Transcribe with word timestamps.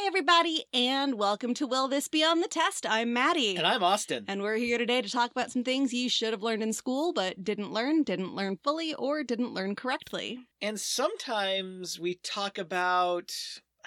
Hi, 0.00 0.06
everybody, 0.06 0.64
and 0.72 1.14
welcome 1.14 1.54
to 1.54 1.66
Will 1.66 1.88
This 1.88 2.06
Be 2.06 2.22
on 2.22 2.38
the 2.40 2.46
Test? 2.46 2.86
I'm 2.88 3.12
Maddie. 3.12 3.56
And 3.56 3.66
I'm 3.66 3.82
Austin. 3.82 4.26
And 4.28 4.42
we're 4.42 4.54
here 4.54 4.78
today 4.78 5.02
to 5.02 5.10
talk 5.10 5.32
about 5.32 5.50
some 5.50 5.64
things 5.64 5.92
you 5.92 6.08
should 6.08 6.32
have 6.32 6.42
learned 6.42 6.62
in 6.62 6.72
school, 6.72 7.12
but 7.12 7.42
didn't 7.42 7.72
learn, 7.72 8.04
didn't 8.04 8.32
learn 8.32 8.58
fully, 8.62 8.94
or 8.94 9.24
didn't 9.24 9.54
learn 9.54 9.74
correctly. 9.74 10.38
And 10.62 10.78
sometimes 10.78 11.98
we 11.98 12.14
talk 12.14 12.58
about 12.58 13.32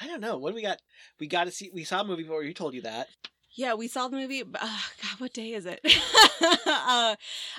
I 0.01 0.07
don't 0.07 0.19
know, 0.19 0.37
what 0.37 0.49
do 0.49 0.55
we 0.55 0.61
got? 0.61 0.81
We 1.17 1.27
got 1.27 1.45
to 1.45 1.51
see 1.51 1.71
we 1.73 1.85
saw 1.85 2.01
a 2.01 2.05
movie 2.05 2.23
before 2.23 2.43
you 2.43 2.53
told 2.53 2.73
you 2.73 2.81
that. 2.81 3.07
Yeah, 3.53 3.73
we 3.73 3.89
saw 3.89 4.07
the 4.07 4.15
movie. 4.15 4.43
Uh, 4.43 4.45
God, 4.55 5.19
what 5.19 5.33
day 5.33 5.53
is 5.53 5.65
it? 5.65 5.81
uh, 5.85 7.15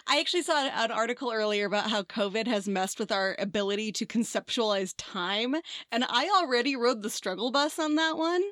I 0.07 0.21
actually 0.21 0.43
saw 0.43 0.67
an 0.67 0.91
article 0.91 1.31
earlier 1.31 1.67
about 1.67 1.91
how 1.91 2.03
COVID 2.03 2.47
has 2.47 2.67
messed 2.67 2.99
with 2.99 3.13
our 3.13 3.37
ability 3.39 3.93
to 3.93 4.07
conceptualize 4.07 4.95
time, 4.97 5.55
and 5.91 6.05
I 6.09 6.31
already 6.35 6.77
rode 6.77 7.03
the 7.03 7.11
struggle 7.11 7.51
bus 7.51 7.79
on 7.79 7.97
that 7.97 8.17
one. 8.17 8.43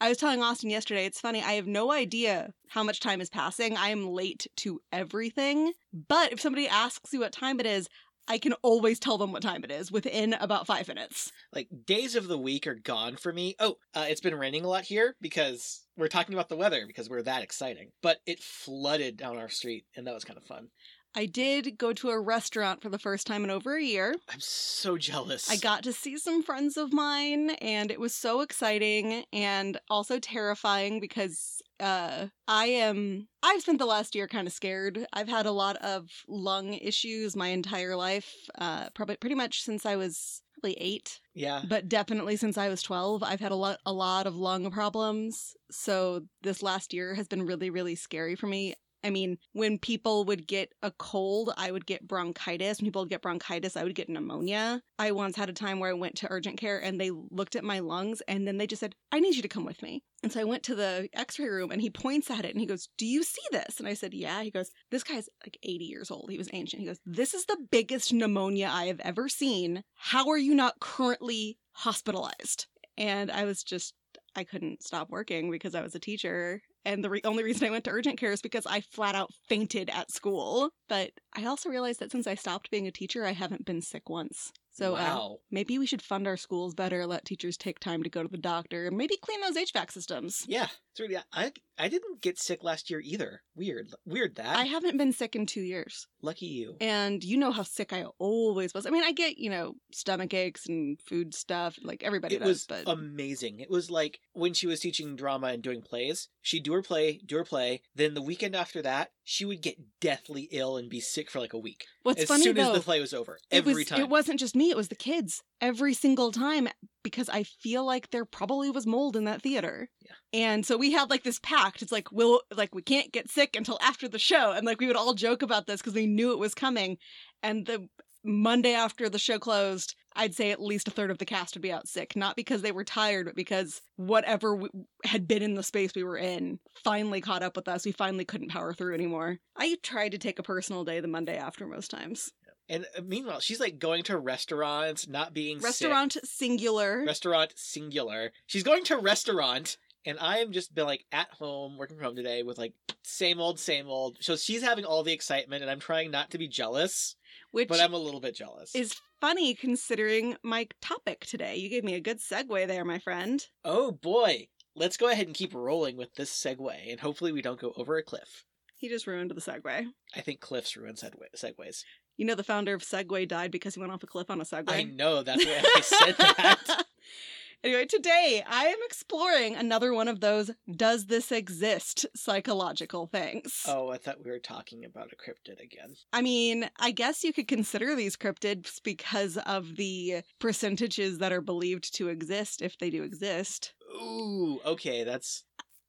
I 0.00 0.10
was 0.10 0.18
telling 0.18 0.42
Austin 0.42 0.70
yesterday, 0.70 1.06
it's 1.06 1.20
funny, 1.20 1.42
I 1.42 1.52
have 1.52 1.66
no 1.66 1.90
idea 1.90 2.52
how 2.68 2.82
much 2.82 3.00
time 3.00 3.20
is 3.20 3.30
passing. 3.30 3.76
I 3.76 3.88
am 3.88 4.06
late 4.06 4.46
to 4.58 4.80
everything. 4.92 5.72
But 6.08 6.32
if 6.32 6.40
somebody 6.40 6.68
asks 6.68 7.12
you 7.12 7.20
what 7.20 7.32
time 7.32 7.58
it 7.60 7.66
is, 7.66 7.88
I 8.28 8.38
can 8.38 8.54
always 8.62 8.98
tell 8.98 9.18
them 9.18 9.32
what 9.32 9.42
time 9.42 9.64
it 9.64 9.70
is 9.70 9.92
within 9.92 10.32
about 10.34 10.66
five 10.66 10.88
minutes. 10.88 11.32
Like 11.52 11.68
days 11.86 12.16
of 12.16 12.28
the 12.28 12.38
week 12.38 12.66
are 12.66 12.74
gone 12.74 13.16
for 13.16 13.32
me. 13.32 13.54
Oh, 13.58 13.76
uh, 13.94 14.06
it's 14.08 14.20
been 14.20 14.34
raining 14.34 14.64
a 14.64 14.68
lot 14.68 14.84
here 14.84 15.16
because 15.20 15.86
we're 15.96 16.08
talking 16.08 16.34
about 16.34 16.48
the 16.48 16.56
weather 16.56 16.84
because 16.86 17.08
we're 17.08 17.22
that 17.22 17.42
exciting. 17.42 17.90
But 18.02 18.18
it 18.26 18.42
flooded 18.42 19.16
down 19.16 19.38
our 19.38 19.48
street, 19.48 19.86
and 19.96 20.06
that 20.06 20.14
was 20.14 20.24
kind 20.24 20.38
of 20.38 20.44
fun. 20.44 20.68
I 21.16 21.24
did 21.24 21.78
go 21.78 21.94
to 21.94 22.10
a 22.10 22.20
restaurant 22.20 22.82
for 22.82 22.90
the 22.90 22.98
first 22.98 23.26
time 23.26 23.42
in 23.42 23.50
over 23.50 23.74
a 23.74 23.82
year. 23.82 24.14
I'm 24.28 24.38
so 24.38 24.98
jealous. 24.98 25.50
I 25.50 25.56
got 25.56 25.82
to 25.84 25.92
see 25.94 26.18
some 26.18 26.42
friends 26.42 26.76
of 26.76 26.92
mine, 26.92 27.50
and 27.62 27.90
it 27.90 27.98
was 27.98 28.14
so 28.14 28.42
exciting 28.42 29.24
and 29.32 29.80
also 29.88 30.18
terrifying 30.18 31.00
because 31.00 31.62
uh, 31.80 32.26
I 32.46 32.66
am. 32.66 33.28
I've 33.42 33.62
spent 33.62 33.78
the 33.78 33.86
last 33.86 34.14
year 34.14 34.28
kind 34.28 34.46
of 34.46 34.52
scared. 34.52 35.06
I've 35.14 35.28
had 35.28 35.46
a 35.46 35.52
lot 35.52 35.76
of 35.76 36.10
lung 36.28 36.74
issues 36.74 37.34
my 37.34 37.48
entire 37.48 37.96
life, 37.96 38.34
uh, 38.58 38.90
probably 38.90 39.16
pretty 39.16 39.36
much 39.36 39.62
since 39.62 39.86
I 39.86 39.96
was 39.96 40.42
probably 40.54 40.76
eight. 40.80 41.20
Yeah. 41.34 41.62
But 41.66 41.88
definitely 41.88 42.36
since 42.36 42.58
I 42.58 42.68
was 42.68 42.82
12, 42.82 43.22
I've 43.22 43.40
had 43.40 43.52
a 43.52 43.56
lot 43.56 43.78
a 43.86 43.92
lot 43.92 44.26
of 44.26 44.36
lung 44.36 44.70
problems. 44.70 45.54
So 45.70 46.22
this 46.42 46.62
last 46.62 46.92
year 46.92 47.14
has 47.14 47.26
been 47.26 47.46
really 47.46 47.70
really 47.70 47.94
scary 47.94 48.34
for 48.36 48.46
me. 48.46 48.74
I 49.06 49.10
mean, 49.10 49.38
when 49.52 49.78
people 49.78 50.24
would 50.24 50.48
get 50.48 50.72
a 50.82 50.90
cold, 50.90 51.52
I 51.56 51.70
would 51.70 51.86
get 51.86 52.08
bronchitis. 52.08 52.80
When 52.80 52.86
people 52.86 53.02
would 53.02 53.08
get 53.08 53.22
bronchitis, 53.22 53.76
I 53.76 53.84
would 53.84 53.94
get 53.94 54.08
pneumonia. 54.08 54.82
I 54.98 55.12
once 55.12 55.36
had 55.36 55.48
a 55.48 55.52
time 55.52 55.78
where 55.78 55.90
I 55.90 55.94
went 55.94 56.16
to 56.16 56.26
urgent 56.28 56.58
care 56.58 56.78
and 56.82 57.00
they 57.00 57.12
looked 57.30 57.54
at 57.54 57.62
my 57.62 57.78
lungs 57.78 58.20
and 58.26 58.48
then 58.48 58.58
they 58.58 58.66
just 58.66 58.80
said, 58.80 58.96
I 59.12 59.20
need 59.20 59.36
you 59.36 59.42
to 59.42 59.48
come 59.48 59.64
with 59.64 59.80
me. 59.80 60.02
And 60.24 60.32
so 60.32 60.40
I 60.40 60.44
went 60.44 60.64
to 60.64 60.74
the 60.74 61.08
x 61.14 61.38
ray 61.38 61.48
room 61.48 61.70
and 61.70 61.80
he 61.80 61.88
points 61.88 62.30
at 62.32 62.44
it 62.44 62.50
and 62.50 62.60
he 62.60 62.66
goes, 62.66 62.88
Do 62.98 63.06
you 63.06 63.22
see 63.22 63.42
this? 63.52 63.78
And 63.78 63.86
I 63.86 63.94
said, 63.94 64.12
Yeah. 64.12 64.42
He 64.42 64.50
goes, 64.50 64.70
This 64.90 65.04
guy's 65.04 65.28
like 65.44 65.56
80 65.62 65.84
years 65.84 66.10
old. 66.10 66.30
He 66.30 66.38
was 66.38 66.50
ancient. 66.52 66.80
He 66.80 66.88
goes, 66.88 67.00
This 67.06 67.32
is 67.32 67.44
the 67.44 67.58
biggest 67.70 68.12
pneumonia 68.12 68.68
I 68.72 68.86
have 68.86 69.00
ever 69.00 69.28
seen. 69.28 69.84
How 69.94 70.28
are 70.30 70.38
you 70.38 70.54
not 70.54 70.80
currently 70.80 71.58
hospitalized? 71.72 72.66
And 72.98 73.30
I 73.30 73.44
was 73.44 73.62
just 73.62 73.94
I 74.34 74.44
couldn't 74.44 74.82
stop 74.82 75.10
working 75.10 75.50
because 75.50 75.74
I 75.74 75.82
was 75.82 75.94
a 75.94 76.00
teacher. 76.00 76.62
And 76.86 77.02
the 77.02 77.10
re- 77.10 77.20
only 77.24 77.42
reason 77.42 77.66
I 77.66 77.70
went 77.72 77.82
to 77.84 77.90
urgent 77.90 78.16
care 78.16 78.30
is 78.30 78.40
because 78.40 78.64
I 78.64 78.80
flat 78.80 79.16
out 79.16 79.32
fainted 79.48 79.90
at 79.90 80.12
school. 80.12 80.70
But 80.88 81.10
I 81.36 81.44
also 81.44 81.68
realized 81.68 81.98
that 81.98 82.12
since 82.12 82.28
I 82.28 82.36
stopped 82.36 82.70
being 82.70 82.86
a 82.86 82.92
teacher, 82.92 83.24
I 83.24 83.32
haven't 83.32 83.66
been 83.66 83.82
sick 83.82 84.08
once. 84.08 84.52
So 84.70 84.92
wow. 84.92 85.32
uh, 85.32 85.36
maybe 85.50 85.78
we 85.78 85.86
should 85.86 86.00
fund 86.00 86.28
our 86.28 86.36
schools 86.36 86.74
better, 86.74 87.04
let 87.04 87.24
teachers 87.24 87.56
take 87.56 87.80
time 87.80 88.04
to 88.04 88.08
go 88.08 88.22
to 88.22 88.28
the 88.28 88.38
doctor, 88.38 88.86
and 88.86 88.96
maybe 88.96 89.16
clean 89.20 89.40
those 89.40 89.56
HVAC 89.56 89.90
systems. 89.90 90.44
Yeah, 90.46 90.68
it's 90.92 91.00
really. 91.00 91.16
I 91.32 91.52
I 91.78 91.88
didn't 91.88 92.20
get 92.22 92.38
sick 92.38 92.64
last 92.64 92.90
year 92.90 93.00
either. 93.00 93.42
Weird, 93.54 93.90
weird 94.04 94.36
that. 94.36 94.56
I 94.56 94.64
haven't 94.64 94.96
been 94.96 95.12
sick 95.12 95.36
in 95.36 95.46
two 95.46 95.60
years. 95.60 96.06
Lucky 96.22 96.46
you. 96.46 96.76
And 96.80 97.22
you 97.22 97.36
know 97.36 97.52
how 97.52 97.62
sick 97.62 97.92
I 97.92 98.04
always 98.18 98.72
was. 98.74 98.86
I 98.86 98.90
mean, 98.90 99.04
I 99.04 99.12
get 99.12 99.38
you 99.38 99.50
know 99.50 99.74
stomach 99.92 100.32
aches 100.34 100.66
and 100.66 101.00
food 101.00 101.34
stuff, 101.34 101.78
like 101.82 102.02
everybody 102.02 102.36
it 102.36 102.40
does. 102.40 102.48
was 102.48 102.66
but 102.66 102.88
amazing. 102.88 103.60
It 103.60 103.70
was 103.70 103.90
like 103.90 104.20
when 104.32 104.54
she 104.54 104.66
was 104.66 104.80
teaching 104.80 105.16
drama 105.16 105.48
and 105.48 105.62
doing 105.62 105.82
plays. 105.82 106.28
She'd 106.40 106.62
do 106.62 106.72
her 106.72 106.82
play, 106.82 107.20
do 107.24 107.36
her 107.36 107.44
play. 107.44 107.82
Then 107.94 108.14
the 108.14 108.22
weekend 108.22 108.54
after 108.54 108.82
that, 108.82 109.10
she 109.24 109.44
would 109.44 109.60
get 109.60 109.76
deathly 110.00 110.48
ill 110.52 110.76
and 110.76 110.88
be 110.88 111.00
sick 111.00 111.30
for 111.30 111.40
like 111.40 111.52
a 111.52 111.58
week. 111.58 111.86
what's 112.02 112.22
as 112.22 112.28
funny 112.28 112.44
soon 112.44 112.56
though, 112.56 112.72
as 112.72 112.78
the 112.78 112.84
play 112.84 113.00
was 113.00 113.12
over, 113.12 113.38
it 113.50 113.58
every 113.58 113.74
was, 113.74 113.86
time. 113.86 114.00
It 114.00 114.08
wasn't 114.08 114.40
just 114.40 114.56
me; 114.56 114.70
it 114.70 114.76
was 114.76 114.88
the 114.88 114.94
kids 114.94 115.42
every 115.60 115.94
single 115.94 116.32
time 116.32 116.68
because 117.06 117.28
I 117.28 117.44
feel 117.44 117.86
like 117.86 118.10
there 118.10 118.24
probably 118.24 118.68
was 118.68 118.84
mold 118.84 119.14
in 119.14 119.26
that 119.26 119.40
theater. 119.40 119.88
Yeah. 120.00 120.10
And 120.32 120.66
so 120.66 120.76
we 120.76 120.90
had 120.90 121.08
like 121.08 121.22
this 121.22 121.38
pact. 121.38 121.80
It's 121.80 121.92
like 121.92 122.10
we'll 122.10 122.40
like 122.52 122.74
we 122.74 122.82
can't 122.82 123.12
get 123.12 123.30
sick 123.30 123.54
until 123.54 123.78
after 123.80 124.08
the 124.08 124.18
show, 124.18 124.50
and 124.50 124.66
like 124.66 124.80
we 124.80 124.88
would 124.88 124.96
all 124.96 125.14
joke 125.14 125.42
about 125.42 125.68
this 125.68 125.80
because 125.80 125.94
we 125.94 126.08
knew 126.08 126.32
it 126.32 126.40
was 126.40 126.52
coming. 126.52 126.98
And 127.44 127.64
the 127.64 127.86
Monday 128.24 128.74
after 128.74 129.08
the 129.08 129.20
show 129.20 129.38
closed, 129.38 129.94
I'd 130.16 130.34
say 130.34 130.50
at 130.50 130.60
least 130.60 130.88
a 130.88 130.90
third 130.90 131.12
of 131.12 131.18
the 131.18 131.24
cast 131.24 131.54
would 131.54 131.62
be 131.62 131.70
out 131.70 131.86
sick, 131.86 132.16
not 132.16 132.34
because 132.34 132.60
they 132.60 132.72
were 132.72 132.82
tired, 132.82 133.26
but 133.26 133.36
because 133.36 133.80
whatever 133.94 134.56
w- 134.56 134.86
had 135.04 135.28
been 135.28 135.42
in 135.44 135.54
the 135.54 135.62
space 135.62 135.92
we 135.94 136.02
were 136.02 136.18
in 136.18 136.58
finally 136.82 137.20
caught 137.20 137.44
up 137.44 137.54
with 137.54 137.68
us. 137.68 137.86
We 137.86 137.92
finally 137.92 138.24
couldn't 138.24 138.50
power 138.50 138.74
through 138.74 138.94
anymore. 138.94 139.38
I 139.56 139.76
tried 139.84 140.10
to 140.10 140.18
take 140.18 140.40
a 140.40 140.42
personal 140.42 140.82
day 140.82 140.98
the 140.98 141.06
Monday 141.06 141.36
after 141.36 141.68
most 141.68 141.92
times. 141.92 142.32
And 142.68 142.86
uh, 142.96 143.02
meanwhile, 143.02 143.40
she's 143.40 143.60
like 143.60 143.78
going 143.78 144.02
to 144.04 144.18
restaurants, 144.18 145.06
not 145.08 145.32
being 145.34 145.58
sick. 145.58 145.66
Restaurant 145.66 146.16
singular. 146.24 147.04
restaurant 147.06 147.52
singular. 147.56 148.32
She's 148.46 148.62
going 148.62 148.84
to 148.84 148.96
restaurant, 148.96 149.76
and 150.04 150.18
I 150.20 150.38
am 150.38 150.52
just 150.52 150.74
been 150.74 150.86
like 150.86 151.04
at 151.12 151.28
home 151.30 151.76
working 151.78 151.96
from 151.96 152.06
home 152.06 152.16
today 152.16 152.42
with 152.42 152.58
like 152.58 152.72
same 153.02 153.40
old, 153.40 153.58
same 153.60 153.86
old. 153.88 154.18
So 154.20 154.36
she's 154.36 154.62
having 154.62 154.84
all 154.84 155.02
the 155.02 155.12
excitement, 155.12 155.62
and 155.62 155.70
I'm 155.70 155.80
trying 155.80 156.10
not 156.10 156.30
to 156.30 156.38
be 156.38 156.48
jealous, 156.48 157.16
which 157.52 157.68
but 157.68 157.80
I'm 157.80 157.94
a 157.94 157.98
little 157.98 158.20
bit 158.20 158.34
jealous. 158.34 158.74
is 158.74 158.96
funny 159.20 159.54
considering 159.54 160.36
my 160.42 160.66
topic 160.80 161.20
today. 161.26 161.56
You 161.56 161.68
gave 161.68 161.84
me 161.84 161.94
a 161.94 162.00
good 162.00 162.18
segue 162.18 162.66
there, 162.66 162.84
my 162.84 162.98
friend. 162.98 163.46
oh 163.64 163.92
boy, 163.92 164.48
let's 164.74 164.96
go 164.96 165.08
ahead 165.08 165.26
and 165.26 165.36
keep 165.36 165.54
rolling 165.54 165.96
with 165.96 166.14
this 166.16 166.30
segue, 166.32 166.90
and 166.90 166.98
hopefully 167.00 167.30
we 167.32 167.42
don't 167.42 167.60
go 167.60 167.72
over 167.76 167.96
a 167.96 168.02
cliff. 168.02 168.44
He 168.78 168.88
just 168.90 169.06
ruined 169.06 169.30
the 169.30 169.40
segue. 169.40 169.86
I 170.14 170.20
think 170.20 170.40
cliffs 170.40 170.76
ruin 170.76 170.96
segway- 170.96 171.34
segways. 171.34 171.84
You 172.16 172.24
know, 172.24 172.34
the 172.34 172.44
founder 172.44 172.74
of 172.74 172.82
Segway 172.82 173.28
died 173.28 173.50
because 173.50 173.74
he 173.74 173.80
went 173.80 173.92
off 173.92 174.02
a 174.02 174.06
cliff 174.06 174.30
on 174.30 174.40
a 174.40 174.44
Segway. 174.44 174.72
I 174.72 174.82
know 174.84 175.22
that's 175.22 175.44
why 175.44 175.62
I 175.76 175.80
said 175.80 176.16
that. 176.18 176.84
anyway, 177.64 177.84
today 177.84 178.42
I 178.48 178.66
am 178.66 178.78
exploring 178.86 179.54
another 179.54 179.92
one 179.92 180.08
of 180.08 180.20
those 180.20 180.50
does 180.74 181.06
this 181.06 181.30
exist 181.30 182.06
psychological 182.14 183.06
things. 183.06 183.64
Oh, 183.66 183.90
I 183.90 183.98
thought 183.98 184.24
we 184.24 184.30
were 184.30 184.38
talking 184.38 184.84
about 184.84 185.12
a 185.12 185.16
cryptid 185.16 185.62
again. 185.62 185.96
I 186.12 186.22
mean, 186.22 186.70
I 186.78 186.90
guess 186.90 187.22
you 187.22 187.34
could 187.34 187.48
consider 187.48 187.94
these 187.94 188.16
cryptids 188.16 188.80
because 188.82 189.36
of 189.38 189.76
the 189.76 190.22
percentages 190.38 191.18
that 191.18 191.32
are 191.32 191.42
believed 191.42 191.94
to 191.96 192.08
exist 192.08 192.62
if 192.62 192.78
they 192.78 192.88
do 192.88 193.02
exist. 193.02 193.74
Ooh, 193.94 194.58
okay, 194.64 195.04
that's. 195.04 195.44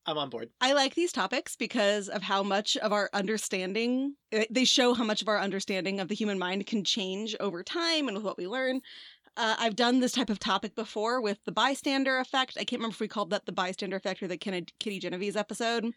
I'm 0.08 0.18
on 0.18 0.30
board. 0.30 0.50
I 0.62 0.72
like 0.72 0.96
these 0.96 1.12
topics 1.12 1.58
because 1.58 2.08
of 2.08 2.24
how 2.24 2.42
much 2.42 2.78
of 2.78 2.94
our 2.94 3.10
understanding, 3.12 4.16
eh, 4.32 4.46
they 4.50 4.64
show 4.64 4.94
how 4.94 5.04
much 5.04 5.22
of 5.22 5.28
our 5.28 5.40
understanding 5.40 6.00
of 6.00 6.08
the 6.08 6.16
human 6.16 6.40
mind 6.40 6.66
can 6.66 6.86
change 6.86 7.36
over 7.42 7.62
time 7.62 8.08
and 8.08 8.16
with 8.16 8.24
what 8.24 8.38
we 8.38 8.48
learn. 8.48 8.82
Uh, 9.36 9.56
I've 9.60 9.76
done 9.76 10.00
this 10.00 10.14
type 10.14 10.32
of 10.32 10.40
topic 10.40 10.76
before 10.76 11.22
with 11.22 11.44
the 11.46 11.52
bystander 11.52 12.18
effect. 12.20 12.58
I 12.58 12.64
can't 12.64 12.80
remember 12.80 12.94
if 12.94 13.00
we 13.00 13.08
called 13.08 13.30
that 13.30 13.46
the 13.46 13.52
bystander 13.52 13.98
effect 13.98 14.24
or 14.24 14.28
the 14.28 14.38
Kitty 14.38 15.00
Genovese 15.00 15.36
episode. 15.36 15.94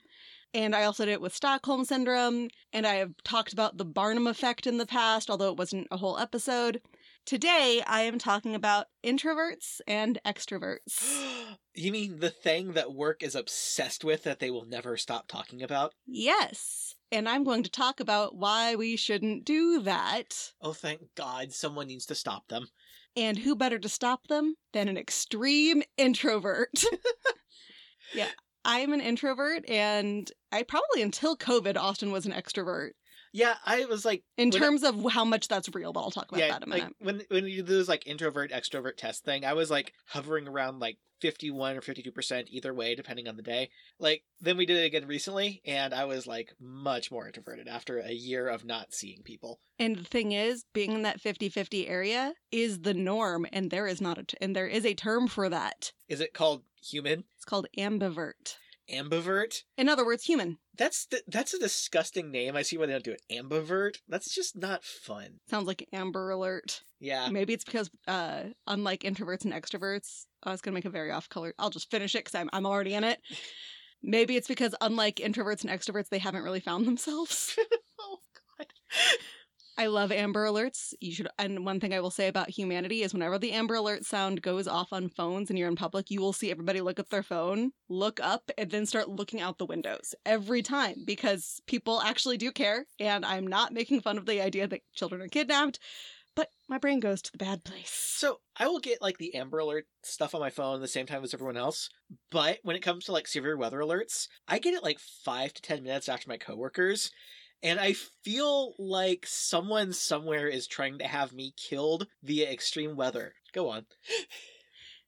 And 0.52 0.74
I 0.74 0.84
also 0.84 1.06
did 1.06 1.12
it 1.12 1.20
with 1.22 1.34
Stockholm 1.34 1.84
Syndrome. 1.84 2.48
And 2.72 2.86
I 2.86 2.94
have 2.96 3.14
talked 3.24 3.52
about 3.52 3.78
the 3.78 3.84
Barnum 3.84 4.26
effect 4.26 4.66
in 4.66 4.76
the 4.76 4.84
past, 4.84 5.30
although 5.30 5.52
it 5.52 5.56
wasn't 5.56 5.86
a 5.90 5.96
whole 5.96 6.18
episode. 6.18 6.82
Today, 7.26 7.82
I 7.86 8.02
am 8.02 8.18
talking 8.18 8.54
about 8.54 8.86
introverts 9.04 9.80
and 9.86 10.18
extroverts. 10.26 11.04
you 11.74 11.92
mean 11.92 12.18
the 12.18 12.30
thing 12.30 12.72
that 12.72 12.92
work 12.92 13.22
is 13.22 13.34
obsessed 13.34 14.04
with 14.04 14.24
that 14.24 14.40
they 14.40 14.50
will 14.50 14.64
never 14.64 14.96
stop 14.96 15.28
talking 15.28 15.62
about? 15.62 15.92
Yes. 16.06 16.94
And 17.12 17.28
I'm 17.28 17.44
going 17.44 17.62
to 17.62 17.70
talk 17.70 18.00
about 18.00 18.36
why 18.36 18.74
we 18.74 18.96
shouldn't 18.96 19.44
do 19.44 19.80
that. 19.82 20.52
Oh, 20.60 20.72
thank 20.72 21.00
God, 21.14 21.52
someone 21.52 21.86
needs 21.86 22.06
to 22.06 22.14
stop 22.14 22.48
them. 22.48 22.66
And 23.16 23.38
who 23.38 23.56
better 23.56 23.78
to 23.78 23.88
stop 23.88 24.28
them 24.28 24.56
than 24.72 24.88
an 24.88 24.96
extreme 24.96 25.82
introvert? 25.96 26.84
yeah, 28.14 28.28
I'm 28.64 28.92
an 28.92 29.00
introvert, 29.00 29.68
and 29.68 30.30
I 30.52 30.62
probably 30.62 31.02
until 31.02 31.36
COVID, 31.36 31.76
Austin 31.76 32.12
was 32.12 32.26
an 32.26 32.32
extrovert. 32.32 32.90
Yeah, 33.32 33.54
I 33.64 33.84
was 33.84 34.04
like, 34.04 34.22
in 34.36 34.50
When 34.50 34.62
I- 34.62 34.66
terms 34.66 34.82
of 34.82 35.12
how 35.12 35.24
much 35.24 35.48
that's 35.48 35.68
real, 35.74 35.92
but 35.92 36.00
I'll 36.00 36.10
talk 36.10 36.28
about 36.30 36.40
yeah, 36.40 36.48
that 36.48 36.62
in 36.64 36.68
a 36.68 36.72
like 36.74 36.82
minute. 36.82 36.96
when 37.00 37.22
when 37.28 37.46
you 37.50 37.62
do 37.62 37.76
this 37.78 37.88
like 37.88 38.06
introvert 38.06 38.50
extrovert 38.50 38.96
test 38.96 39.24
thing, 39.24 39.44
I 39.44 39.52
was 39.52 39.70
like 39.70 39.92
hovering 40.06 40.48
around 40.48 40.80
like 40.80 40.98
fifty 41.20 41.50
one 41.50 41.76
or 41.76 41.80
fifty 41.80 42.02
two 42.02 42.10
percent 42.12 42.48
either 42.50 42.72
way, 42.74 42.94
depending 42.94 43.28
on 43.28 43.36
the 43.36 43.42
day. 43.42 43.70
Like 43.98 44.22
then 44.40 44.56
we 44.56 44.66
did 44.66 44.78
it 44.78 44.86
again 44.86 45.06
recently, 45.06 45.60
and 45.64 45.94
I 45.94 46.06
was 46.06 46.26
like 46.26 46.52
much 46.58 47.10
more 47.12 47.26
introverted 47.26 47.68
after 47.68 48.00
a 48.00 48.10
year 48.12 48.48
of 48.48 48.64
not 48.64 48.92
seeing 48.92 49.22
people. 49.22 49.60
And 49.78 49.96
the 49.96 50.04
thing 50.04 50.32
is, 50.32 50.64
being 50.74 50.92
in 50.92 51.02
that 51.02 51.20
50-50 51.22 51.88
area 51.88 52.34
is 52.50 52.80
the 52.80 52.94
norm, 52.94 53.46
and 53.52 53.70
there 53.70 53.86
is 53.86 54.00
not 54.00 54.18
a 54.18 54.24
t- 54.24 54.36
and 54.40 54.56
there 54.56 54.66
is 54.66 54.84
a 54.84 54.94
term 54.94 55.28
for 55.28 55.48
that. 55.48 55.92
Is 56.08 56.20
it 56.20 56.34
called 56.34 56.62
human 56.82 57.24
It's 57.36 57.44
called 57.44 57.66
ambivert. 57.78 58.56
Ambivert? 58.92 59.62
In 59.76 59.88
other 59.88 60.04
words, 60.04 60.24
human. 60.24 60.58
That's 60.76 61.06
the, 61.06 61.22
that's 61.26 61.54
a 61.54 61.58
disgusting 61.58 62.30
name. 62.30 62.56
I 62.56 62.62
see 62.62 62.76
why 62.78 62.86
they 62.86 62.92
don't 62.92 63.04
do 63.04 63.12
it. 63.12 63.22
Ambivert. 63.30 63.98
That's 64.08 64.34
just 64.34 64.56
not 64.56 64.84
fun. 64.84 65.40
Sounds 65.48 65.66
like 65.66 65.88
Amber 65.92 66.30
Alert. 66.30 66.82
Yeah. 66.98 67.28
Maybe 67.30 67.52
it's 67.52 67.64
because, 67.64 67.90
uh, 68.08 68.44
unlike 68.66 69.00
introverts 69.00 69.44
and 69.44 69.52
extroverts, 69.52 70.24
I 70.42 70.50
was 70.50 70.60
gonna 70.60 70.74
make 70.74 70.84
a 70.84 70.90
very 70.90 71.10
off 71.10 71.28
color. 71.28 71.54
I'll 71.58 71.70
just 71.70 71.90
finish 71.90 72.14
it 72.14 72.24
because 72.24 72.34
I'm 72.34 72.50
I'm 72.52 72.66
already 72.66 72.94
in 72.94 73.04
it. 73.04 73.20
Maybe 74.02 74.36
it's 74.36 74.48
because 74.48 74.74
unlike 74.80 75.16
introverts 75.16 75.62
and 75.62 75.70
extroverts, 75.70 76.08
they 76.08 76.18
haven't 76.18 76.42
really 76.42 76.60
found 76.60 76.86
themselves. 76.86 77.56
Oh 78.02 78.18
God. 78.58 78.66
I 79.78 79.86
love 79.86 80.12
Amber 80.12 80.44
Alerts. 80.46 80.92
You 81.00 81.12
should. 81.12 81.28
And 81.38 81.64
one 81.64 81.80
thing 81.80 81.94
I 81.94 82.00
will 82.00 82.10
say 82.10 82.28
about 82.28 82.50
humanity 82.50 83.02
is, 83.02 83.14
whenever 83.14 83.38
the 83.38 83.52
Amber 83.52 83.76
Alert 83.76 84.04
sound 84.04 84.42
goes 84.42 84.68
off 84.68 84.92
on 84.92 85.08
phones 85.08 85.48
and 85.48 85.58
you're 85.58 85.68
in 85.68 85.76
public, 85.76 86.10
you 86.10 86.20
will 86.20 86.34
see 86.34 86.50
everybody 86.50 86.80
look 86.82 86.98
at 86.98 87.08
their 87.08 87.22
phone, 87.22 87.72
look 87.88 88.20
up, 88.22 88.50
and 88.58 88.70
then 88.70 88.84
start 88.84 89.08
looking 89.08 89.40
out 89.40 89.56
the 89.56 89.64
windows 89.64 90.14
every 90.26 90.60
time 90.60 90.96
because 91.06 91.62
people 91.66 92.02
actually 92.02 92.36
do 92.36 92.52
care. 92.52 92.84
And 92.98 93.24
I'm 93.24 93.46
not 93.46 93.72
making 93.72 94.02
fun 94.02 94.18
of 94.18 94.26
the 94.26 94.42
idea 94.42 94.66
that 94.66 94.82
children 94.92 95.22
are 95.22 95.28
kidnapped, 95.28 95.78
but 96.36 96.48
my 96.68 96.76
brain 96.76 97.00
goes 97.00 97.22
to 97.22 97.32
the 97.32 97.38
bad 97.38 97.64
place. 97.64 97.90
So 97.90 98.40
I 98.56 98.68
will 98.68 98.80
get 98.80 99.00
like 99.00 99.16
the 99.16 99.34
Amber 99.34 99.60
Alert 99.60 99.86
stuff 100.02 100.34
on 100.34 100.40
my 100.40 100.50
phone 100.50 100.80
the 100.80 100.88
same 100.88 101.06
time 101.06 101.24
as 101.24 101.32
everyone 101.32 101.56
else. 101.56 101.88
But 102.30 102.58
when 102.62 102.76
it 102.76 102.82
comes 102.82 103.06
to 103.06 103.12
like 103.12 103.26
severe 103.26 103.56
weather 103.56 103.78
alerts, 103.78 104.28
I 104.46 104.58
get 104.58 104.74
it 104.74 104.82
like 104.82 104.98
five 104.98 105.54
to 105.54 105.62
ten 105.62 105.82
minutes 105.82 106.08
after 106.08 106.28
my 106.28 106.36
coworkers. 106.36 107.10
And 107.62 107.78
I 107.78 107.92
feel 107.92 108.74
like 108.78 109.26
someone 109.26 109.92
somewhere 109.92 110.48
is 110.48 110.66
trying 110.66 110.98
to 110.98 111.06
have 111.06 111.32
me 111.32 111.52
killed 111.56 112.06
via 112.22 112.50
extreme 112.50 112.96
weather. 112.96 113.34
Go 113.52 113.68
on. 113.70 113.86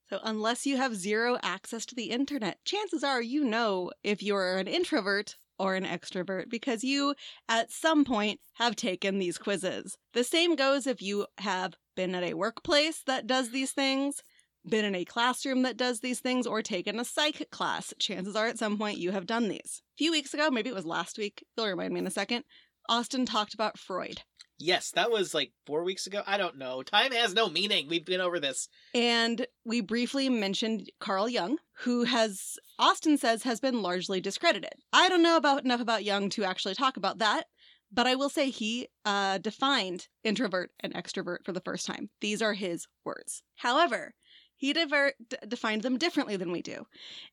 So, 0.09 0.21
unless 0.25 0.67
you 0.67 0.77
have 0.77 0.95
zero 0.95 1.39
access 1.43 1.87
to 1.87 1.95
the 1.95 2.11
internet, 2.11 2.63
chances 2.67 3.03
are 3.03 3.23
you 3.23 3.45
know 3.45 3.93
if 4.05 4.23
you're 4.23 4.59
an 4.59 4.69
introvert 4.69 5.37
or 5.59 5.75
an 5.75 5.87
extrovert 5.87 6.51
because 6.51 6.85
you, 6.85 7.15
at 7.49 7.71
some 7.73 8.05
point, 8.05 8.39
have 8.57 8.77
taken 8.77 9.19
these 9.19 9.39
quizzes. 9.39 9.97
The 10.13 10.23
same 10.23 10.55
goes 10.55 10.87
if 10.87 11.01
you 11.01 11.29
have 11.39 11.77
been 11.97 12.15
at 12.15 12.25
a 12.25 12.35
workplace 12.35 13.03
that 13.07 13.27
does 13.27 13.53
these 13.53 13.73
things, 13.73 14.23
been 14.69 14.85
in 14.85 14.95
a 14.95 15.05
classroom 15.05 15.63
that 15.63 15.77
does 15.77 16.01
these 16.01 16.21
things, 16.21 16.47
or 16.47 16.63
taken 16.63 16.99
a 16.99 17.05
psych 17.05 17.51
class. 17.51 17.93
Chances 17.99 18.37
are 18.37 18.47
at 18.47 18.59
some 18.59 18.79
point 18.79 18.99
you 18.99 19.11
have 19.11 19.27
done 19.27 19.49
these. 19.49 19.83
A 19.95 19.99
few 19.99 20.11
weeks 20.13 20.35
ago, 20.35 20.51
maybe 20.51 20.71
it 20.71 20.75
was 20.75 20.87
last 20.87 21.19
week, 21.19 21.45
you'll 21.57 21.67
remind 21.67 21.93
me 21.93 22.01
in 22.01 22.07
a 22.07 22.11
second, 22.11 22.45
Austin 22.89 23.27
talked 23.27 23.55
about 23.55 23.79
Freud. 23.79 24.23
Yes, 24.59 24.93
that 24.93 25.11
was 25.11 25.35
like 25.35 25.51
four 25.67 25.83
weeks 25.83 26.07
ago. 26.07 26.23
I 26.25 26.37
don't 26.37 26.59
know. 26.59 26.85
Time 26.85 27.11
has 27.11 27.35
no 27.35 27.49
meaning. 27.49 27.89
We've 27.89 28.05
been 28.05 28.21
over 28.21 28.39
this. 28.39 28.69
And 28.95 29.45
we 29.65 29.81
briefly 29.81 30.29
mentioned 30.29 30.91
Carl 31.01 31.29
Jung, 31.29 31.57
who 31.81 32.05
has, 32.05 32.59
Austin 32.79 33.19
says, 33.19 33.43
has 33.43 33.59
been 33.59 33.83
largely 33.83 34.21
discredited. 34.21 34.75
I 34.93 35.09
don't 35.09 35.23
know 35.23 35.37
about 35.37 35.65
enough 35.65 35.81
about 35.81 36.05
Jung 36.05 36.29
to 36.31 36.45
actually 36.45 36.77
talk 36.77 36.97
about 36.97 37.19
that, 37.19 37.47
but 37.91 38.07
I 38.07 38.15
will 38.15 38.29
say 38.29 38.51
he 38.51 38.89
uh, 39.05 39.39
defined 39.39 40.07
introvert 40.23 40.71
and 40.79 40.95
extrovert 40.95 41.39
for 41.45 41.53
the 41.53 41.61
first 41.61 41.85
time. 41.85 42.11
These 42.21 42.41
are 42.41 42.55
his 42.55 42.87
words. 43.05 43.43
However, 43.57 44.15
he 44.63 44.73
diver- 44.73 45.15
d- 45.29 45.37
defined 45.49 45.83
them 45.83 45.99
differently 45.99 46.37
than 46.37 46.53
we 46.53 46.63
do. 46.63 46.87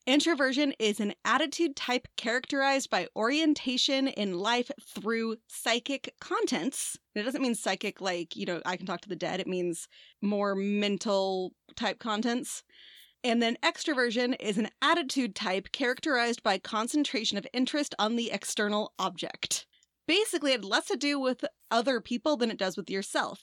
Introversion 0.04 0.74
is 0.80 0.98
an 0.98 1.14
attitude 1.24 1.76
type 1.76 2.08
characterized 2.16 2.90
by 2.90 3.06
orientation 3.14 4.08
in 4.08 4.34
life 4.34 4.68
through 4.84 5.36
psychic 5.46 6.12
contents. 6.20 6.98
It 7.14 7.22
doesn't 7.22 7.40
mean 7.40 7.54
psychic 7.54 8.00
like, 8.00 8.34
you 8.34 8.46
know, 8.46 8.60
I 8.66 8.76
can 8.76 8.84
talk 8.84 9.02
to 9.02 9.08
the 9.08 9.14
dead. 9.14 9.38
It 9.38 9.46
means 9.46 9.86
more 10.20 10.56
mental 10.56 11.52
type 11.76 12.00
contents. 12.00 12.64
And 13.22 13.40
then 13.40 13.58
extroversion 13.62 14.34
is 14.40 14.58
an 14.58 14.70
attitude 14.82 15.36
type 15.36 15.70
characterized 15.70 16.42
by 16.42 16.58
concentration 16.58 17.38
of 17.38 17.46
interest 17.52 17.94
on 18.00 18.16
the 18.16 18.32
external 18.32 18.92
object. 18.98 19.66
Basically, 20.08 20.50
it 20.52 20.64
has 20.64 20.68
less 20.68 20.86
to 20.88 20.96
do 20.96 21.20
with 21.20 21.44
other 21.70 22.00
people 22.00 22.36
than 22.36 22.50
it 22.50 22.58
does 22.58 22.76
with 22.76 22.90
yourself. 22.90 23.42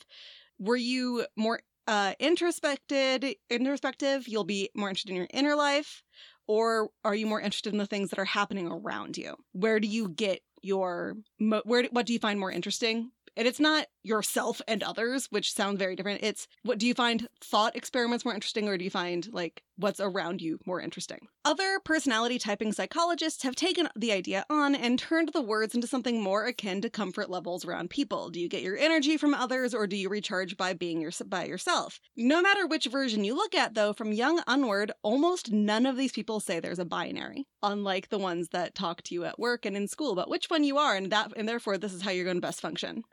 Were 0.60 0.76
you 0.76 1.26
more 1.38 1.62
uh, 1.88 2.14
introspected, 2.20 3.26
introspective, 3.50 4.28
you'll 4.28 4.44
be 4.44 4.70
more 4.76 4.90
interested 4.90 5.12
in 5.12 5.16
your 5.16 5.28
inner 5.32 5.56
life, 5.56 6.04
or 6.48 6.90
are 7.04 7.16
you 7.16 7.26
more 7.26 7.42
interested 7.42 7.74
in 7.74 7.80
the 7.80 7.86
things 7.86 8.10
that 8.10 8.20
are 8.20 8.26
happening 8.26 8.68
around 8.68 9.18
you? 9.18 9.36
Where 9.54 9.80
do 9.80 9.88
you 9.88 10.10
get 10.10 10.42
your 10.62 11.16
where? 11.40 11.86
What 11.92 12.06
do 12.06 12.14
you 12.14 12.20
find 12.20 12.40
more 12.40 12.52
interesting? 12.52 13.12
And 13.36 13.48
it's 13.48 13.60
not 13.60 13.86
yourself 14.04 14.62
and 14.68 14.82
others, 14.82 15.28
which 15.30 15.54
sound 15.54 15.78
very 15.78 15.96
different. 15.96 16.24
It's 16.24 16.48
what 16.64 16.80
do 16.80 16.88
you 16.88 16.94
find 16.94 17.28
thought 17.42 17.76
experiments 17.76 18.26
more 18.26 18.34
interesting, 18.34 18.68
or 18.68 18.78
do 18.78 18.84
you 18.84 18.90
find 18.90 19.28
like 19.32 19.62
what's 19.78 20.00
around 20.00 20.42
you 20.42 20.60
more 20.66 20.82
interesting? 20.82 21.28
Other 21.46 21.80
personality 21.86 22.40
typing 22.40 22.74
psychologists 22.74 23.44
have 23.44 23.56
taken 23.56 23.88
the 23.96 24.12
idea 24.12 24.46
on 24.50 24.76
and 24.76 25.00
turned 25.00 25.30
the 25.34 25.42
words 25.42 25.76
into 25.76 25.88
something 25.88 26.22
more 26.22 26.46
akin 26.46 26.82
to 26.82 26.90
comfort 26.90 27.30
levels 27.30 27.64
around 27.64 27.90
people. 27.90 28.30
Do 28.30 28.40
you 28.40 28.50
get 28.50 28.64
your 28.64 28.78
energy 28.78 29.18
from 29.18 29.34
others, 29.34 29.74
or 29.74 29.88
do 29.88 29.96
you 29.96 30.10
recharge 30.10 30.58
by 30.58 30.74
being 30.74 31.00
your, 31.00 31.12
by 31.28 31.46
yourself? 31.46 32.00
No 32.16 32.42
matter 32.42 32.68
which 32.68 32.88
version 32.88 33.24
you 33.24 33.36
look 33.36 33.56
at, 33.56 33.76
though, 33.76 33.94
from 33.94 34.12
Jung 34.12 34.42
onward, 34.48 34.92
almost 35.04 35.52
none 35.52 35.86
of 35.86 35.96
these 35.96 36.12
people 36.12 36.40
say 36.40 36.60
there's 36.60 36.80
a 36.80 36.86
binary, 36.86 37.48
unlike 37.64 38.10
the 38.10 38.18
ones 38.20 38.50
that 38.50 38.76
talk 38.76 39.04
to 39.04 39.14
you 39.14 39.26
at 39.26 39.40
work 39.40 39.66
and 39.66 39.78
in 39.78 39.88
school 39.88 40.12
about 40.12 40.30
which 40.30 40.50
one 40.50 40.64
you 40.64 40.78
are, 40.78 40.96
and 40.96 41.12
that, 41.12 41.32
and 41.38 41.48
therefore 41.48 41.78
this 41.78 41.94
is 41.94 42.02
how 42.02 42.12
you're 42.12 42.26
going 42.26 42.38
to 42.38 42.42
best 42.42 42.62
function. 42.62 43.04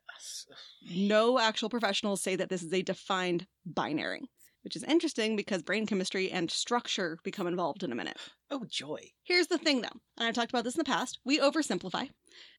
No 0.90 1.38
actual 1.38 1.68
professionals 1.68 2.22
say 2.22 2.36
that 2.36 2.48
this 2.48 2.62
is 2.62 2.72
a 2.72 2.82
defined 2.82 3.46
binary, 3.66 4.22
which 4.64 4.76
is 4.76 4.82
interesting 4.84 5.36
because 5.36 5.62
brain 5.62 5.86
chemistry 5.86 6.30
and 6.30 6.50
structure 6.50 7.18
become 7.22 7.46
involved 7.46 7.82
in 7.82 7.92
a 7.92 7.94
minute. 7.94 8.16
Oh 8.50 8.64
joy. 8.66 8.98
Here's 9.22 9.46
the 9.46 9.58
thing 9.58 9.82
though, 9.82 10.00
and 10.18 10.26
I've 10.26 10.34
talked 10.34 10.50
about 10.50 10.64
this 10.64 10.74
in 10.74 10.78
the 10.78 10.84
past 10.84 11.20
we 11.24 11.38
oversimplify. 11.38 12.08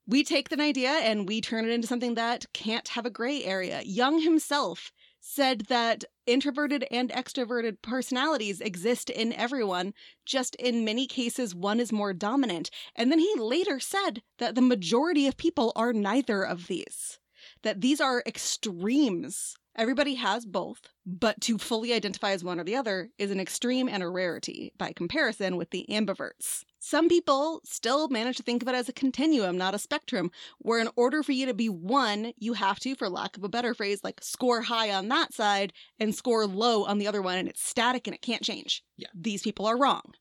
We 0.08 0.24
take 0.24 0.52
an 0.52 0.62
idea 0.62 0.92
and 0.92 1.28
we 1.28 1.42
turn 1.42 1.66
it 1.66 1.72
into 1.72 1.88
something 1.88 2.14
that 2.14 2.46
can't 2.54 2.88
have 2.90 3.06
a 3.06 3.10
gray 3.10 3.44
area. 3.44 3.82
Jung 3.84 4.22
himself 4.22 4.92
said 5.20 5.62
that 5.62 6.04
introverted 6.28 6.86
and 6.92 7.10
extroverted 7.10 7.82
personalities 7.82 8.62
exist 8.62 9.10
in 9.10 9.34
everyone, 9.34 9.94
just 10.24 10.54
in 10.56 10.86
many 10.86 11.08
cases, 11.08 11.56
one 11.56 11.80
is 11.80 11.92
more 11.92 12.14
dominant. 12.14 12.70
And 12.96 13.12
then 13.12 13.18
he 13.18 13.34
later 13.36 13.80
said 13.80 14.22
that 14.38 14.54
the 14.54 14.62
majority 14.62 15.26
of 15.28 15.36
people 15.36 15.72
are 15.76 15.92
neither 15.92 16.44
of 16.44 16.68
these 16.68 17.20
that 17.64 17.82
these 17.82 18.00
are 18.00 18.24
extremes. 18.26 19.56
Everybody 19.78 20.16
has 20.16 20.46
both, 20.46 20.90
but 21.06 21.42
to 21.42 21.58
fully 21.58 21.92
identify 21.92 22.32
as 22.32 22.46
one 22.46 22.60
or 22.60 22.64
the 22.64 22.78
other 22.78 23.10
is 23.18 23.30
an 23.30 23.42
extreme 23.42 23.90
and 23.90 24.02
a 24.02 24.08
rarity 24.08 24.72
by 24.78 24.94
comparison 24.94 25.58
with 25.58 25.72
the 25.72 25.86
ambiverts. 25.90 26.64
Some 26.80 27.10
people 27.10 27.62
still 27.66 28.08
manage 28.08 28.38
to 28.38 28.44
think 28.44 28.62
of 28.62 28.70
it 28.70 28.76
as 28.76 28.88
a 28.88 28.94
continuum, 28.94 29.58
not 29.58 29.76
a 29.76 29.80
spectrum, 29.80 30.32
where 30.60 30.80
in 30.80 30.88
order 30.96 31.24
for 31.24 31.34
you 31.34 31.46
to 31.48 31.54
be 31.54 31.68
one, 31.68 32.32
you 32.38 32.54
have 32.54 32.80
to, 32.82 32.96
for 32.96 33.10
lack 33.10 33.36
of 33.36 33.44
a 33.44 33.50
better 33.50 33.74
phrase, 33.74 34.02
like 34.02 34.24
score 34.24 34.62
high 34.62 34.92
on 34.92 35.10
that 35.10 35.34
side 35.34 35.74
and 36.00 36.16
score 36.16 36.46
low 36.46 36.86
on 36.86 36.98
the 36.98 37.08
other 37.08 37.22
one, 37.22 37.38
and 37.38 37.50
it's 37.50 37.68
static 37.68 38.08
and 38.08 38.14
it 38.14 38.22
can't 38.22 38.44
change. 38.44 38.82
Yeah. 38.98 39.08
These 39.14 39.42
people 39.42 39.66
are 39.66 39.78
wrong. 39.78 40.14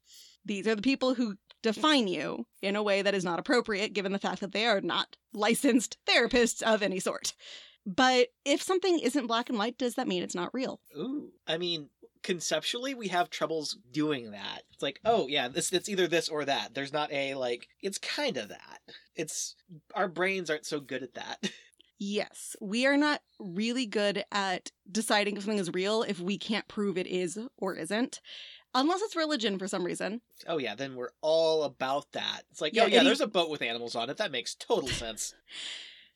These 0.45 0.67
are 0.67 0.75
the 0.75 0.83
people 0.83 1.15
who 1.15 1.37
define 1.63 2.09
you 2.09 2.47
in 2.61 2.77
a 2.77 2.83
way 2.83 3.03
that 3.03 3.15
is 3.15 3.25
not 3.25 3.39
appropriate 3.39 3.93
given 3.93 4.13
the 4.13 4.19
fact 4.19 4.41
that 4.41 4.53
they 4.53 4.67
are 4.67 4.81
not 4.81 5.17
licensed 5.33 5.97
therapists 6.07 6.63
of 6.63 6.83
any 6.83 6.99
sort. 6.99 7.35
But 7.87 8.29
if 8.45 8.63
something 8.63 8.99
isn't 8.99 9.27
black 9.27 9.49
and 9.49 9.59
white, 9.59 9.79
does 9.79 9.95
that 9.95 10.09
mean 10.09 10.23
it's 10.23 10.35
not 10.35 10.55
real? 10.55 10.81
Ooh. 10.97 11.31
I 11.47 11.59
mean, 11.59 11.91
conceptually, 12.23 12.95
we 12.95 13.09
have 13.09 13.29
troubles 13.31 13.77
doing 13.93 14.31
that. 14.31 14.63
It's 14.73 14.83
like, 14.83 15.01
oh 15.05 15.29
yeah, 15.29 15.49
this 15.49 15.73
it's 15.73 15.89
either 15.89 16.07
this 16.07 16.29
or 16.29 16.45
that. 16.45 16.75
There's 16.75 16.93
not 16.93 17.13
a 17.13 17.35
like. 17.35 17.69
It's 17.83 17.99
kind 17.99 18.37
of 18.37 18.49
that. 18.49 18.81
It's 19.15 19.55
our 19.95 20.09
brains 20.09 20.51
aren't 20.51 20.67
so 20.67 20.81
good 20.81 21.03
at 21.03 21.15
that. 21.15 21.51
Yes, 21.97 22.57
we 22.61 22.87
are 22.87 22.97
not 22.97 23.21
really 23.39 23.87
good 23.87 24.25
at 24.33 24.73
deciding 24.91 25.37
if 25.37 25.45
something 25.45 25.61
is 25.61 25.73
real 25.73 26.03
if 26.03 26.19
we 26.19 26.37
can't 26.37 26.67
prove 26.67 26.99
it 26.99 27.07
is 27.07 27.39
or 27.57 27.77
isn't. 27.77 28.21
Unless 28.75 29.03
it's 29.03 29.15
religion 29.15 29.61
for 29.61 29.69
some 29.69 29.85
reason. 29.85 30.21
oh 30.49 30.59
yeah, 30.59 30.75
then 30.75 30.97
we're 30.97 31.13
all 31.21 31.63
about 31.63 32.11
that. 32.13 32.43
It's 32.51 32.61
like, 32.61 32.75
Yeah, 32.75 32.83
oh 32.83 32.87
yeah, 32.87 33.05
there's 33.05 33.21
a 33.21 33.29
boat 33.29 33.49
with 33.49 33.63
animals 33.63 33.95
on 33.95 34.11
it. 34.11 34.17
That 34.17 34.33
makes 34.33 34.57
total 34.57 34.89
sense. 34.89 35.35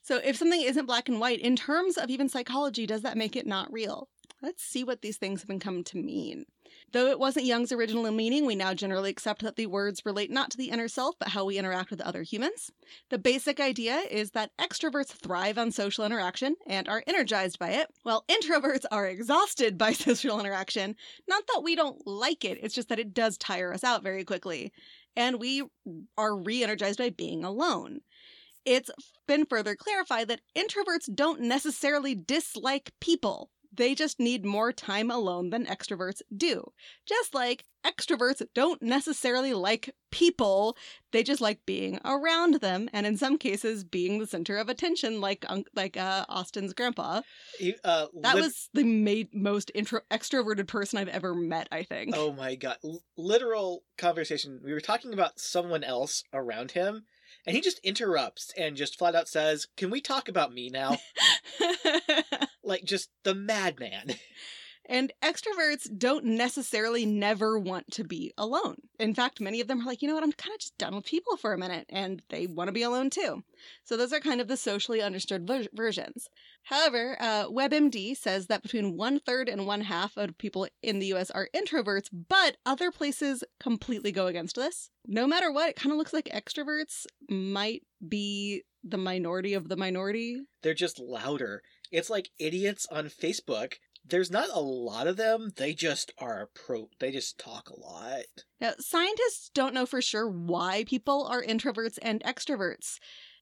So 0.09 0.17
if 0.25 0.39
something 0.39 0.63
isn't 0.63 0.87
black 0.87 1.11
and 1.11 1.21
white, 1.21 1.39
in 1.39 1.55
terms 1.55 1.99
of 1.99 2.09
even 2.09 2.31
psychology, 2.31 2.87
does 2.87 3.03
that 3.03 3.19
make 3.19 3.37
it 3.37 3.47
not 3.47 3.71
real? 3.71 4.09
Let's 4.41 4.65
see 4.65 4.83
what 4.83 5.03
these 5.03 5.19
things 5.19 5.43
have 5.43 5.49
been 5.49 5.61
come 5.61 5.85
to 5.85 5.99
mean. 5.99 6.47
Though 6.93 7.09
it 7.09 7.19
wasn't 7.19 7.45
Jung's 7.45 7.73
original 7.73 8.11
meaning, 8.11 8.47
we 8.47 8.55
now 8.57 8.73
generally 8.73 9.11
accept 9.11 9.43
that 9.43 9.57
the 9.57 9.67
words 9.67 10.07
relate 10.07 10.31
not 10.31 10.51
to 10.53 10.57
the 10.57 10.71
inner 10.71 10.89
self, 10.89 11.17
but 11.19 11.29
how 11.29 11.45
we 11.45 11.59
interact 11.59 11.91
with 11.91 12.01
other 12.01 12.23
humans. 12.23 12.71
The 13.11 13.19
basic 13.19 13.61
idea 13.61 14.03
is 14.11 14.31
that 14.31 14.57
extroverts 14.57 15.09
thrive 15.09 15.59
on 15.59 15.73
social 15.73 16.07
interaction 16.07 16.57
and 16.67 16.89
are 16.89 17.05
energized 17.07 17.59
by 17.59 17.73
it, 17.73 17.89
while 18.03 18.25
introverts 18.29 18.87
are 18.91 19.07
exhausted 19.07 19.77
by 19.77 19.93
social 19.93 20.41
interaction. 20.41 20.97
Not 21.29 21.47
that 21.49 21.61
we 21.63 21.77
don't 21.77 22.01
like 22.07 22.47
it, 22.47 22.61
it's 22.63 22.75
just 22.75 22.89
that 22.89 22.99
it 22.99 23.13
does 23.13 23.37
tire 23.37 23.75
us 23.75 23.85
out 23.85 24.03
very 24.03 24.25
quickly. 24.25 24.73
And 25.17 25.39
we 25.39 25.65
are 26.17 26.35
re 26.35 26.63
energized 26.63 26.99
by 26.99 27.11
being 27.11 27.45
alone. 27.45 28.01
It's 28.69 28.91
been 29.27 29.47
further 29.47 29.75
clarified 29.75 30.29
that 30.29 30.41
introverts 30.57 31.13
don't 31.15 31.41
necessarily 31.41 32.15
dislike 32.15 32.93
people. 33.01 33.51
They 33.73 33.95
just 33.95 34.19
need 34.19 34.45
more 34.45 34.73
time 34.73 35.11
alone 35.11 35.51
than 35.51 35.65
extroverts 35.67 36.21
do. 36.37 36.65
Just 37.07 37.35
like 37.35 37.65
extroverts 37.87 38.43
don't 38.55 38.83
necessarily 38.83 39.55
like 39.55 39.95
people, 40.11 40.77
they 41.13 41.23
just 41.23 41.41
like 41.41 41.61
being 41.65 42.01
around 42.05 42.55
them, 42.55 42.89
and 42.93 43.07
in 43.07 43.17
some 43.17 43.39
cases, 43.39 43.85
being 43.85 44.19
the 44.19 44.27
center 44.27 44.57
of 44.57 44.69
attention, 44.69 45.21
like 45.21 45.45
like 45.75 45.97
uh, 45.97 46.25
Austin's 46.29 46.73
grandpa. 46.73 47.21
Uh, 47.85 48.07
that 48.23 48.37
was 48.37 48.69
the 48.75 48.85
ma- 48.85 49.29
most 49.33 49.71
intro- 49.75 50.01
extroverted 50.11 50.67
person 50.67 50.99
I've 50.99 51.09
ever 51.09 51.35
met. 51.35 51.69
I 51.71 51.85
think. 51.85 52.15
Oh 52.17 52.33
my 52.33 52.55
god! 52.55 52.79
L- 52.85 53.03
literal 53.17 53.85
conversation. 53.97 54.61
We 54.65 54.73
were 54.73 54.81
talking 54.81 55.13
about 55.13 55.39
someone 55.39 55.85
else 55.85 56.25
around 56.33 56.73
him, 56.73 57.05
and 57.49 57.57
he 57.57 57.63
just 57.63 57.79
interrupts 57.79 58.53
and 58.59 58.77
just 58.77 58.99
flat 58.99 59.15
out 59.15 59.27
says, 59.27 59.67
"Can 59.79 59.89
we 59.89 60.03
talk 60.03 60.29
about 60.29 60.53
me 60.53 60.69
now?" 60.69 60.99
like 62.63 62.85
just 62.85 63.09
the 63.25 63.35
madman. 63.35 64.15
And 64.91 65.13
extroverts 65.23 65.87
don't 65.99 66.25
necessarily 66.25 67.05
never 67.05 67.59
want 67.59 67.91
to 67.91 68.05
be 68.05 68.33
alone. 68.39 68.77
In 68.99 69.15
fact, 69.15 69.39
many 69.39 69.61
of 69.61 69.69
them 69.69 69.83
are 69.83 69.85
like, 69.85 70.01
you 70.01 70.09
know 70.09 70.15
what, 70.15 70.23
I'm 70.23 70.33
kind 70.33 70.55
of 70.55 70.61
just 70.61 70.79
done 70.79 70.95
with 70.95 71.05
people 71.05 71.37
for 71.37 71.53
a 71.53 71.59
minute, 71.59 71.85
and 71.91 72.23
they 72.31 72.47
want 72.47 72.69
to 72.69 72.73
be 72.73 72.81
alone 72.81 73.11
too. 73.11 73.45
So 73.85 73.99
those 73.99 74.15
are 74.15 74.21
kind 74.21 74.41
of 74.41 74.49
the 74.49 74.57
socially 74.57 75.03
understood 75.03 75.47
ver- 75.47 75.67
versions. 75.75 76.31
However, 76.69 77.17
uh, 77.19 77.47
WebMD 77.47 78.15
says 78.15 78.49
that 78.49 78.63
between 78.63 78.95
one 78.95 79.21
third 79.21 79.49
and 79.49 79.67
one 79.67 79.81
half 79.81 80.19
of 80.19 80.37
people 80.37 80.69
in 80.83 80.99
the 80.99 81.15
US 81.15 81.31
are 81.31 81.49
introverts, 81.57 82.09
but 82.13 82.59
other 82.67 82.91
places 82.91 83.43
completely 83.59 84.13
go 84.13 84.27
against 84.27 84.57
this. 84.57 84.91
No 85.07 85.27
matter 85.27 85.51
what, 85.51 85.71
it 85.71 85.77
kind 85.77 85.93
of 85.93 85.97
looks 85.97 86.13
like 86.13 86.27
extroverts 86.27 87.07
might 87.31 87.85
be 88.07 88.65
the 88.85 88.99
minority 88.99 89.55
of 89.55 89.71
the 89.71 89.77
minority. 89.77 90.43
They're 90.63 90.75
just 90.75 91.01
louder. 91.01 91.63
It's 91.91 92.11
like 92.11 92.29
idiots 92.39 92.87
on 92.93 93.07
Facebook 93.07 93.77
there's 94.11 94.31
not 94.31 94.49
a 94.53 94.61
lot 94.61 95.07
of 95.07 95.17
them. 95.17 95.51
They 95.57 95.75
just 95.75 96.13
are 96.19 96.49
pro. 96.55 96.89
They 96.99 97.11
just 97.11 97.39
talk 97.39 97.69
a 97.69 97.79
lot. 97.79 98.25
Now, 98.61 98.73
scientists 98.79 99.51
don't 99.53 99.75
know 99.75 99.87
for 99.87 100.01
sure 100.01 100.29
why 100.29 100.85
people 100.87 101.27
are 101.27 101.43
introverts 101.43 101.99
and 102.01 102.23
extroverts. 102.25 102.99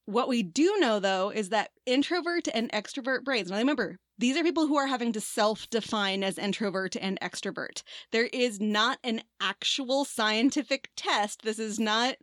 What 0.06 0.28
we 0.28 0.44
do 0.44 0.76
know, 0.78 1.00
though, 1.00 1.30
is 1.30 1.48
that 1.48 1.70
introvert 1.84 2.46
and 2.54 2.70
extrovert 2.70 3.24
brains. 3.24 3.50
Now, 3.50 3.58
remember, 3.58 3.98
these 4.18 4.36
are 4.36 4.44
people 4.44 4.68
who 4.68 4.76
are 4.76 4.86
having 4.86 5.12
to 5.12 5.20
self 5.20 5.68
define 5.68 6.22
as 6.22 6.38
introvert 6.38 6.96
and 6.96 7.18
extrovert. 7.20 7.82
There 8.12 8.28
is 8.32 8.60
not 8.60 8.98
an 9.02 9.22
actual 9.40 10.04
scientific 10.04 10.90
test. 10.96 11.42
This 11.42 11.58
is 11.58 11.80
not 11.80 12.16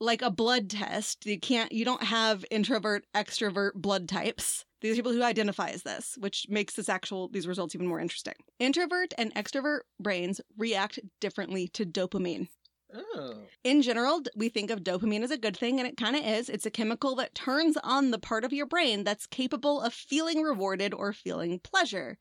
like 0.00 0.22
a 0.22 0.30
blood 0.30 0.70
test. 0.70 1.26
You 1.26 1.38
can't, 1.38 1.70
you 1.70 1.84
don't 1.84 2.02
have 2.02 2.46
introvert, 2.50 3.04
extrovert 3.14 3.74
blood 3.74 4.08
types. 4.08 4.64
These 4.80 4.92
are 4.92 4.96
people 4.96 5.12
who 5.12 5.22
identify 5.22 5.68
as 5.68 5.82
this, 5.82 6.16
which 6.18 6.46
makes 6.48 6.74
this 6.74 6.88
actual 6.88 7.28
these 7.28 7.46
results 7.48 7.74
even 7.74 7.88
more 7.88 8.00
interesting. 8.00 8.34
Introvert 8.58 9.12
and 9.18 9.34
extrovert 9.34 9.80
brains 10.00 10.40
react 10.56 10.98
differently 11.20 11.68
to 11.68 11.84
dopamine. 11.84 12.48
Oh. 12.94 13.46
In 13.64 13.82
general, 13.82 14.22
we 14.34 14.48
think 14.48 14.70
of 14.70 14.82
dopamine 14.82 15.22
as 15.22 15.30
a 15.30 15.38
good 15.38 15.56
thing, 15.56 15.78
and 15.78 15.86
it 15.86 15.96
kind 15.96 16.16
of 16.16 16.24
is. 16.24 16.48
It's 16.48 16.66
a 16.66 16.70
chemical 16.70 17.14
that 17.16 17.34
turns 17.34 17.76
on 17.82 18.10
the 18.10 18.18
part 18.18 18.44
of 18.44 18.52
your 18.52 18.66
brain 18.66 19.04
that's 19.04 19.26
capable 19.26 19.80
of 19.80 19.92
feeling 19.92 20.42
rewarded 20.42 20.94
or 20.94 21.12
feeling 21.12 21.60
pleasure. 21.60 22.18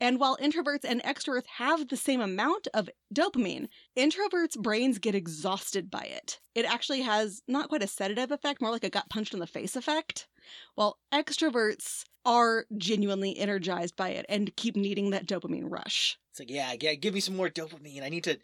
And 0.00 0.18
while 0.20 0.36
introverts 0.38 0.84
and 0.84 1.02
extroverts 1.02 1.46
have 1.56 1.88
the 1.88 1.96
same 1.96 2.20
amount 2.20 2.68
of 2.74 2.90
dopamine, 3.12 3.68
introverts' 3.96 4.58
brains 4.58 4.98
get 4.98 5.14
exhausted 5.14 5.90
by 5.90 6.02
it. 6.02 6.40
It 6.54 6.64
actually 6.64 7.02
has 7.02 7.42
not 7.48 7.68
quite 7.68 7.82
a 7.82 7.86
sedative 7.86 8.30
effect, 8.30 8.60
more 8.60 8.70
like 8.70 8.84
a 8.84 8.90
gut 8.90 9.08
punched 9.08 9.34
in 9.34 9.40
the 9.40 9.46
face 9.46 9.76
effect 9.76 10.28
while 10.74 10.98
extroverts 11.12 12.04
are 12.24 12.66
genuinely 12.76 13.36
energized 13.38 13.96
by 13.96 14.10
it 14.10 14.26
and 14.28 14.54
keep 14.56 14.76
needing 14.76 15.10
that 15.10 15.26
dopamine 15.26 15.70
rush. 15.70 16.18
It's 16.30 16.40
like, 16.40 16.50
yeah, 16.50 16.74
yeah, 16.80 16.94
give 16.94 17.14
me 17.14 17.20
some 17.20 17.36
more 17.36 17.48
dopamine. 17.48 18.02
I 18.02 18.08
need 18.08 18.24
to 18.24 18.38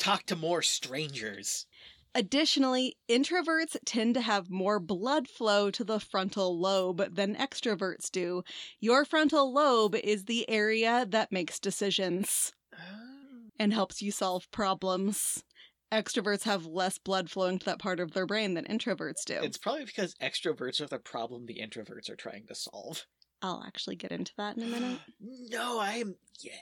talk 0.00 0.26
to 0.26 0.36
more 0.36 0.62
strangers. 0.62 1.66
Additionally, 2.14 2.96
introverts 3.08 3.76
tend 3.84 4.14
to 4.14 4.20
have 4.20 4.50
more 4.50 4.80
blood 4.80 5.28
flow 5.28 5.70
to 5.70 5.84
the 5.84 6.00
frontal 6.00 6.58
lobe 6.58 7.14
than 7.14 7.36
extroverts 7.36 8.10
do. 8.10 8.42
Your 8.80 9.04
frontal 9.04 9.52
lobe 9.52 9.94
is 9.94 10.24
the 10.24 10.48
area 10.50 11.06
that 11.08 11.30
makes 11.30 11.60
decisions 11.60 12.52
oh. 12.74 13.50
and 13.60 13.72
helps 13.72 14.02
you 14.02 14.10
solve 14.10 14.50
problems 14.50 15.44
extroverts 15.92 16.44
have 16.44 16.66
less 16.66 16.98
blood 16.98 17.30
flowing 17.30 17.58
to 17.58 17.66
that 17.66 17.78
part 17.78 18.00
of 18.00 18.12
their 18.12 18.26
brain 18.26 18.54
than 18.54 18.64
introverts 18.64 19.24
do. 19.24 19.38
It's 19.42 19.58
probably 19.58 19.84
because 19.84 20.14
extroverts 20.22 20.80
are 20.80 20.86
the 20.86 20.98
problem 20.98 21.46
the 21.46 21.60
introverts 21.60 22.08
are 22.08 22.16
trying 22.16 22.46
to 22.46 22.54
solve. 22.54 23.06
I'll 23.42 23.64
actually 23.66 23.96
get 23.96 24.12
into 24.12 24.32
that 24.36 24.56
in 24.56 24.62
a 24.64 24.66
minute. 24.66 25.00
no, 25.20 25.80
I'm. 25.80 26.14
Yeah. 26.40 26.52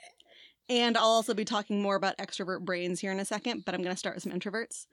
And 0.69 0.95
I'll 0.97 1.05
also 1.05 1.33
be 1.33 1.45
talking 1.45 1.81
more 1.81 1.95
about 1.95 2.17
extrovert 2.17 2.61
brains 2.61 2.99
here 2.99 3.11
in 3.11 3.19
a 3.19 3.25
second, 3.25 3.65
but 3.65 3.73
I'm 3.73 3.81
going 3.81 3.93
to 3.93 3.99
start 3.99 4.15
with 4.15 4.23
some 4.23 4.31
introverts. 4.31 4.85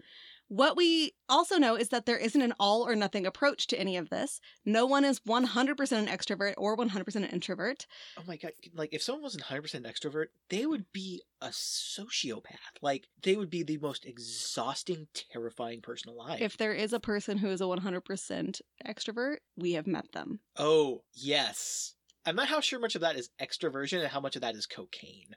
What 0.49 0.77
we 0.77 1.13
also 1.29 1.57
know 1.59 1.75
is 1.75 1.89
that 1.89 2.07
there 2.07 2.17
isn't 2.17 2.41
an 2.41 2.55
all 2.61 2.87
or 2.87 2.95
nothing 2.95 3.27
approach 3.27 3.67
to 3.69 3.79
any 3.79 3.97
of 3.97 4.11
this. 4.11 4.41
No 4.65 4.87
one 4.87 5.05
is 5.05 5.21
100% 5.21 5.93
an 5.93 6.07
extrovert 6.07 6.55
or 6.57 6.77
100% 6.77 7.17
an 7.17 7.25
introvert. 7.25 7.87
Oh 8.17 8.23
my 8.29 8.37
god, 8.37 8.53
like 8.73 8.91
if 8.93 9.03
someone 9.03 9.25
wasn't 9.25 9.45
100% 9.45 9.85
extrovert, 9.85 10.27
they 10.49 10.65
would 10.65 10.93
be 10.93 11.23
a 11.41 11.49
sociopath. 11.49 12.79
Like 12.81 13.09
they 13.23 13.35
would 13.35 13.51
be 13.51 13.65
the 13.65 13.79
most 13.79 14.07
exhausting, 14.07 15.09
terrifying 15.13 15.81
person 15.81 16.11
alive. 16.11 16.41
If 16.41 16.57
there 16.57 16.73
is 16.73 16.93
a 16.93 17.01
person 17.01 17.39
who 17.39 17.49
is 17.49 17.61
a 17.61 17.65
100% 17.65 18.61
extrovert, 18.87 19.37
we 19.57 19.73
have 19.73 19.89
met 19.89 20.13
them. 20.13 20.39
Oh, 20.57 21.03
yes. 21.13 21.95
I'm 22.25 22.37
not 22.37 22.49
how 22.49 22.61
sure 22.61 22.79
much 22.79 22.95
of 22.95 23.01
that 23.01 23.17
is 23.17 23.31
extroversion 23.41 23.99
and 23.99 24.09
how 24.09 24.21
much 24.21 24.37
of 24.37 24.43
that 24.43 24.55
is 24.55 24.67
cocaine. 24.67 25.35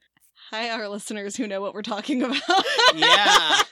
Hi, 0.51 0.72
our 0.72 0.88
listeners 0.88 1.36
who 1.36 1.46
know 1.46 1.62
what 1.62 1.75
we're 1.75 1.84
talking 1.84 2.24
about. 2.24 2.41
yeah. 2.96 3.62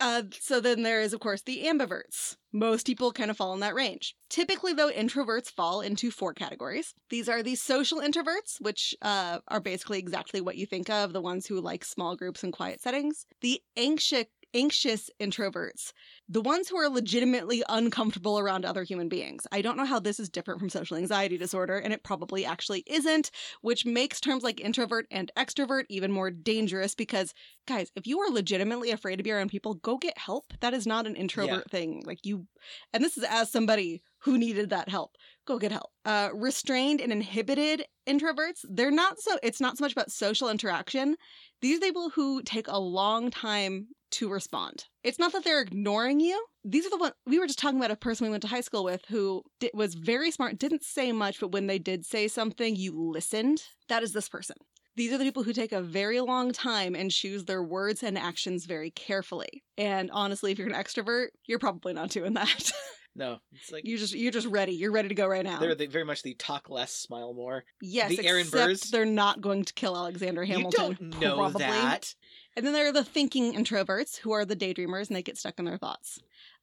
Uh, 0.00 0.22
so 0.38 0.60
then 0.60 0.84
there 0.84 1.00
is, 1.00 1.12
of 1.12 1.18
course, 1.18 1.42
the 1.42 1.64
ambiverts. 1.64 2.36
Most 2.52 2.86
people 2.86 3.10
kind 3.10 3.32
of 3.32 3.36
fall 3.36 3.52
in 3.54 3.60
that 3.60 3.74
range. 3.74 4.14
Typically, 4.30 4.72
though, 4.72 4.90
introverts 4.90 5.50
fall 5.50 5.80
into 5.80 6.12
four 6.12 6.32
categories. 6.32 6.94
These 7.10 7.28
are 7.28 7.42
the 7.42 7.56
social 7.56 7.98
introverts, 8.00 8.60
which 8.60 8.94
uh, 9.02 9.40
are 9.48 9.58
basically 9.58 9.98
exactly 9.98 10.40
what 10.40 10.56
you 10.56 10.66
think 10.66 10.88
of 10.88 11.12
the 11.12 11.20
ones 11.20 11.46
who 11.46 11.60
like 11.60 11.84
small 11.84 12.14
groups 12.14 12.44
and 12.44 12.52
quiet 12.52 12.80
settings. 12.80 13.26
The 13.40 13.60
anxious 13.76 14.26
anxious 14.54 15.10
introverts, 15.20 15.92
the 16.28 16.40
ones 16.40 16.68
who 16.68 16.76
are 16.76 16.88
legitimately 16.88 17.62
uncomfortable 17.68 18.38
around 18.38 18.64
other 18.64 18.82
human 18.82 19.08
beings. 19.08 19.46
I 19.52 19.62
don't 19.62 19.76
know 19.76 19.84
how 19.84 20.00
this 20.00 20.20
is 20.20 20.28
different 20.28 20.60
from 20.60 20.68
social 20.68 20.96
anxiety 20.96 21.38
disorder, 21.38 21.78
and 21.78 21.92
it 21.92 22.04
probably 22.04 22.44
actually 22.44 22.84
isn't, 22.86 23.30
which 23.60 23.86
makes 23.86 24.20
terms 24.20 24.42
like 24.42 24.60
introvert 24.60 25.06
and 25.10 25.30
extrovert 25.36 25.84
even 25.88 26.12
more 26.12 26.30
dangerous 26.30 26.94
because, 26.94 27.34
guys, 27.66 27.90
if 27.96 28.06
you 28.06 28.20
are 28.20 28.30
legitimately 28.30 28.90
afraid 28.90 29.16
to 29.16 29.22
be 29.22 29.32
around 29.32 29.50
people, 29.50 29.74
go 29.74 29.96
get 29.96 30.18
help. 30.18 30.52
That 30.60 30.74
is 30.74 30.86
not 30.86 31.06
an 31.06 31.16
introvert 31.16 31.64
yeah. 31.66 31.70
thing. 31.70 32.02
Like 32.04 32.24
you, 32.24 32.46
and 32.92 33.02
this 33.02 33.16
is 33.16 33.24
as 33.24 33.50
somebody 33.50 34.02
who 34.20 34.36
needed 34.36 34.70
that 34.70 34.88
help. 34.88 35.16
Go 35.46 35.58
get 35.58 35.72
help. 35.72 35.90
Uh, 36.04 36.30
restrained 36.34 37.00
and 37.00 37.12
inhibited 37.12 37.84
introverts, 38.08 38.64
they're 38.68 38.90
not 38.90 39.20
so, 39.20 39.38
it's 39.42 39.60
not 39.60 39.78
so 39.78 39.84
much 39.84 39.92
about 39.92 40.10
social 40.10 40.48
interaction. 40.48 41.16
These 41.60 41.78
are 41.78 41.80
people 41.80 42.10
who 42.10 42.42
take 42.42 42.68
a 42.68 42.78
long 42.78 43.30
time 43.30 43.88
to 44.12 44.28
respond. 44.28 44.84
It's 45.02 45.18
not 45.18 45.32
that 45.32 45.44
they're 45.44 45.60
ignoring 45.60 46.20
you. 46.20 46.44
These 46.64 46.86
are 46.86 46.90
the 46.90 46.96
ones 46.98 47.14
we 47.26 47.38
were 47.38 47.46
just 47.46 47.58
talking 47.58 47.78
about 47.78 47.90
a 47.90 47.96
person 47.96 48.26
we 48.26 48.30
went 48.30 48.42
to 48.42 48.48
high 48.48 48.60
school 48.60 48.84
with 48.84 49.04
who 49.08 49.42
did, 49.60 49.70
was 49.74 49.94
very 49.94 50.30
smart, 50.30 50.58
didn't 50.58 50.84
say 50.84 51.12
much, 51.12 51.40
but 51.40 51.52
when 51.52 51.66
they 51.66 51.78
did 51.78 52.04
say 52.04 52.28
something, 52.28 52.76
you 52.76 52.92
listened. 52.98 53.62
That 53.88 54.02
is 54.02 54.12
this 54.12 54.28
person. 54.28 54.56
These 54.96 55.12
are 55.12 55.18
the 55.18 55.24
people 55.24 55.44
who 55.44 55.52
take 55.52 55.72
a 55.72 55.80
very 55.80 56.20
long 56.20 56.52
time 56.52 56.96
and 56.96 57.10
choose 57.10 57.44
their 57.44 57.62
words 57.62 58.02
and 58.02 58.18
actions 58.18 58.66
very 58.66 58.90
carefully. 58.90 59.62
And 59.76 60.10
honestly, 60.10 60.50
if 60.50 60.58
you're 60.58 60.68
an 60.68 60.74
extrovert, 60.74 61.28
you're 61.46 61.60
probably 61.60 61.92
not 61.92 62.10
doing 62.10 62.34
that. 62.34 62.72
No, 63.18 63.38
it's 63.52 63.72
like 63.72 63.84
you're 63.84 63.98
just 63.98 64.14
you're 64.14 64.30
just 64.30 64.46
ready. 64.46 64.72
You're 64.72 64.92
ready 64.92 65.08
to 65.08 65.14
go 65.14 65.26
right 65.26 65.42
now. 65.42 65.58
They're 65.58 65.74
the, 65.74 65.86
very 65.86 66.04
much 66.04 66.22
the 66.22 66.34
talk 66.34 66.70
less, 66.70 66.92
smile 66.92 67.34
more. 67.34 67.64
Yes, 67.82 68.10
the 68.10 68.24
Aaron 68.24 68.48
Burrs. 68.48 68.82
They're 68.82 69.04
not 69.04 69.40
going 69.40 69.64
to 69.64 69.72
kill 69.74 69.96
Alexander 69.96 70.44
Hamilton. 70.44 70.96
You 71.00 71.10
don't 71.10 71.20
know 71.20 71.34
probably. 71.34 71.64
that. 71.64 72.14
And 72.58 72.66
then 72.66 72.72
there 72.72 72.88
are 72.88 72.92
the 72.92 73.04
thinking 73.04 73.52
introverts 73.52 74.18
who 74.18 74.32
are 74.32 74.44
the 74.44 74.56
daydreamers 74.56 75.06
and 75.06 75.16
they 75.16 75.22
get 75.22 75.38
stuck 75.38 75.60
in 75.60 75.64
their 75.64 75.78
thoughts. 75.78 76.18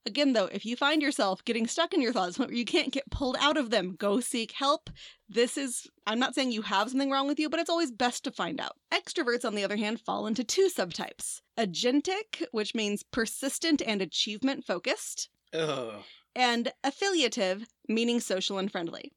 Again, 0.05 0.33
though, 0.33 0.49
if 0.51 0.65
you 0.65 0.75
find 0.75 1.01
yourself 1.01 1.45
getting 1.45 1.67
stuck 1.67 1.93
in 1.93 2.01
your 2.01 2.11
thoughts 2.11 2.37
where 2.37 2.51
you 2.51 2.65
can't 2.65 2.91
get 2.91 3.09
pulled 3.09 3.37
out 3.39 3.55
of 3.55 3.69
them, 3.69 3.95
go 3.97 4.19
seek 4.19 4.51
help. 4.51 4.89
This 5.29 5.57
is, 5.57 5.87
I'm 6.05 6.19
not 6.19 6.35
saying 6.35 6.51
you 6.51 6.63
have 6.63 6.89
something 6.89 7.09
wrong 7.09 7.27
with 7.29 7.39
you, 7.39 7.49
but 7.49 7.61
it's 7.61 7.69
always 7.69 7.93
best 7.93 8.25
to 8.25 8.31
find 8.31 8.59
out. 8.59 8.75
Extroverts, 8.91 9.45
on 9.45 9.55
the 9.55 9.63
other 9.63 9.77
hand, 9.77 10.01
fall 10.01 10.27
into 10.27 10.43
two 10.43 10.67
subtypes 10.67 11.39
agentic, 11.57 12.43
which 12.51 12.75
means 12.75 13.01
persistent 13.01 13.81
and 13.81 14.01
achievement 14.01 14.65
focused, 14.65 15.29
Ugh. 15.53 15.93
and 16.35 16.73
affiliative, 16.83 17.67
meaning 17.87 18.19
social 18.19 18.57
and 18.57 18.69
friendly. 18.69 19.13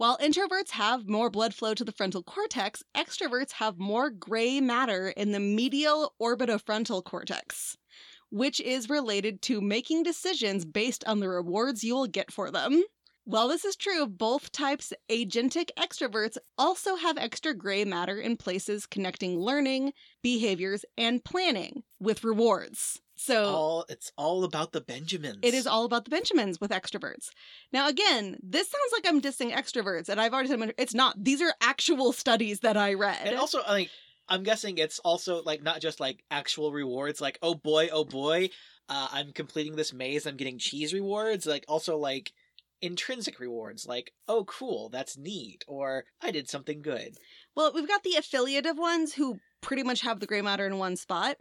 While 0.00 0.16
introverts 0.16 0.70
have 0.70 1.10
more 1.10 1.28
blood 1.28 1.52
flow 1.52 1.74
to 1.74 1.84
the 1.84 1.92
frontal 1.92 2.22
cortex, 2.22 2.82
extroverts 2.96 3.52
have 3.52 3.78
more 3.78 4.08
gray 4.08 4.58
matter 4.58 5.10
in 5.10 5.32
the 5.32 5.40
medial 5.40 6.14
orbitofrontal 6.18 7.04
cortex, 7.04 7.76
which 8.30 8.60
is 8.62 8.88
related 8.88 9.42
to 9.42 9.60
making 9.60 10.04
decisions 10.04 10.64
based 10.64 11.04
on 11.06 11.20
the 11.20 11.28
rewards 11.28 11.84
you 11.84 11.94
will 11.94 12.06
get 12.06 12.32
for 12.32 12.50
them. 12.50 12.82
While 13.24 13.48
this 13.48 13.66
is 13.66 13.76
true 13.76 14.02
of 14.02 14.16
both 14.16 14.52
types, 14.52 14.94
agentic 15.10 15.68
extroverts 15.78 16.38
also 16.56 16.96
have 16.96 17.18
extra 17.18 17.52
gray 17.52 17.84
matter 17.84 18.18
in 18.18 18.38
places 18.38 18.86
connecting 18.86 19.38
learning, 19.38 19.92
behaviors, 20.22 20.82
and 20.96 21.22
planning 21.22 21.82
with 21.98 22.24
rewards. 22.24 23.02
So 23.22 23.44
all 23.44 23.84
it's 23.90 24.12
all 24.16 24.44
about 24.44 24.72
the 24.72 24.80
Benjamins. 24.80 25.40
it 25.42 25.52
is 25.52 25.66
all 25.66 25.84
about 25.84 26.04
the 26.04 26.10
Benjamins 26.10 26.58
with 26.58 26.70
extroverts. 26.70 27.28
Now, 27.70 27.86
again, 27.86 28.38
this 28.42 28.70
sounds 28.70 28.92
like 28.94 29.06
I'm 29.06 29.20
dissing 29.20 29.52
extroverts, 29.52 30.08
and 30.08 30.18
I've 30.18 30.32
already 30.32 30.48
said 30.48 30.74
it's 30.78 30.94
not. 30.94 31.22
These 31.22 31.42
are 31.42 31.52
actual 31.60 32.14
studies 32.14 32.60
that 32.60 32.78
I 32.78 32.94
read. 32.94 33.18
and 33.26 33.36
also 33.36 33.60
like 33.68 33.90
I'm 34.26 34.42
guessing 34.42 34.78
it's 34.78 35.00
also 35.00 35.42
like 35.42 35.62
not 35.62 35.82
just 35.82 36.00
like 36.00 36.24
actual 36.30 36.72
rewards, 36.72 37.20
like 37.20 37.38
oh 37.42 37.54
boy, 37.54 37.90
oh 37.92 38.04
boy, 38.04 38.48
uh, 38.88 39.08
I'm 39.12 39.32
completing 39.32 39.76
this 39.76 39.92
maze, 39.92 40.24
I'm 40.24 40.38
getting 40.38 40.58
cheese 40.58 40.94
rewards. 40.94 41.44
Like 41.44 41.66
also 41.68 41.98
like 41.98 42.32
intrinsic 42.80 43.38
rewards, 43.38 43.86
like 43.86 44.14
oh 44.28 44.44
cool, 44.46 44.88
that's 44.88 45.18
neat, 45.18 45.62
or 45.68 46.04
I 46.22 46.30
did 46.30 46.48
something 46.48 46.80
good. 46.80 47.18
well, 47.54 47.70
we've 47.74 47.86
got 47.86 48.02
the 48.02 48.16
affiliative 48.16 48.78
ones 48.78 49.12
who 49.12 49.40
pretty 49.60 49.82
much 49.82 50.00
have 50.00 50.20
the 50.20 50.26
gray 50.26 50.40
matter 50.40 50.66
in 50.66 50.78
one 50.78 50.96
spot. 50.96 51.36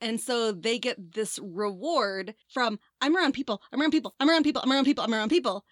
And 0.00 0.20
so 0.20 0.52
they 0.52 0.78
get 0.78 1.14
this 1.14 1.38
reward 1.42 2.34
from 2.48 2.78
I'm 3.00 3.16
around 3.16 3.32
people, 3.32 3.62
I'm 3.72 3.80
around 3.80 3.92
people, 3.92 4.14
I'm 4.20 4.28
around 4.28 4.42
people, 4.42 4.62
I'm 4.62 4.72
around 4.72 4.84
people, 4.84 5.04
I'm 5.04 5.14
around 5.14 5.28
people. 5.28 5.64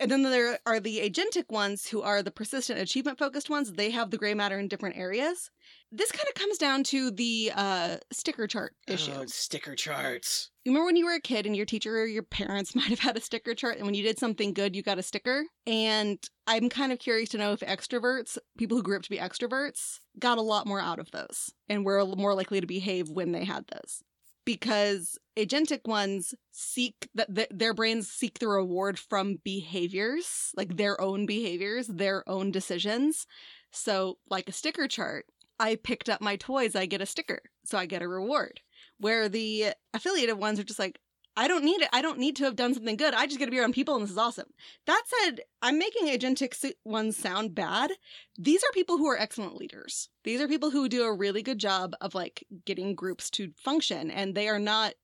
And 0.00 0.10
then 0.10 0.22
there 0.22 0.58
are 0.66 0.80
the 0.80 0.98
agentic 0.98 1.50
ones 1.50 1.86
who 1.88 2.02
are 2.02 2.22
the 2.22 2.30
persistent 2.30 2.78
achievement 2.78 3.18
focused 3.18 3.50
ones. 3.50 3.72
They 3.72 3.90
have 3.90 4.10
the 4.10 4.18
gray 4.18 4.34
matter 4.34 4.58
in 4.58 4.68
different 4.68 4.96
areas. 4.96 5.50
This 5.90 6.12
kind 6.12 6.28
of 6.28 6.34
comes 6.34 6.58
down 6.58 6.84
to 6.84 7.10
the 7.10 7.52
uh, 7.54 7.96
sticker 8.12 8.46
chart 8.46 8.74
issue. 8.86 9.12
Oh, 9.14 9.24
sticker 9.26 9.74
charts. 9.74 10.50
You 10.64 10.72
remember 10.72 10.86
when 10.86 10.96
you 10.96 11.06
were 11.06 11.14
a 11.14 11.20
kid 11.20 11.46
and 11.46 11.56
your 11.56 11.64
teacher 11.64 11.98
or 11.98 12.06
your 12.06 12.22
parents 12.22 12.74
might 12.76 12.88
have 12.88 12.98
had 12.98 13.16
a 13.16 13.20
sticker 13.20 13.54
chart, 13.54 13.76
and 13.76 13.86
when 13.86 13.94
you 13.94 14.02
did 14.02 14.18
something 14.18 14.52
good, 14.52 14.76
you 14.76 14.82
got 14.82 14.98
a 14.98 15.02
sticker? 15.02 15.44
And 15.66 16.18
I'm 16.46 16.68
kind 16.68 16.92
of 16.92 16.98
curious 16.98 17.30
to 17.30 17.38
know 17.38 17.52
if 17.52 17.60
extroverts, 17.60 18.38
people 18.56 18.76
who 18.76 18.82
grew 18.82 18.96
up 18.96 19.02
to 19.02 19.10
be 19.10 19.18
extroverts, 19.18 19.98
got 20.18 20.38
a 20.38 20.42
lot 20.42 20.66
more 20.66 20.80
out 20.80 20.98
of 20.98 21.10
those 21.10 21.52
and 21.68 21.84
were 21.84 22.04
more 22.04 22.34
likely 22.34 22.60
to 22.60 22.66
behave 22.66 23.08
when 23.08 23.32
they 23.32 23.44
had 23.44 23.64
those. 23.72 24.02
Because 24.48 25.18
agentic 25.36 25.86
ones 25.86 26.34
seek 26.52 27.10
that 27.14 27.34
th- 27.34 27.50
their 27.50 27.74
brains 27.74 28.10
seek 28.10 28.38
the 28.38 28.48
reward 28.48 28.98
from 28.98 29.40
behaviors, 29.44 30.52
like 30.56 30.78
their 30.78 30.98
own 30.98 31.26
behaviors, 31.26 31.86
their 31.86 32.26
own 32.26 32.50
decisions. 32.50 33.26
So, 33.72 34.16
like 34.30 34.48
a 34.48 34.52
sticker 34.52 34.88
chart, 34.88 35.26
I 35.60 35.76
picked 35.76 36.08
up 36.08 36.22
my 36.22 36.36
toys, 36.36 36.74
I 36.74 36.86
get 36.86 37.02
a 37.02 37.06
sticker, 37.06 37.42
so 37.62 37.76
I 37.76 37.84
get 37.84 38.00
a 38.00 38.08
reward 38.08 38.60
where 38.98 39.28
the 39.28 39.74
affiliated 39.92 40.38
ones 40.38 40.58
are 40.58 40.64
just 40.64 40.78
like, 40.78 40.98
I 41.38 41.46
don't 41.46 41.64
need 41.64 41.80
it. 41.80 41.88
I 41.92 42.02
don't 42.02 42.18
need 42.18 42.34
to 42.36 42.44
have 42.44 42.56
done 42.56 42.74
something 42.74 42.96
good. 42.96 43.14
I 43.14 43.26
just 43.26 43.38
get 43.38 43.44
to 43.44 43.52
be 43.52 43.60
around 43.60 43.72
people 43.72 43.94
and 43.94 44.02
this 44.02 44.10
is 44.10 44.18
awesome. 44.18 44.48
That 44.88 45.04
said, 45.06 45.42
I'm 45.62 45.78
making 45.78 46.08
agentic 46.08 46.72
ones 46.84 47.16
sound 47.16 47.54
bad. 47.54 47.92
These 48.36 48.64
are 48.64 48.72
people 48.74 48.98
who 48.98 49.06
are 49.06 49.16
excellent 49.16 49.54
leaders. 49.54 50.08
These 50.24 50.40
are 50.40 50.48
people 50.48 50.72
who 50.72 50.88
do 50.88 51.04
a 51.04 51.14
really 51.14 51.42
good 51.42 51.58
job 51.58 51.94
of 52.00 52.12
like 52.12 52.44
getting 52.66 52.96
groups 52.96 53.30
to 53.30 53.52
function 53.56 54.10
and 54.10 54.34
they 54.34 54.48
are 54.48 54.58
not 54.58 54.94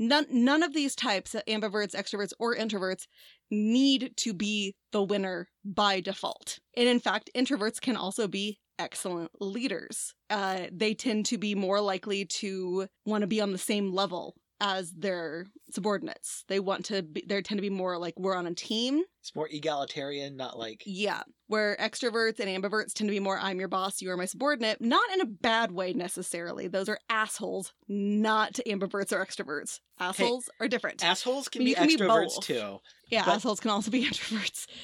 none 0.00 0.26
none 0.30 0.64
of 0.64 0.74
these 0.74 0.96
types 0.96 1.36
ambiverts 1.46 1.94
extroverts 1.94 2.32
or 2.40 2.56
introverts 2.56 3.06
need 3.48 4.12
to 4.16 4.34
be 4.34 4.74
the 4.90 5.02
winner 5.02 5.48
by 5.64 6.00
default 6.00 6.58
and 6.76 6.88
in 6.88 7.00
fact 7.00 7.30
introverts 7.36 7.80
can 7.80 7.96
also 7.96 8.28
be 8.28 8.58
excellent 8.78 9.30
leaders 9.40 10.14
uh, 10.30 10.66
they 10.72 10.94
tend 10.94 11.26
to 11.26 11.36
be 11.36 11.54
more 11.54 11.80
likely 11.80 12.24
to 12.24 12.86
want 13.04 13.22
to 13.22 13.26
be 13.26 13.40
on 13.40 13.50
the 13.52 13.58
same 13.58 13.92
level 13.92 14.36
as 14.60 14.90
their 14.92 15.46
subordinates. 15.70 16.44
They 16.48 16.60
want 16.60 16.86
to 16.86 17.02
be 17.02 17.24
they 17.26 17.40
tend 17.42 17.58
to 17.58 17.62
be 17.62 17.70
more 17.70 17.98
like 17.98 18.14
we're 18.18 18.34
on 18.34 18.46
a 18.46 18.54
team. 18.54 19.02
It's 19.20 19.34
more 19.34 19.48
egalitarian, 19.50 20.36
not 20.36 20.58
like 20.58 20.82
yeah 20.86 21.22
where 21.46 21.76
extroverts 21.80 22.40
and 22.40 22.48
ambiverts 22.48 22.92
tend 22.92 23.08
to 23.08 23.12
be 23.12 23.20
more 23.20 23.38
i'm 23.38 23.58
your 23.58 23.68
boss 23.68 24.02
you 24.02 24.10
are 24.10 24.16
my 24.16 24.24
subordinate. 24.26 24.80
Not 24.80 25.10
in 25.12 25.20
a 25.20 25.26
bad 25.26 25.72
way 25.72 25.92
necessarily. 25.92 26.68
Those 26.68 26.88
are 26.88 26.98
assholes 27.08 27.72
not 27.88 28.54
ambiverts 28.66 29.12
or 29.12 29.24
extroverts. 29.24 29.80
Assholes 30.00 30.48
are 30.60 30.68
different. 30.68 31.04
assholes 31.04 31.48
can 31.48 31.64
be 31.64 31.74
can 31.74 31.86
be 31.86 31.96
extroverts 31.96 32.34
both. 32.36 32.44
too. 32.44 32.78
yeah 33.10 33.24
but- 33.24 33.34
assholes 33.36 33.60
can 33.60 33.70
also 33.70 33.90
be 33.90 34.04
introverts. 34.08 34.66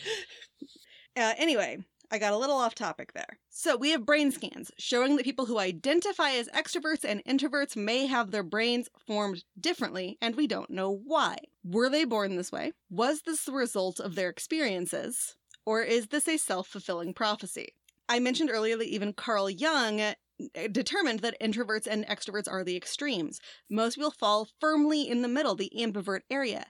Uh, 1.17 1.33
anyway 1.39 1.79
I 2.11 2.19
got 2.19 2.33
a 2.33 2.39
little 2.39 2.57
off 2.57 2.75
topic 2.75 3.13
there. 3.13 3.39
So, 3.51 3.77
we 3.77 3.91
have 3.91 4.07
brain 4.07 4.31
scans 4.31 4.71
showing 4.79 5.17
that 5.17 5.25
people 5.25 5.47
who 5.47 5.59
identify 5.59 6.31
as 6.31 6.49
extroverts 6.49 7.05
and 7.05 7.25
introverts 7.25 7.77
may 7.77 8.07
have 8.07 8.31
their 8.31 8.43
brains 8.43 8.89
formed 9.07 9.45
differently, 9.59 10.19
and 10.21 10.37
we 10.37 10.47
don't 10.47 10.71
know 10.71 10.91
why. 10.91 11.37
Were 11.65 11.89
they 11.89 12.05
born 12.05 12.37
this 12.37 12.53
way? 12.53 12.73
Was 12.91 13.23
this 13.23 13.45
the 13.45 13.53
result 13.53 14.01
of 14.01 14.15
their 14.15 14.29
experiences? 14.29 15.37
Or 15.67 15.83
is 15.83 16.09
this 16.09 16.29
a 16.29 16.37
self 16.37 16.69
fulfilling 16.69 17.15
prophecy? 17.15 17.75
I 18.09 18.19
mentioned 18.19 18.51
earlier 18.51 18.77
that 18.77 18.89
even 18.89 19.15
Carl 19.15 19.49
Jung 19.49 20.01
uh, 20.01 20.15
determined 20.71 21.21
that 21.21 21.41
introverts 21.41 21.87
and 21.87 22.07
extroverts 22.07 22.51
are 22.51 22.65
the 22.65 22.77
extremes. 22.77 23.41
Most 23.71 23.95
people 23.95 24.11
fall 24.11 24.49
firmly 24.61 25.09
in 25.09 25.23
the 25.23 25.29
middle, 25.29 25.55
the 25.55 25.73
ambivert 25.79 26.21
area. 26.31 26.67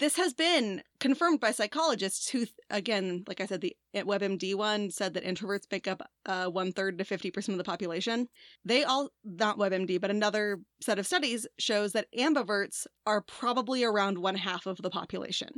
This 0.00 0.16
has 0.16 0.32
been 0.32 0.82
confirmed 0.98 1.40
by 1.40 1.50
psychologists 1.50 2.30
who, 2.30 2.46
again, 2.70 3.22
like 3.28 3.42
I 3.42 3.44
said, 3.44 3.60
the 3.60 3.76
WebMD 3.94 4.54
one 4.54 4.90
said 4.90 5.12
that 5.12 5.26
introverts 5.26 5.70
make 5.70 5.86
up 5.86 6.00
uh, 6.24 6.46
one 6.46 6.72
third 6.72 6.96
to 6.96 7.04
50% 7.04 7.48
of 7.50 7.58
the 7.58 7.64
population. 7.64 8.26
They 8.64 8.82
all, 8.82 9.10
not 9.24 9.58
WebMD, 9.58 10.00
but 10.00 10.10
another 10.10 10.60
set 10.80 10.98
of 10.98 11.06
studies 11.06 11.46
shows 11.58 11.92
that 11.92 12.06
ambiverts 12.18 12.86
are 13.04 13.20
probably 13.20 13.84
around 13.84 14.16
one 14.16 14.36
half 14.36 14.64
of 14.64 14.78
the 14.78 14.88
population. 14.88 15.50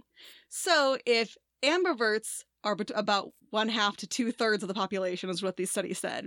So 0.48 0.98
if 1.07 1.37
ambiverts 1.64 2.42
are 2.64 2.76
about 2.96 3.28
one 3.50 3.68
half 3.68 3.96
to 3.98 4.09
two 4.09 4.33
thirds 4.33 4.64
of 4.64 4.68
the 4.68 4.74
population, 4.74 5.31
is 5.31 5.40
what 5.40 5.57
these 5.57 5.70
studies 5.70 6.00
said, 6.00 6.26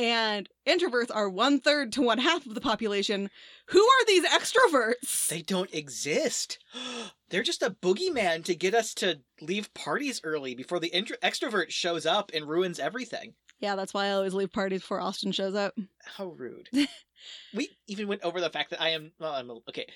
and 0.00 0.48
introverts 0.66 1.14
are 1.14 1.28
one 1.28 1.60
third 1.60 1.92
to 1.92 2.02
one 2.02 2.18
half 2.18 2.46
of 2.46 2.54
the 2.54 2.60
population, 2.60 3.28
who 3.66 3.80
are 3.82 4.06
these 4.06 4.24
extroverts? 4.26 5.28
They 5.28 5.42
don't 5.42 5.72
exist. 5.74 6.58
They're 7.28 7.42
just 7.42 7.62
a 7.62 7.70
boogeyman 7.70 8.42
to 8.44 8.54
get 8.54 8.74
us 8.74 8.94
to 8.94 9.20
leave 9.42 9.72
parties 9.74 10.20
early 10.24 10.54
before 10.54 10.80
the 10.80 10.88
intro- 10.88 11.18
extrovert 11.22 11.68
shows 11.68 12.06
up 12.06 12.30
and 12.34 12.48
ruins 12.48 12.80
everything. 12.80 13.34
Yeah, 13.60 13.76
that's 13.76 13.92
why 13.92 14.06
I 14.06 14.12
always 14.12 14.32
leave 14.32 14.52
parties 14.52 14.80
before 14.80 15.02
Austin 15.02 15.32
shows 15.32 15.54
up. 15.54 15.74
How 16.02 16.28
rude. 16.28 16.70
we 17.54 17.68
even 17.86 18.08
went 18.08 18.22
over 18.22 18.40
the 18.40 18.48
fact 18.48 18.70
that 18.70 18.80
I 18.80 18.90
am 18.90 19.12
well, 19.20 19.34
I'm 19.34 19.50
okay. 19.68 19.86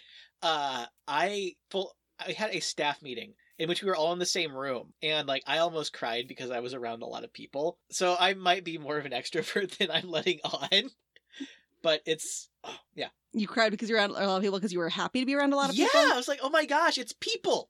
Uh 0.42 0.84
I 1.08 1.54
full 1.70 1.96
I 2.20 2.32
had 2.32 2.50
a 2.54 2.60
staff 2.60 3.00
meeting 3.00 3.32
in 3.58 3.68
which 3.68 3.82
we 3.82 3.88
were 3.88 3.96
all 3.96 4.12
in 4.12 4.18
the 4.18 4.26
same 4.26 4.54
room 4.54 4.92
and 5.02 5.28
like 5.28 5.42
I 5.46 5.58
almost 5.58 5.92
cried 5.92 6.26
because 6.28 6.50
I 6.50 6.60
was 6.60 6.74
around 6.74 7.02
a 7.02 7.06
lot 7.06 7.24
of 7.24 7.32
people. 7.32 7.78
So 7.90 8.16
I 8.18 8.34
might 8.34 8.64
be 8.64 8.78
more 8.78 8.98
of 8.98 9.06
an 9.06 9.12
extrovert 9.20 9.76
than 9.78 9.90
I'm 9.90 10.08
letting 10.10 10.40
on. 10.44 10.90
But 11.82 12.00
it's 12.06 12.48
oh, 12.64 12.76
yeah. 12.94 13.08
You 13.32 13.46
cried 13.46 13.70
because 13.70 13.88
you're 13.90 13.98
around 13.98 14.10
a 14.10 14.14
lot 14.14 14.36
of 14.36 14.42
people 14.42 14.58
because 14.58 14.72
you 14.72 14.78
were 14.78 14.88
happy 14.88 15.20
to 15.20 15.26
be 15.26 15.34
around 15.34 15.52
a 15.52 15.56
lot 15.56 15.68
of 15.70 15.76
people. 15.76 16.00
yeah. 16.02 16.10
I 16.14 16.16
was 16.16 16.28
like, 16.28 16.40
"Oh 16.42 16.48
my 16.50 16.64
gosh, 16.64 16.96
it's 16.98 17.12
people." 17.20 17.68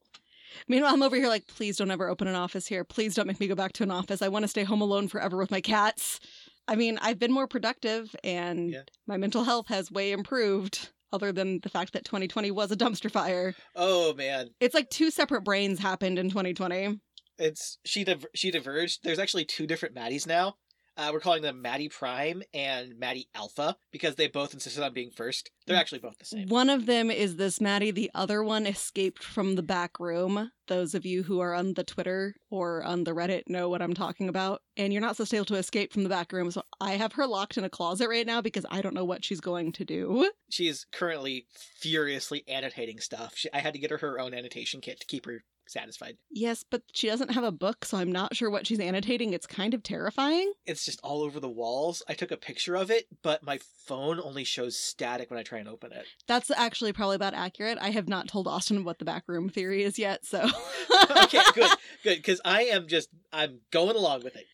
Meanwhile, 0.68 0.94
I'm 0.94 1.02
over 1.02 1.16
here 1.16 1.26
like, 1.28 1.48
please 1.48 1.76
don't 1.76 1.90
ever 1.90 2.08
open 2.08 2.28
an 2.28 2.36
office 2.36 2.66
here. 2.68 2.84
Please 2.84 3.14
don't 3.16 3.26
make 3.26 3.40
me 3.40 3.48
go 3.48 3.56
back 3.56 3.72
to 3.72 3.82
an 3.82 3.90
office. 3.90 4.22
I 4.22 4.28
want 4.28 4.44
to 4.44 4.48
stay 4.48 4.62
home 4.62 4.80
alone 4.82 5.08
forever 5.08 5.36
with 5.36 5.50
my 5.50 5.60
cats. 5.60 6.20
I 6.68 6.76
mean, 6.76 6.96
I've 7.02 7.18
been 7.18 7.32
more 7.32 7.48
productive 7.48 8.14
and 8.22 8.70
Yeah. 8.70 8.82
my 9.06 9.16
mental 9.16 9.42
health 9.42 9.66
has 9.68 9.90
way 9.90 10.12
improved, 10.12 10.90
other 11.14 11.32
than 11.32 11.60
the 11.60 11.68
fact 11.68 11.92
that 11.92 12.04
2020 12.04 12.50
was 12.50 12.70
a 12.70 12.76
dumpster 12.76 13.10
fire. 13.10 13.54
Oh 13.74 14.12
man. 14.14 14.50
It's 14.60 14.74
like 14.74 14.90
two 14.90 15.10
separate 15.10 15.42
brains 15.44 15.78
happened 15.78 16.18
in 16.18 16.28
2020. 16.28 17.00
It's 17.38 17.78
she 17.84 18.04
div- 18.04 18.26
she 18.34 18.50
diverged. 18.50 19.00
There's 19.02 19.18
actually 19.18 19.44
two 19.44 19.66
different 19.66 19.94
Maddies 19.94 20.26
now. 20.26 20.56
Uh, 20.96 21.10
we're 21.12 21.20
calling 21.20 21.42
them 21.42 21.60
Maddie 21.60 21.88
Prime 21.88 22.42
and 22.52 22.96
Maddie 22.98 23.28
Alpha 23.34 23.76
because 23.90 24.14
they 24.14 24.28
both 24.28 24.54
insisted 24.54 24.84
on 24.84 24.92
being 24.92 25.10
first. 25.10 25.50
They're 25.66 25.76
actually 25.76 25.98
both 25.98 26.18
the 26.18 26.24
same. 26.24 26.48
One 26.48 26.70
of 26.70 26.86
them 26.86 27.10
is 27.10 27.34
this 27.34 27.60
Maddie, 27.60 27.90
the 27.90 28.12
other 28.14 28.44
one 28.44 28.64
escaped 28.64 29.24
from 29.24 29.56
the 29.56 29.62
back 29.62 29.98
room 29.98 30.52
Those 30.66 30.94
of 30.94 31.04
you 31.04 31.22
who 31.22 31.40
are 31.40 31.54
on 31.54 31.74
the 31.74 31.84
Twitter 31.84 32.34
or 32.50 32.82
on 32.82 33.04
the 33.04 33.12
Reddit 33.12 33.42
know 33.48 33.68
what 33.68 33.82
I'm 33.82 33.94
talking 33.94 34.28
about. 34.28 34.62
And 34.76 34.92
you're 34.92 35.02
not 35.02 35.16
supposed 35.16 35.30
to 35.30 35.34
be 35.34 35.38
able 35.38 35.46
to 35.46 35.56
escape 35.56 35.92
from 35.92 36.02
the 36.02 36.08
back 36.08 36.32
room. 36.32 36.50
So 36.50 36.62
I 36.80 36.92
have 36.92 37.12
her 37.14 37.26
locked 37.26 37.56
in 37.56 37.64
a 37.64 37.70
closet 37.70 38.08
right 38.08 38.26
now 38.26 38.40
because 38.40 38.66
I 38.70 38.80
don't 38.80 38.94
know 38.94 39.04
what 39.04 39.24
she's 39.24 39.40
going 39.40 39.72
to 39.72 39.84
do. 39.84 40.30
She 40.50 40.68
is 40.68 40.86
currently 40.92 41.46
furiously 41.78 42.44
annotating 42.48 43.00
stuff. 43.00 43.34
She, 43.36 43.48
I 43.52 43.58
had 43.58 43.74
to 43.74 43.78
get 43.78 43.90
her 43.90 43.98
her 43.98 44.20
own 44.20 44.34
annotation 44.34 44.80
kit 44.80 45.00
to 45.00 45.06
keep 45.06 45.26
her 45.26 45.44
satisfied. 45.66 46.16
Yes, 46.30 46.64
but 46.68 46.82
she 46.92 47.06
doesn't 47.06 47.32
have 47.32 47.44
a 47.44 47.52
book, 47.52 47.84
so 47.84 47.96
I'm 47.96 48.12
not 48.12 48.36
sure 48.36 48.50
what 48.50 48.66
she's 48.66 48.80
annotating. 48.80 49.32
It's 49.32 49.46
kind 49.46 49.74
of 49.74 49.82
terrifying. 49.82 50.52
It's 50.66 50.84
just 50.84 51.00
all 51.02 51.22
over 51.22 51.40
the 51.40 51.48
walls. 51.48 52.02
I 52.08 52.14
took 52.14 52.30
a 52.30 52.36
picture 52.36 52.76
of 52.76 52.90
it, 52.90 53.06
but 53.22 53.42
my 53.42 53.58
phone 53.86 54.20
only 54.20 54.44
shows 54.44 54.78
static 54.78 55.30
when 55.30 55.40
I 55.40 55.42
try 55.42 55.58
and 55.58 55.68
open 55.68 55.92
it. 55.92 56.06
That's 56.26 56.50
actually 56.50 56.92
probably 56.92 57.16
about 57.16 57.34
accurate. 57.34 57.78
I 57.80 57.90
have 57.90 58.08
not 58.08 58.28
told 58.28 58.46
Austin 58.46 58.84
what 58.84 58.98
the 58.98 59.04
backroom 59.04 59.48
theory 59.48 59.82
is 59.82 59.98
yet, 59.98 60.24
so. 60.24 60.46
okay, 61.24 61.40
good, 61.54 61.70
good, 62.02 62.16
because 62.16 62.40
I 62.44 62.64
am 62.64 62.86
just 62.86 63.08
I'm 63.32 63.60
going 63.70 63.96
along 63.96 64.22
with 64.24 64.36
it. 64.36 64.46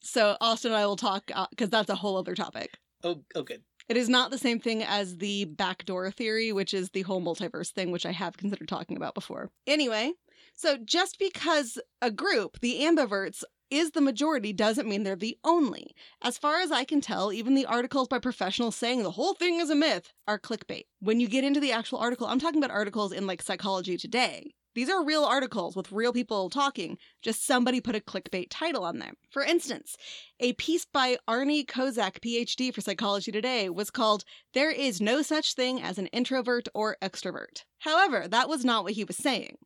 So 0.00 0.36
Austin 0.40 0.72
and 0.72 0.80
I 0.80 0.86
will 0.86 0.96
talk 0.96 1.26
because 1.26 1.68
uh, 1.68 1.70
that's 1.70 1.90
a 1.90 1.96
whole 1.96 2.16
other 2.16 2.34
topic. 2.34 2.78
Oh, 3.02 3.22
oh, 3.34 3.42
good. 3.42 3.62
It 3.88 3.96
is 3.96 4.08
not 4.08 4.30
the 4.30 4.38
same 4.38 4.58
thing 4.58 4.82
as 4.82 5.18
the 5.18 5.44
backdoor 5.44 6.10
theory, 6.10 6.52
which 6.52 6.74
is 6.74 6.90
the 6.90 7.02
whole 7.02 7.22
multiverse 7.22 7.70
thing, 7.70 7.92
which 7.92 8.06
I 8.06 8.12
have 8.12 8.36
considered 8.36 8.68
talking 8.68 8.96
about 8.96 9.14
before. 9.14 9.50
Anyway, 9.66 10.12
so 10.54 10.76
just 10.76 11.18
because 11.18 11.78
a 12.02 12.10
group, 12.10 12.58
the 12.60 12.80
ambiverts, 12.80 13.44
is 13.70 13.90
the 13.90 14.00
majority 14.00 14.52
doesn't 14.52 14.88
mean 14.88 15.02
they're 15.02 15.16
the 15.16 15.38
only. 15.44 15.94
As 16.22 16.38
far 16.38 16.60
as 16.60 16.70
I 16.70 16.84
can 16.84 17.00
tell, 17.00 17.32
even 17.32 17.54
the 17.54 17.66
articles 17.66 18.08
by 18.08 18.18
professionals 18.18 18.76
saying 18.76 19.02
the 19.02 19.10
whole 19.12 19.34
thing 19.34 19.60
is 19.60 19.70
a 19.70 19.74
myth 19.74 20.12
are 20.26 20.38
clickbait. 20.38 20.84
When 21.00 21.20
you 21.20 21.28
get 21.28 21.44
into 21.44 21.60
the 21.60 21.72
actual 21.72 21.98
article, 21.98 22.26
I'm 22.26 22.38
talking 22.38 22.62
about 22.62 22.74
articles 22.74 23.12
in 23.12 23.26
like 23.26 23.42
Psychology 23.42 23.96
Today. 23.96 24.54
These 24.76 24.90
are 24.90 25.02
real 25.02 25.24
articles 25.24 25.74
with 25.74 25.90
real 25.90 26.12
people 26.12 26.50
talking, 26.50 26.98
just 27.22 27.46
somebody 27.46 27.80
put 27.80 27.96
a 27.96 28.00
clickbait 28.00 28.48
title 28.50 28.84
on 28.84 28.98
them. 28.98 29.14
For 29.30 29.42
instance, 29.42 29.96
a 30.38 30.52
piece 30.52 30.84
by 30.84 31.16
Arnie 31.26 31.64
Kozak, 31.64 32.20
PhD 32.20 32.74
for 32.74 32.82
Psychology 32.82 33.32
Today, 33.32 33.70
was 33.70 33.90
called 33.90 34.24
There 34.52 34.70
is 34.70 35.00
no 35.00 35.22
such 35.22 35.54
thing 35.54 35.80
as 35.80 35.96
an 35.96 36.08
introvert 36.08 36.68
or 36.74 36.98
extrovert. 37.00 37.64
However, 37.78 38.28
that 38.28 38.50
was 38.50 38.66
not 38.66 38.84
what 38.84 38.92
he 38.92 39.04
was 39.04 39.16
saying. 39.16 39.56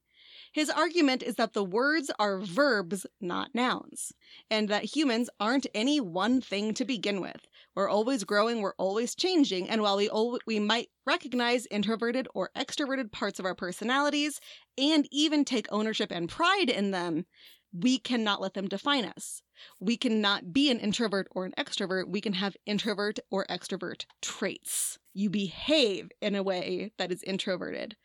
His 0.53 0.69
argument 0.69 1.23
is 1.23 1.37
that 1.37 1.53
the 1.53 1.63
words 1.63 2.11
are 2.19 2.41
verbs, 2.41 3.07
not 3.21 3.55
nouns, 3.55 4.13
and 4.51 4.69
that 4.69 4.97
humans 4.97 5.31
aren't 5.39 5.69
any 5.75 6.01
one 6.01 6.41
thing 6.41 6.75
to 6.75 6.85
begin 6.85 7.21
with. 7.21 7.47
We're 7.77 7.89
always 7.89 8.25
growing, 8.25 8.61
we're 8.61 8.75
always 8.75 9.15
changing, 9.15 9.69
and 9.69 9.81
while 9.81 9.97
we 9.97 10.11
we 10.47 10.59
might 10.59 10.89
recognize 11.07 11.67
introverted 11.67 12.27
or 12.35 12.51
extroverted 12.57 13.13
parts 13.13 13.39
of 13.39 13.45
our 13.45 13.55
personalities 13.55 14.41
and 14.77 15.07
even 15.13 15.45
take 15.45 15.69
ownership 15.71 16.11
and 16.11 16.29
pride 16.29 16.69
in 16.69 16.91
them, 16.91 17.27
we 17.73 17.99
cannot 17.99 18.41
let 18.41 18.55
them 18.55 18.67
define 18.67 19.05
us. 19.05 19.43
We 19.79 19.97
cannot 19.97 20.53
be 20.53 20.71
an 20.71 20.81
introvert 20.81 21.29
or 21.31 21.45
an 21.45 21.55
extrovert. 21.57 22.09
We 22.09 22.21
can 22.21 22.33
have 22.33 22.57
introvert 22.67 23.21
or 23.31 23.47
extrovert 23.47 24.07
traits. 24.21 24.99
You 25.15 25.31
behave 25.31 26.11
in 26.21 26.35
a 26.35 26.43
way 26.43 26.93
that 26.99 27.13
is 27.13 27.23
introverted 27.23 27.97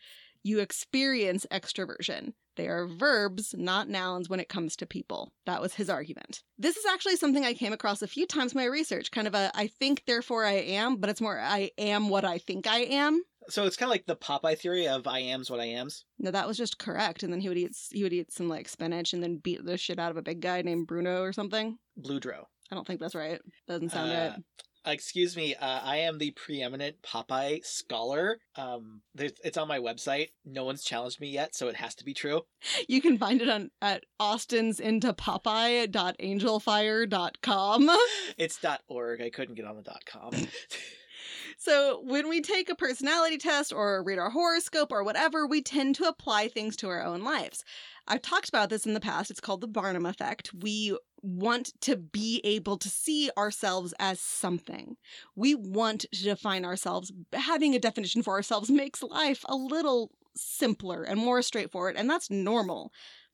you 0.46 0.60
experience 0.60 1.46
extroversion. 1.52 2.34
They 2.56 2.68
are 2.68 2.88
verbs, 2.88 3.56
not 3.58 3.90
nouns, 3.90 4.30
when 4.30 4.40
it 4.40 4.48
comes 4.48 4.76
to 4.78 4.86
people. 4.86 5.34
That 5.48 5.60
was 5.60 5.74
his 5.74 5.90
argument. 5.90 6.44
This 6.58 6.78
is 6.78 6.86
actually 6.86 7.16
something 7.18 7.44
I 7.44 7.54
came 7.54 7.74
across 7.74 8.02
a 8.02 8.08
few 8.08 8.28
times 8.28 8.54
in 8.54 8.60
my 8.60 8.66
research. 8.66 9.10
Kind 9.10 9.28
of 9.28 9.34
a 9.34 9.52
I 9.56 9.68
think, 9.68 10.04
therefore 10.06 10.46
I 10.46 10.54
am, 10.54 10.98
but 10.98 11.10
it's 11.10 11.20
more 11.20 11.40
I 11.40 11.72
am 11.80 12.10
what 12.10 12.24
I 12.24 12.38
think 12.38 12.68
I 12.68 12.82
am. 12.82 13.24
So 13.50 13.66
it's 13.66 13.76
kind 13.76 13.90
of 13.90 13.92
like 13.92 14.06
the 14.06 14.16
Popeye 14.16 14.58
theory 14.58 14.88
of 14.88 15.08
I 15.08 15.20
am's 15.20 15.50
what 15.50 15.60
I 15.60 15.66
am's. 15.66 16.06
No, 16.20 16.32
that 16.32 16.48
was 16.48 16.58
just 16.58 16.78
correct. 16.78 17.24
And 17.24 17.34
then 17.34 17.42
he 17.42 17.50
would 17.50 17.58
eat 17.58 17.76
he 17.92 18.04
would 18.04 18.14
eat 18.14 18.32
some 18.32 18.48
like 18.48 18.70
spinach 18.70 19.14
and 19.14 19.24
then 19.24 19.38
beat 19.38 19.66
the 19.66 19.78
shit 19.78 20.00
out 20.00 20.12
of 20.12 20.18
a 20.18 20.22
big 20.22 20.42
guy 20.42 20.62
named 20.62 20.88
Bruno 20.88 21.22
or 21.22 21.34
something. 21.34 21.78
Bludro. 22.00 22.44
I 22.72 22.76
don't 22.76 22.88
think 22.88 23.00
that's 23.00 23.16
right. 23.16 23.42
Doesn't 23.68 23.90
sound 23.92 24.12
Uh, 24.12 24.16
right. 24.16 24.40
Excuse 24.86 25.36
me 25.36 25.54
uh, 25.56 25.82
i 25.84 25.98
am 25.98 26.18
the 26.18 26.32
preeminent 26.32 27.02
popeye 27.02 27.62
scholar. 27.66 28.40
Um 28.56 29.02
there's, 29.14 29.34
it's 29.44 29.58
on 29.58 29.68
my 29.68 29.80
website. 29.80 30.30
No 30.46 30.64
one's 30.64 30.84
challenged 30.84 31.20
me 31.20 31.30
yet 31.30 31.54
so 31.56 31.68
it 31.68 31.76
has 31.76 31.94
to 31.96 32.06
be 32.06 32.14
true. 32.14 32.44
You 32.88 33.02
can 33.02 33.18
find 33.18 33.42
it 33.42 33.50
on 33.50 33.72
at 33.82 34.06
Austin's 34.20 34.80
into 34.80 35.12
Popeye.angelfire.com. 35.14 37.90
it's 38.38 38.58
dot 38.60 38.82
org. 38.88 39.22
I 39.22 39.30
couldn't 39.30 39.56
get 39.56 39.66
on 39.66 39.76
the 39.76 39.82
dot 39.82 40.06
com 40.06 40.32
So, 41.58 42.02
when 42.04 42.28
we 42.28 42.42
take 42.42 42.70
a 42.70 42.76
personality 42.76 43.38
test 43.38 43.72
or 43.74 44.04
read 44.04 44.20
our 44.20 44.30
horoscope 44.30 44.92
or 44.92 45.04
whatever, 45.04 45.48
we 45.48 45.62
tend 45.62 45.96
to 45.96 46.08
apply 46.08 46.48
things 46.48 46.76
to 46.78 46.90
our 46.90 47.04
own 47.04 47.24
lives. 47.24 47.64
I've 48.08 48.22
talked 48.22 48.50
about 48.50 48.70
this 48.70 48.86
in 48.86 48.94
the 48.94 49.00
past. 49.00 49.32
It's 49.32 49.40
called 49.40 49.62
the 49.62 49.68
Barnum 49.68 50.06
effect. 50.06 50.54
We 50.54 50.98
want 51.22 51.74
to 51.82 51.96
be 51.96 52.40
able 52.44 52.78
to 52.78 52.90
see 52.90 53.32
ourselves 53.38 53.94
as 54.00 54.20
something. 54.20 54.96
We 55.36 55.56
want 55.56 56.02
to 56.12 56.24
define 56.24 56.66
ourselves. 56.66 57.12
Having 57.34 57.74
a 57.74 57.80
definition 57.80 58.22
for 58.22 58.34
ourselves 58.34 58.70
makes 58.72 59.02
life 59.02 59.44
a 59.48 59.56
little 59.56 60.12
simpler 60.36 61.04
and 61.04 61.20
more 61.20 61.42
straightforward, 61.42 61.96
and 61.96 62.10
that's 62.10 62.30
normal. 62.30 62.92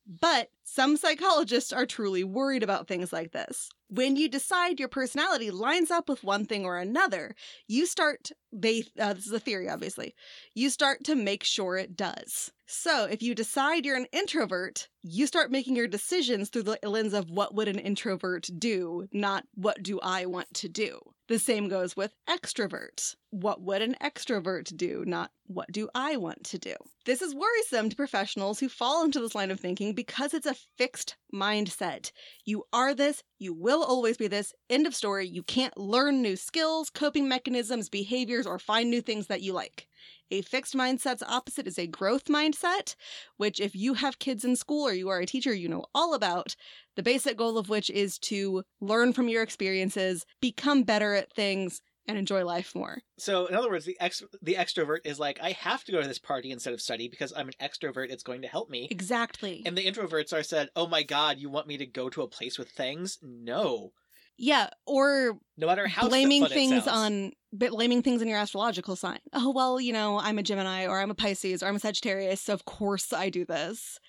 But 0.08 0.50
some 0.74 0.96
psychologists 0.96 1.74
are 1.74 1.86
truly 1.86 2.24
worried 2.24 2.64
about 2.64 2.88
things 2.88 3.12
like 3.12 3.34
this. 3.34 3.70
When 3.90 4.16
you 4.16 4.30
decide 4.30 4.80
your 4.80 4.88
personality 4.88 5.52
lines 5.52 5.92
up 5.92 6.08
with 6.08 6.24
one 6.24 6.46
thing 6.46 6.64
or 6.64 6.78
another, 6.78 7.36
you 7.68 7.86
start 7.86 8.32
they 8.54 8.86
uh, 8.98 9.12
this 9.12 9.28
is 9.28 9.34
a 9.34 9.40
theory 9.40 9.68
obviously. 9.68 10.16
You 10.56 10.70
start 10.70 11.04
to 11.04 11.16
make 11.16 11.44
sure 11.44 11.76
it 11.76 11.98
does. 11.98 12.54
So, 12.68 13.04
if 13.04 13.22
you 13.22 13.36
decide 13.36 13.86
you're 13.86 13.98
an 13.98 14.08
introvert, 14.14 14.88
you 15.04 15.28
start 15.28 15.52
making 15.52 15.76
your 15.76 15.90
decisions 15.90 16.48
through 16.48 16.64
the 16.64 16.80
lens 16.84 17.14
of 17.14 17.30
what 17.30 17.54
would 17.54 17.68
an 17.68 17.80
introvert 17.80 18.48
do, 18.58 19.10
not 19.12 19.44
what 19.56 19.84
do 19.84 20.00
I 20.02 20.26
want 20.26 20.54
to 20.54 20.70
do. 20.70 21.02
The 21.28 21.38
same 21.38 21.68
goes 21.68 21.98
with 21.98 22.14
extrovert. 22.30 23.16
What 23.30 23.62
would 23.62 23.82
an 23.82 23.96
extrovert 24.02 24.76
do, 24.76 25.04
not 25.06 25.32
what 25.48 25.72
do 25.72 25.90
I 25.94 26.16
want 26.16 26.46
to 26.46 26.58
do? 26.58 26.76
This 27.06 27.22
is 27.22 27.36
worrisome 27.36 27.90
to 27.90 27.96
professionals 27.96 28.60
who 28.60 28.70
fall 28.70 29.04
into 29.04 29.20
this 29.20 29.36
line 29.36 29.52
of 29.52 29.60
thinking 29.60 29.94
because 29.94 30.34
it's 30.34 30.46
a 30.46 30.56
fixed 30.78 31.16
mindset. 31.34 32.12
You 32.46 32.64
are 32.74 32.94
this, 32.94 33.24
you 33.40 33.54
will 33.54 33.84
always 33.84 34.18
be 34.18 34.28
this, 34.28 34.54
end 34.70 34.88
of 34.88 34.96
story. 34.96 35.28
You 35.28 35.44
can't 35.44 35.78
learn 35.78 36.22
new 36.22 36.36
skills, 36.36 36.90
coping 36.90 37.28
mechanisms, 37.28 37.90
behaviors, 37.90 38.46
or 38.46 38.60
find 38.60 38.90
new 38.90 39.02
things 39.02 39.28
that 39.28 39.42
you 39.42 39.54
like. 39.54 39.88
A 40.32 40.42
fixed 40.42 40.76
mindset's 40.76 41.24
opposite 41.24 41.68
is 41.68 41.78
a 41.78 41.88
growth 41.88 42.26
mindset, 42.26 42.96
which, 43.38 43.60
if 43.60 43.76
you 43.76 43.96
have 43.96 44.20
kids 44.20 44.46
in 44.46 44.56
school 44.56 44.88
or 44.88 44.94
you 44.94 45.10
are 45.10 45.20
a 45.20 45.26
teacher, 45.26 45.54
you 45.54 45.68
know 45.68 45.86
all 45.94 46.14
about. 46.14 46.56
The 46.96 47.04
basic 47.04 47.38
goal 47.38 47.58
of 47.58 47.70
which 47.70 47.90
is 47.90 48.18
to 48.20 48.64
learn 48.80 49.12
from 49.12 49.28
your 49.28 49.44
experiences, 49.44 50.26
become 50.42 50.84
better 50.84 51.14
at 51.14 51.34
things, 51.34 51.82
and 52.08 52.18
enjoy 52.18 52.44
life 52.44 52.74
more. 52.76 53.02
so 53.18 53.46
in 53.46 53.56
other 53.56 53.70
words 53.70 53.86
the 53.86 53.98
ex 54.00 54.24
the 54.42 54.56
extrovert 54.56 55.00
is 55.06 55.20
like 55.20 55.40
i 55.42 55.52
have 55.52 55.84
to 55.84 55.92
go 55.92 56.02
to 56.02 56.08
this 56.08 56.20
party 56.20 56.52
instead 56.52 56.74
of 56.74 56.82
study 56.82 57.08
because 57.08 57.34
i'm 57.36 57.48
an 57.48 57.54
extrovert 57.62 58.10
it's 58.10 58.24
going 58.24 58.42
to 58.42 58.48
help 58.48 58.70
me 58.70 58.88
Exactly. 58.92 59.62
and 59.66 59.78
the 59.78 59.86
introverts 59.86 60.34
are 60.34 60.44
said 60.44 60.70
oh 60.76 60.88
my 60.88 61.04
god 61.04 61.38
you 61.40 61.50
want 61.50 61.68
me 61.68 61.78
to 61.78 61.86
go 61.86 62.10
to 62.10 62.22
a 62.22 62.28
place 62.28 62.58
with 62.58 62.70
things 62.70 63.18
no 63.22 63.92
yeah, 64.38 64.70
or 64.88 65.38
no 65.56 65.68
matter 65.68 65.88
how 65.88 66.08
blaming 66.10 66.48
things 66.48 66.88
on 66.88 67.32
but 67.54 67.70
blaming 67.70 68.02
things 68.02 68.24
in 68.24 68.28
your 68.28 68.40
astrological 68.40 68.96
sign. 68.96 69.20
Oh 69.34 69.52
well, 69.52 69.80
you 69.80 69.94
know, 69.94 70.20
I'm 70.20 70.40
a 70.40 70.44
Gemini 70.44 70.88
or 70.88 71.00
I'm 71.00 71.12
a 71.12 71.16
Pisces 71.16 71.62
or 71.62 71.68
I'm 71.68 71.76
a 71.76 71.80
Sagittarius, 71.80 72.42
so 72.42 72.54
of 72.54 72.66
course 72.66 73.14
I 73.14 73.30
do 73.30 73.46
this. 73.46 74.00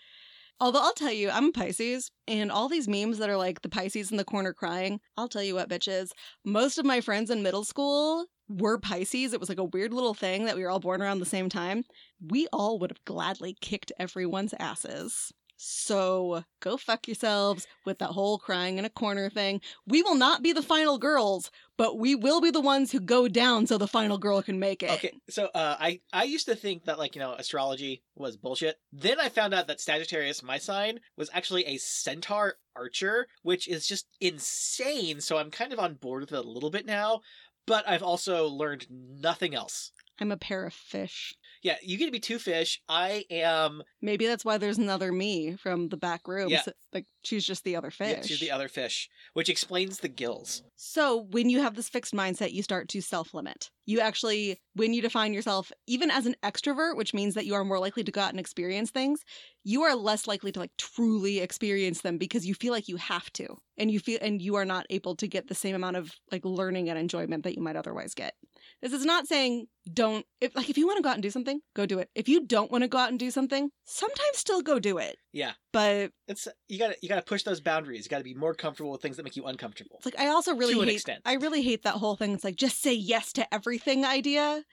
Although 0.63 0.83
I'll 0.83 0.95
tell 0.95 1.11
you, 1.11 1.29
I'm 1.29 1.47
a 1.47 1.51
Pisces, 1.51 2.13
and 2.29 2.53
all 2.53 2.69
these 2.69 2.87
memes 2.87 3.19
that 3.19 3.29
are 3.29 3.37
like 3.37 3.63
the 3.63 3.69
Pisces 3.69 4.13
in 4.13 4.17
the 4.17 4.25
corner 4.25 4.53
crying, 4.53 5.01
I'll 5.17 5.27
tell 5.27 5.43
you 5.43 5.57
what, 5.57 5.69
bitches. 5.69 6.11
Most 6.45 6.79
of 6.79 6.85
my 6.85 7.01
friends 7.01 7.31
in 7.31 7.43
middle 7.43 7.65
school 7.65 8.27
were 8.49 8.79
Pisces. 8.79 9.33
It 9.33 9.41
was 9.41 9.49
like 9.49 9.59
a 9.59 9.65
weird 9.65 9.93
little 9.93 10.15
thing 10.15 10.45
that 10.45 10.55
we 10.55 10.63
were 10.63 10.71
all 10.71 10.79
born 10.79 11.03
around 11.03 11.19
the 11.19 11.25
same 11.25 11.49
time. 11.49 11.83
We 12.25 12.47
all 12.53 12.79
would 12.79 12.93
have 12.93 13.05
gladly 13.05 13.57
kicked 13.61 13.91
everyone's 13.99 14.55
asses. 14.61 15.33
So 15.65 16.45
go 16.59 16.77
fuck 16.77 17.07
yourselves 17.07 17.69
with 17.85 18.01
that 18.01 18.11
whole 18.11 18.37
crying 18.37 18.79
in 18.79 18.85
a 18.85 18.91
corner 18.91 19.31
thing. 19.31 19.61
We 19.87 20.03
will 20.03 20.17
not 20.17 20.43
be 20.43 20.53
the 20.53 20.61
final 20.61 20.99
girls, 20.99 21.53
but 21.77 21.97
we 21.97 22.17
will 22.17 22.41
be 22.41 22.51
the 22.51 22.61
ones 22.61 22.91
who 22.91 22.99
go 22.99 23.29
down 23.29 23.69
so 23.69 23.79
the 23.79 23.87
final 23.87 24.19
girl 24.19 24.43
can 24.43 24.59
make 24.59 24.83
it. 24.83 24.91
Okay, 24.91 25.13
so 25.31 25.45
uh, 25.55 25.77
I 25.79 26.01
I 26.13 26.25
used 26.25 26.47
to 26.47 26.57
think 26.57 26.87
that 26.87 26.99
like 26.99 27.15
you 27.15 27.21
know 27.21 27.35
astrology 27.35 28.03
was 28.17 28.37
bullshit. 28.37 28.81
Then 28.93 29.21
I 29.21 29.29
found 29.29 29.55
out 29.55 29.69
that 29.69 29.81
Sagittarius, 29.81 30.43
my 30.43 30.59
sign, 30.59 30.99
was 31.17 31.31
actually 31.33 31.65
a 31.67 31.77
Centaur 31.79 32.57
Archer, 32.75 33.29
which 33.43 33.69
is 33.69 33.87
just 33.87 34.09
insane. 34.21 35.21
So 35.21 35.39
I'm 35.39 35.53
kind 35.53 35.73
of 35.73 35.79
on 35.79 35.95
board 35.95 36.23
with 36.23 36.33
it 36.33 36.45
a 36.45 36.49
little 36.49 36.71
bit 36.71 36.87
now, 36.87 37.21
but 37.69 37.89
I've 37.89 38.03
also 38.03 38.49
learned 38.49 38.89
nothing 38.91 39.55
else. 39.55 39.93
I'm 40.21 40.33
a 40.33 40.37
pair 40.37 40.67
of 40.67 40.75
fish. 40.75 41.37
Yeah, 41.63 41.77
you 41.81 41.97
get 41.97 42.07
to 42.07 42.13
be 42.13 42.19
two 42.19 42.41
fish. 42.41 42.81
I 42.89 43.25
am. 43.31 43.83
Maybe 44.01 44.27
that's 44.27 44.45
why 44.45 44.59
there's 44.59 44.79
another 44.79 45.13
me 45.13 45.57
from 45.57 45.89
the 45.89 45.97
back 45.97 46.27
room. 46.27 46.49
Yeah. 46.49 46.63
So, 46.63 46.73
like 46.93 47.07
she's 47.23 47.47
just 47.47 47.63
the 47.63 47.77
other 47.77 47.93
fish. 47.93 48.17
Yeah, 48.17 48.23
she's 48.23 48.41
the 48.41 48.51
other 48.51 48.69
fish, 48.69 49.09
which 49.35 49.49
explains 49.49 49.99
the 49.99 50.09
gills. 50.09 50.63
So, 50.75 51.29
when 51.31 51.49
you 51.49 51.63
have 51.63 51.75
this 51.75 51.89
fixed 51.89 52.15
mindset, 52.15 52.53
you 52.53 52.65
start 52.65 52.89
to 52.89 53.01
self 53.01 53.33
limit. 53.33 53.71
You 53.87 54.01
actually, 54.01 54.61
when 54.75 54.93
you 54.93 55.03
define 55.03 55.35
yourself, 55.35 55.71
even 55.87 56.11
as 56.11 56.27
an 56.27 56.35
extrovert, 56.43 56.97
which 56.97 57.15
means 57.15 57.35
that 57.35 57.47
you 57.47 57.55
are 57.55 57.65
more 57.65 57.79
likely 57.79 58.03
to 58.03 58.13
go 58.13 58.21
out 58.21 58.31
and 58.31 58.41
experience 58.41 58.91
things, 58.91 59.21
you 59.63 59.83
are 59.83 59.95
less 59.95 60.27
likely 60.27 60.51
to 60.53 60.59
like 60.59 60.73
truly 60.79 61.39
experience 61.39 62.01
them 62.01 62.19
because 62.19 62.45
you 62.45 62.55
feel 62.55 62.73
like 62.73 62.89
you 62.89 62.97
have 62.97 63.33
to. 63.35 63.47
And 63.79 63.91
you 63.91 64.01
feel, 64.01 64.19
and 64.21 64.43
you 64.43 64.57
are 64.57 64.65
not 64.65 64.87
able 64.91 65.17
to 65.17 65.27
get 65.27 65.49
the 65.49 65.55
same 65.55 65.75
amount 65.75 65.97
of 65.97 66.13
like 66.31 66.45
learning 66.45 66.91
and 66.91 66.99
enjoyment 66.99 67.45
that 67.45 67.55
you 67.55 67.63
might 67.63 67.77
otherwise 67.77 68.15
get. 68.15 68.35
This 68.83 68.93
is 68.93 69.05
not 69.05 69.29
saying 69.29 69.67
don't, 69.93 70.27
if, 70.41 70.55
like, 70.57 70.69
if 70.69 70.77
you 70.77 70.87
want 70.87 70.97
to 70.97 71.03
go 71.03 71.09
out 71.09 71.15
and 71.15 71.23
do 71.23 71.31
something, 71.31 71.61
go 71.75 71.87
do 71.87 71.99
it. 72.01 72.11
If 72.17 72.29
you 72.29 72.45
don't 72.45 72.71
want 72.71 72.83
to 72.83 72.89
go 72.89 72.99
out 72.99 73.11
and 73.11 73.19
do 73.19 73.31
something, 73.31 73.71
sometimes 73.85 74.37
still 74.39 74.61
go 74.61 74.79
do 74.81 74.99
it. 74.99 75.17
Yeah, 75.33 75.53
But 75.73 76.11
it's 76.29 76.49
you 76.69 76.79
gotta 76.79 76.97
you 77.01 77.09
gotta 77.09 77.23
push 77.23 77.43
those 77.45 77.61
boundaries. 77.61 78.05
You 78.05 78.11
gotta 78.11 78.25
be 78.25 78.35
more 78.35 78.55
comfortable 78.55 78.91
with 78.91 79.01
things 79.01 79.17
that 79.17 79.23
make 79.23 79.37
you 79.37 79.45
uncomfortable. 79.45 79.97
It's 79.99 80.07
like 80.07 80.19
I 80.19 80.27
also 80.29 80.55
really 80.55 80.75
To 80.75 80.81
an 80.83 80.89
hate. 80.89 80.95
extent. 80.95 81.23
I 81.25 81.35
really 81.35 81.63
hate 81.63 81.85
that 81.85 81.95
whole 81.95 82.17
thing. 82.17 82.33
It's 82.35 82.45
like 82.45 82.57
just 82.57 82.83
say 82.83 82.93
yes 82.93 83.33
to 83.35 83.55
everything 83.55 84.05
idea, 84.05 84.65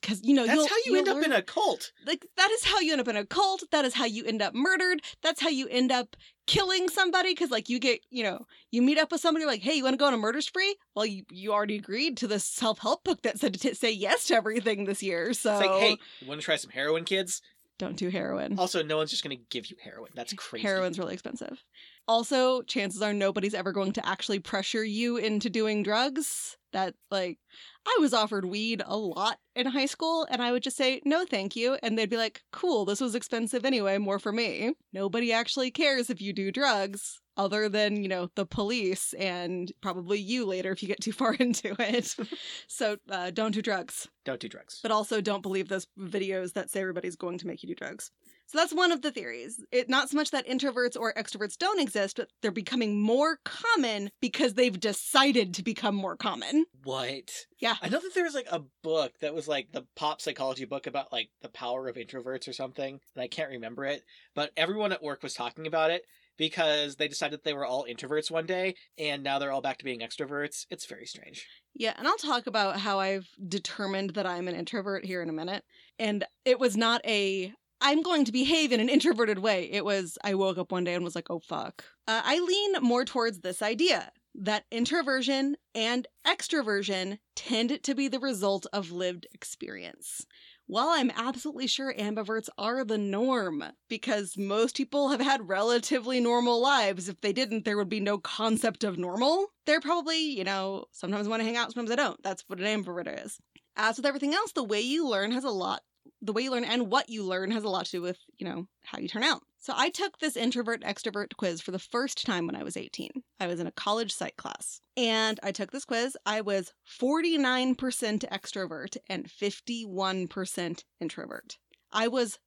because 0.00 0.22
you 0.24 0.34
know 0.34 0.46
That's 0.46 0.68
how 0.68 0.76
you 0.84 0.96
end 0.96 1.08
up 1.08 1.22
in 1.24 1.32
a 1.32 1.42
cult. 1.42 1.92
like 2.06 2.26
that 2.36 2.50
is 2.50 2.64
how 2.64 2.80
you 2.80 2.92
end 2.92 3.00
up 3.00 3.08
in 3.08 3.16
a 3.16 3.24
cult. 3.26 3.62
That 3.72 3.84
is 3.84 3.94
how 3.94 4.04
you 4.04 4.24
end 4.24 4.42
up 4.42 4.54
murdered. 4.54 5.02
That's 5.22 5.40
how 5.40 5.48
you 5.48 5.68
end 5.68 5.90
up 5.92 6.16
killing 6.46 6.88
somebody 6.88 7.30
because 7.32 7.50
like 7.50 7.68
you 7.68 7.78
get 7.80 8.00
you 8.10 8.22
know 8.22 8.46
you 8.70 8.80
meet 8.80 8.98
up 8.98 9.10
with 9.10 9.20
somebody 9.20 9.44
like 9.44 9.60
hey 9.62 9.74
you 9.74 9.82
want 9.82 9.94
to 9.94 9.98
go 9.98 10.06
on 10.06 10.14
a 10.14 10.16
murder 10.16 10.40
spree 10.40 10.76
well 10.94 11.04
you 11.04 11.24
you 11.28 11.52
already 11.52 11.74
agreed 11.74 12.16
to 12.16 12.28
the 12.28 12.38
self 12.38 12.78
help 12.78 13.02
book 13.02 13.20
that 13.22 13.36
said 13.36 13.52
to 13.52 13.58
t- 13.58 13.74
say 13.74 13.90
yes 13.90 14.26
to 14.28 14.34
everything 14.34 14.84
this 14.84 15.02
year 15.02 15.32
so 15.32 15.58
It's 15.58 15.66
like, 15.66 15.80
hey, 15.80 15.98
you 16.20 16.28
want 16.28 16.40
to 16.40 16.44
try 16.44 16.54
some 16.56 16.70
heroin, 16.70 17.04
kids? 17.04 17.42
don't 17.78 17.96
do 17.96 18.08
heroin. 18.08 18.58
Also, 18.58 18.82
no 18.82 18.96
one's 18.96 19.10
just 19.10 19.22
gonna 19.22 19.36
give 19.50 19.66
you 19.66 19.76
heroin. 19.82 20.10
That's 20.14 20.32
crazy. 20.32 20.66
Heroin's 20.66 20.98
really 20.98 21.12
expensive. 21.12 21.62
Also, 22.08 22.62
chances 22.62 23.02
are 23.02 23.12
nobody's 23.12 23.52
ever 23.52 23.72
going 23.72 23.92
to 23.92 24.06
actually 24.08 24.38
pressure 24.38 24.84
you 24.84 25.16
into 25.16 25.50
doing 25.50 25.82
drugs. 25.82 26.56
That, 26.76 26.94
like, 27.10 27.38
I 27.86 27.96
was 28.00 28.12
offered 28.12 28.44
weed 28.44 28.82
a 28.84 28.98
lot 28.98 29.38
in 29.54 29.66
high 29.66 29.86
school, 29.86 30.26
and 30.30 30.42
I 30.42 30.52
would 30.52 30.62
just 30.62 30.76
say, 30.76 31.00
no, 31.06 31.24
thank 31.24 31.56
you. 31.56 31.78
And 31.82 31.96
they'd 31.98 32.10
be 32.10 32.18
like, 32.18 32.42
cool, 32.52 32.84
this 32.84 33.00
was 33.00 33.14
expensive 33.14 33.64
anyway, 33.64 33.96
more 33.96 34.18
for 34.18 34.30
me. 34.30 34.74
Nobody 34.92 35.32
actually 35.32 35.70
cares 35.70 36.10
if 36.10 36.20
you 36.20 36.34
do 36.34 36.52
drugs, 36.52 37.18
other 37.38 37.70
than, 37.70 38.02
you 38.02 38.08
know, 38.08 38.28
the 38.34 38.44
police 38.44 39.14
and 39.14 39.72
probably 39.80 40.18
you 40.18 40.44
later 40.44 40.70
if 40.70 40.82
you 40.82 40.88
get 40.88 41.00
too 41.00 41.12
far 41.12 41.32
into 41.40 41.74
it. 41.80 42.14
so 42.68 42.96
uh, 43.10 43.30
don't 43.30 43.52
do 43.52 43.62
drugs 43.62 44.08
Don't 44.26 44.40
do 44.40 44.48
drugs. 44.48 44.80
but 44.82 44.90
also 44.92 45.20
don't 45.22 45.42
believe 45.42 45.68
those 45.68 45.86
videos 45.98 46.52
that 46.54 46.70
say 46.70 46.80
everybody's 46.80 47.16
going 47.16 47.38
to 47.38 47.46
make 47.46 47.62
you 47.62 47.68
do 47.68 47.74
drugs. 47.74 48.10
So 48.46 48.58
that's 48.58 48.72
one 48.72 48.92
of 48.92 49.02
the 49.02 49.10
theories. 49.10 49.62
It 49.72 49.88
not 49.88 50.08
so 50.08 50.16
much 50.16 50.30
that 50.30 50.46
introverts 50.46 50.98
or 50.98 51.12
extroverts 51.14 51.58
don't 51.58 51.80
exist, 51.80 52.16
but 52.16 52.28
they're 52.42 52.52
becoming 52.52 53.00
more 53.00 53.38
common 53.44 54.10
because 54.20 54.54
they've 54.54 54.78
decided 54.78 55.54
to 55.54 55.62
become 55.62 55.96
more 55.96 56.16
common. 56.16 56.64
What? 56.84 57.30
Yeah. 57.60 57.74
I 57.82 57.88
know 57.88 57.98
that 57.98 58.14
there 58.14 58.24
was 58.24 58.34
like 58.34 58.48
a 58.50 58.62
book 58.82 59.12
that 59.20 59.34
was 59.34 59.48
like 59.48 59.72
the 59.72 59.86
pop 59.96 60.20
psychology 60.20 60.64
book 60.64 60.86
about 60.86 61.12
like 61.12 61.30
the 61.42 61.48
power 61.48 61.88
of 61.88 61.96
introverts 61.96 62.48
or 62.48 62.52
something, 62.52 63.00
and 63.14 63.22
I 63.22 63.28
can't 63.28 63.50
remember 63.50 63.84
it, 63.84 64.02
but 64.34 64.52
everyone 64.56 64.92
at 64.92 65.02
work 65.02 65.22
was 65.22 65.34
talking 65.34 65.66
about 65.66 65.90
it 65.90 66.02
because 66.36 66.96
they 66.96 67.08
decided 67.08 67.40
they 67.42 67.54
were 67.54 67.66
all 67.66 67.86
introverts 67.88 68.30
one 68.30 68.46
day 68.46 68.74
and 68.98 69.22
now 69.22 69.38
they're 69.38 69.52
all 69.52 69.62
back 69.62 69.78
to 69.78 69.84
being 69.84 70.00
extroverts. 70.00 70.66
It's 70.70 70.86
very 70.86 71.06
strange. 71.06 71.46
Yeah, 71.74 71.94
and 71.96 72.06
I'll 72.06 72.16
talk 72.16 72.46
about 72.46 72.78
how 72.78 73.00
I've 73.00 73.26
determined 73.48 74.10
that 74.10 74.26
I'm 74.26 74.48
an 74.48 74.54
introvert 74.54 75.04
here 75.04 75.22
in 75.22 75.28
a 75.28 75.32
minute. 75.32 75.64
And 75.98 76.24
it 76.44 76.60
was 76.60 76.76
not 76.76 77.00
a 77.06 77.52
I'm 77.80 78.02
going 78.02 78.24
to 78.24 78.32
behave 78.32 78.72
in 78.72 78.80
an 78.80 78.88
introverted 78.88 79.38
way. 79.38 79.70
It 79.70 79.84
was 79.84 80.18
I 80.24 80.34
woke 80.34 80.58
up 80.58 80.72
one 80.72 80.84
day 80.84 80.94
and 80.94 81.04
was 81.04 81.14
like, 81.14 81.30
"Oh 81.30 81.40
fuck." 81.40 81.84
Uh, 82.08 82.22
I 82.24 82.38
lean 82.38 82.82
more 82.82 83.04
towards 83.04 83.40
this 83.40 83.62
idea 83.62 84.12
that 84.34 84.64
introversion 84.70 85.56
and 85.74 86.06
extroversion 86.26 87.18
tend 87.34 87.82
to 87.82 87.94
be 87.94 88.08
the 88.08 88.18
result 88.18 88.66
of 88.72 88.92
lived 88.92 89.26
experience. 89.32 90.26
While 90.68 90.88
I'm 90.88 91.12
absolutely 91.14 91.68
sure 91.68 91.94
ambiverts 91.94 92.48
are 92.58 92.84
the 92.84 92.98
norm, 92.98 93.62
because 93.88 94.36
most 94.36 94.76
people 94.76 95.10
have 95.10 95.20
had 95.20 95.48
relatively 95.48 96.18
normal 96.18 96.60
lives. 96.60 97.08
If 97.08 97.20
they 97.20 97.32
didn't, 97.32 97.64
there 97.64 97.76
would 97.76 97.88
be 97.88 98.00
no 98.00 98.18
concept 98.18 98.82
of 98.82 98.98
normal. 98.98 99.46
They're 99.64 99.80
probably, 99.80 100.18
you 100.18 100.42
know, 100.42 100.86
sometimes 100.90 101.28
want 101.28 101.40
to 101.40 101.46
hang 101.46 101.56
out, 101.56 101.72
sometimes 101.72 101.92
I 101.92 101.96
don't. 101.96 102.20
That's 102.22 102.42
what 102.48 102.58
an 102.58 102.66
ambivert 102.66 103.24
is. 103.24 103.38
As 103.76 103.96
with 103.96 104.06
everything 104.06 104.34
else, 104.34 104.52
the 104.52 104.64
way 104.64 104.80
you 104.80 105.08
learn 105.08 105.30
has 105.30 105.44
a 105.44 105.50
lot, 105.50 105.82
the 106.22 106.32
way 106.32 106.42
you 106.42 106.50
learn 106.50 106.64
and 106.64 106.90
what 106.90 107.08
you 107.08 107.22
learn 107.24 107.50
has 107.50 107.64
a 107.64 107.68
lot 107.68 107.86
to 107.86 107.92
do 107.92 108.02
with, 108.02 108.18
you 108.38 108.46
know, 108.46 108.66
how 108.84 108.98
you 108.98 109.08
turn 109.08 109.22
out. 109.22 109.42
So 109.58 109.72
I 109.76 109.90
took 109.90 110.18
this 110.18 110.36
introvert 110.36 110.82
extrovert 110.82 111.36
quiz 111.36 111.60
for 111.60 111.72
the 111.72 111.78
first 111.78 112.24
time 112.24 112.46
when 112.46 112.54
I 112.54 112.62
was 112.62 112.76
18. 112.76 113.10
I 113.40 113.48
was 113.48 113.58
in 113.58 113.66
a 113.66 113.72
college 113.72 114.12
psych 114.12 114.36
class. 114.36 114.80
And 114.96 115.40
I 115.42 115.50
took 115.50 115.72
this 115.72 115.84
quiz. 115.84 116.16
I 116.24 116.40
was 116.40 116.72
49% 117.00 117.76
extrovert 117.76 118.96
and 119.08 119.28
51% 119.28 120.84
introvert. 121.00 121.58
I 121.96 122.08
was 122.08 122.38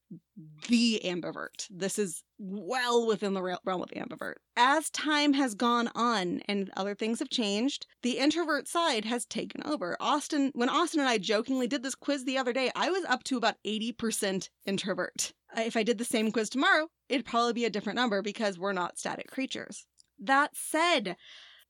the 0.67 1.01
ambivert. 1.03 1.65
This 1.71 1.97
is 1.97 2.23
well 2.37 3.07
within 3.07 3.33
the 3.33 3.41
realm 3.41 3.81
of 3.81 3.89
the 3.89 3.95
ambivert. 3.95 4.35
As 4.55 4.91
time 4.91 5.33
has 5.33 5.55
gone 5.55 5.89
on 5.95 6.41
and 6.47 6.69
other 6.77 6.93
things 6.93 7.17
have 7.17 7.31
changed, 7.31 7.87
the 8.03 8.19
introvert 8.19 8.67
side 8.67 9.05
has 9.05 9.25
taken 9.25 9.63
over. 9.65 9.97
Austin, 9.99 10.51
when 10.53 10.69
Austin 10.69 10.99
and 10.99 11.09
I 11.09 11.17
jokingly 11.17 11.65
did 11.65 11.81
this 11.81 11.95
quiz 11.95 12.25
the 12.25 12.37
other 12.37 12.53
day, 12.53 12.69
I 12.75 12.91
was 12.91 13.03
up 13.05 13.23
to 13.25 13.37
about 13.37 13.55
80% 13.65 14.49
introvert. 14.67 15.33
If 15.57 15.75
I 15.75 15.81
did 15.81 15.97
the 15.97 16.05
same 16.05 16.31
quiz 16.31 16.51
tomorrow, 16.51 16.89
it'd 17.09 17.25
probably 17.25 17.53
be 17.53 17.65
a 17.65 17.71
different 17.71 17.97
number 17.97 18.21
because 18.21 18.59
we're 18.59 18.71
not 18.71 18.99
static 18.99 19.31
creatures. 19.31 19.87
That 20.19 20.51
said, 20.53 21.15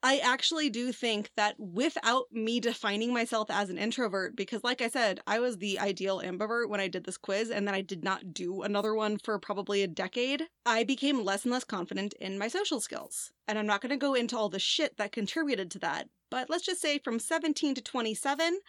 I 0.02 0.20
actually 0.20 0.70
do 0.70 0.94
think 0.94 1.30
that 1.36 1.60
without 1.60 2.26
me 2.32 2.62
defining 2.62 3.14
myself 3.14 3.52
as 3.52 3.70
an 3.70 3.78
introvert, 3.78 4.36
because 4.36 4.64
like 4.64 4.82
I 4.82 4.88
said, 4.88 5.20
I 5.28 5.40
was 5.40 5.58
the 5.58 5.78
ideal 5.78 6.22
ambivert 6.22 6.70
when 6.70 6.80
I 6.80 6.88
did 6.88 7.04
this 7.04 7.18
quiz, 7.18 7.50
and 7.50 7.68
then 7.68 7.76
I 7.76 7.82
did 7.82 8.02
not 8.02 8.34
do 8.34 8.62
another 8.62 8.96
one 8.96 9.18
for 9.18 9.38
probably 9.40 9.84
a 9.84 9.88
decade, 9.88 10.44
I 10.66 10.86
became 10.86 11.26
less 11.26 11.44
and 11.44 11.52
less 11.52 11.66
confident 11.66 12.14
in 12.14 12.38
my 12.38 12.48
social 12.48 12.80
skills. 12.80 13.32
And 13.46 13.60
I'm 13.60 13.68
not 13.68 13.82
going 13.82 13.90
to 13.90 13.98
go 13.98 14.14
into 14.14 14.38
all 14.38 14.48
the 14.48 14.60
shit 14.60 14.96
that 14.98 15.12
contributed 15.12 15.70
to 15.72 15.80
that, 15.80 16.08
but 16.30 16.50
let's 16.50 16.66
just 16.66 16.82
say 16.82 17.00
from 17.00 17.20
17 17.20 17.76
to 17.76 17.82
27, 17.82 18.60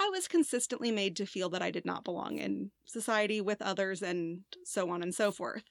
I 0.00 0.08
was 0.08 0.26
consistently 0.26 0.90
made 0.90 1.14
to 1.16 1.26
feel 1.26 1.50
that 1.50 1.62
I 1.62 1.70
did 1.70 1.84
not 1.84 2.04
belong 2.04 2.38
in 2.38 2.70
society 2.84 3.40
with 3.40 3.62
others 3.62 4.02
and 4.02 4.40
so 4.64 4.90
on 4.90 5.02
and 5.02 5.14
so 5.14 5.30
forth. 5.30 5.62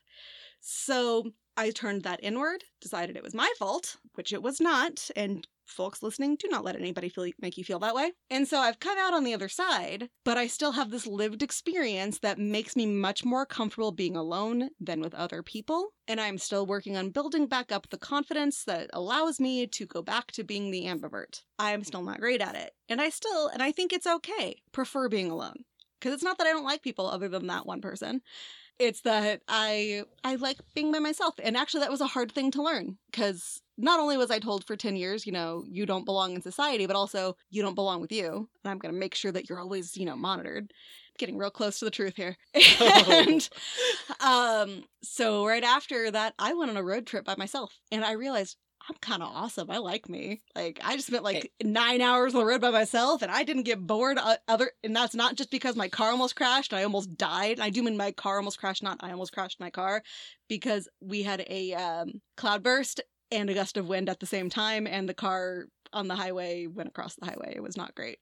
So 0.60 1.32
I 1.58 1.72
turned 1.72 2.04
that 2.04 2.22
inward, 2.24 2.63
decided 2.80 3.17
it 3.17 3.24
was 3.24 3.34
my 3.34 3.52
fault, 3.60 3.98
which 4.13 4.32
it 4.32 4.41
was 4.41 4.62
not, 4.62 5.10
and 5.15 5.45
folks 5.65 6.02
listening, 6.02 6.36
do 6.36 6.48
not 6.50 6.63
let 6.63 6.76
anybody 6.76 7.10
feel 7.10 7.30
make 7.41 7.58
you 7.58 7.63
feel 7.63 7.80
that 7.80 7.93
way. 7.93 8.13
And 8.30 8.48
so 8.48 8.60
I've 8.60 8.80
come 8.80 8.98
out 8.98 9.13
on 9.13 9.24
the 9.24 9.34
other 9.34 9.50
side, 9.50 10.10
but 10.24 10.38
I 10.38 10.48
still 10.48 10.72
have 10.72 10.89
this 10.89 11.06
lived 11.06 11.43
experience 11.43 12.19
that 12.19 12.39
makes 12.39 12.76
me 12.76 12.86
much 12.86 13.24
more 13.26 13.45
comfortable 13.45 13.91
being 13.91 14.15
alone 14.15 14.69
than 14.80 15.02
with 15.02 15.13
other 15.13 15.43
people, 15.43 15.89
and 16.08 16.19
I'm 16.19 16.38
still 16.38 16.65
working 16.65 16.98
on 16.98 17.12
building 17.12 17.45
back 17.48 17.72
up 17.72 17.89
the 17.89 17.98
confidence 17.98 18.63
that 18.63 18.89
allows 18.93 19.39
me 19.39 19.67
to 19.67 19.86
go 19.86 20.02
back 20.02 20.32
to 20.34 20.43
being 20.43 20.72
the 20.72 20.86
ambivert. 20.86 21.41
I 21.58 21.72
am 21.72 21.84
still 21.84 22.04
not 22.04 22.19
great 22.19 22.41
at 22.41 22.56
it, 22.56 22.72
and 22.88 23.02
I 23.02 23.10
still, 23.10 23.48
and 23.48 23.62
I 23.62 23.72
think 23.72 23.91
it's 23.91 24.08
okay, 24.08 24.62
prefer 24.72 25.10
being 25.10 25.30
alone. 25.30 25.65
Because 26.00 26.13
it's 26.13 26.24
not 26.24 26.38
that 26.38 26.48
I 26.48 26.52
don't 26.52 26.63
like 26.63 26.82
people 26.82 27.08
other 27.08 27.28
than 27.28 27.48
that 27.48 27.65
one 27.65 27.82
person 27.82 28.22
it's 28.80 29.02
that 29.02 29.42
I 29.48 30.04
I 30.24 30.36
like 30.36 30.58
being 30.74 30.92
by 30.92 31.00
myself. 31.00 31.36
And 31.44 31.58
actually 31.58 31.82
that 31.82 31.92
was 31.92 32.02
a 32.02 32.08
hard 32.08 32.32
thing 32.32 32.52
to 32.52 32.63
learn 32.63 32.98
cuz 33.13 33.62
not 33.78 34.00
only 34.00 34.18
was 34.18 34.32
I 34.32 34.39
told 34.39 34.65
for 34.65 34.76
10 34.76 34.96
years, 34.96 35.26
you 35.26 35.32
know, 35.32 35.63
you 35.70 35.86
don't 35.86 36.06
belong 36.06 36.36
in 36.36 36.42
society, 36.42 36.86
but 36.86 36.96
also 36.96 37.36
you 37.50 37.62
don't 37.62 37.76
belong 37.76 38.02
with 38.02 38.12
you. 38.12 38.50
And 38.63 38.72
I'm 38.72 38.78
going 38.78 38.94
to 38.94 39.00
make 39.00 39.15
sure 39.15 39.32
that 39.32 39.48
you're 39.50 39.60
always, 39.60 39.96
you 39.96 40.06
know, 40.06 40.18
monitored. 40.18 40.74
Getting 41.18 41.38
real 41.38 41.52
close 41.52 41.80
to 41.80 41.86
the 41.86 41.92
truth 41.92 42.15
here. 42.15 42.38
and 43.10 43.50
um 44.22 44.86
so 45.04 45.46
right 45.46 45.63
after 45.63 46.10
that 46.12 46.34
I 46.39 46.54
went 46.54 46.72
on 46.72 46.78
a 46.78 46.84
road 46.84 47.06
trip 47.06 47.26
by 47.26 47.36
myself 47.38 47.80
and 47.92 48.06
I 48.06 48.13
realized 48.13 48.58
I'm 48.89 48.95
kind 49.02 49.21
of 49.21 49.30
awesome. 49.32 49.69
I 49.69 49.78
like 49.78 50.10
me. 50.10 50.41
Like 50.56 50.80
I 50.84 50.95
just 50.95 51.08
spent 51.08 51.23
like 51.23 51.52
nine 51.63 52.02
hours 52.02 52.34
on 52.34 52.39
the 52.39 52.45
road 52.45 52.62
by 52.62 52.71
myself, 52.71 53.21
and 53.21 53.32
I 53.32 53.43
didn't 53.43 53.63
get 53.63 53.86
bored. 53.86 54.17
Uh, 54.17 54.38
other, 54.47 54.71
and 54.84 54.95
that's 54.95 55.13
not 55.13 55.36
just 55.36 55.52
because 55.52 55.75
my 55.75 55.88
car 55.88 56.10
almost 56.10 56.36
crashed. 56.36 56.73
I 56.73 56.84
almost 56.84 57.15
died. 57.15 57.60
I 57.60 57.69
do 57.69 57.84
mean 57.84 57.97
my 57.97 58.12
car 58.12 58.38
almost 58.38 58.60
crashed, 58.60 58.82
not 58.82 58.97
I 59.02 59.12
almost 59.12 59.32
crashed 59.32 59.60
my 59.60 59.69
car, 59.69 60.02
because 60.47 60.89
we 60.99 61.21
had 61.21 61.45
a 61.47 61.73
um, 61.75 62.21
cloudburst 62.36 63.02
and 63.32 63.49
a 63.49 63.54
gust 63.54 63.78
of 63.78 63.88
wind 63.88 64.10
at 64.10 64.19
the 64.19 64.25
same 64.25 64.49
time, 64.49 64.88
and 64.88 65.08
the 65.08 65.13
car 65.13 65.65
on 65.93 66.08
the 66.08 66.15
highway 66.15 66.65
went 66.65 66.89
across 66.89 67.15
the 67.15 67.28
highway. 67.28 67.54
It 67.56 67.63
was 67.63 67.78
not 67.78 67.93
great. 67.93 68.17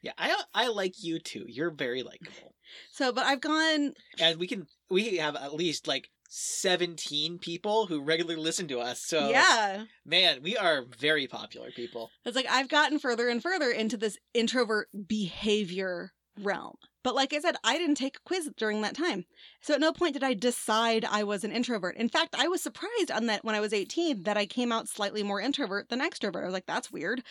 Yeah, 0.00 0.12
I 0.16 0.34
I 0.54 0.68
like 0.68 1.02
you 1.02 1.18
too. 1.18 1.44
You're 1.48 1.70
very 1.70 2.02
likable. 2.02 2.54
So, 2.92 3.12
but 3.12 3.26
I've 3.26 3.40
gone. 3.40 3.94
And 4.20 4.38
we 4.38 4.46
can 4.46 4.66
we 4.90 5.16
have 5.16 5.36
at 5.36 5.54
least 5.54 5.88
like 5.88 6.08
17 6.28 7.38
people 7.38 7.86
who 7.86 8.02
regularly 8.02 8.40
listen 8.40 8.68
to 8.68 8.80
us. 8.80 9.00
So 9.00 9.30
yeah, 9.30 9.84
man, 10.04 10.42
we 10.42 10.56
are 10.56 10.84
very 10.98 11.26
popular 11.26 11.70
people. 11.70 12.10
it's 12.24 12.36
like 12.36 12.46
I've 12.48 12.68
gotten 12.68 12.98
further 12.98 13.28
and 13.28 13.42
further 13.42 13.70
into 13.70 13.96
this 13.96 14.18
introvert 14.34 14.88
behavior 15.06 16.12
realm. 16.40 16.76
But 17.02 17.14
like 17.14 17.32
I 17.32 17.38
said, 17.40 17.56
I 17.64 17.78
didn't 17.78 17.94
take 17.94 18.16
a 18.16 18.20
quiz 18.24 18.50
during 18.56 18.82
that 18.82 18.96
time. 18.96 19.24
So 19.62 19.72
at 19.74 19.80
no 19.80 19.92
point 19.92 20.14
did 20.14 20.24
I 20.24 20.34
decide 20.34 21.04
I 21.04 21.24
was 21.24 21.44
an 21.44 21.52
introvert. 21.52 21.96
In 21.96 22.08
fact, 22.08 22.34
I 22.38 22.48
was 22.48 22.62
surprised 22.62 23.10
on 23.10 23.26
that 23.26 23.44
when 23.44 23.54
I 23.54 23.60
was 23.60 23.72
18 23.72 24.24
that 24.24 24.36
I 24.36 24.46
came 24.46 24.72
out 24.72 24.88
slightly 24.88 25.22
more 25.22 25.40
introvert 25.40 25.88
than 25.88 26.00
extrovert. 26.00 26.42
I 26.42 26.46
was 26.46 26.52
like, 26.52 26.66
that's 26.66 26.92
weird. 26.92 27.22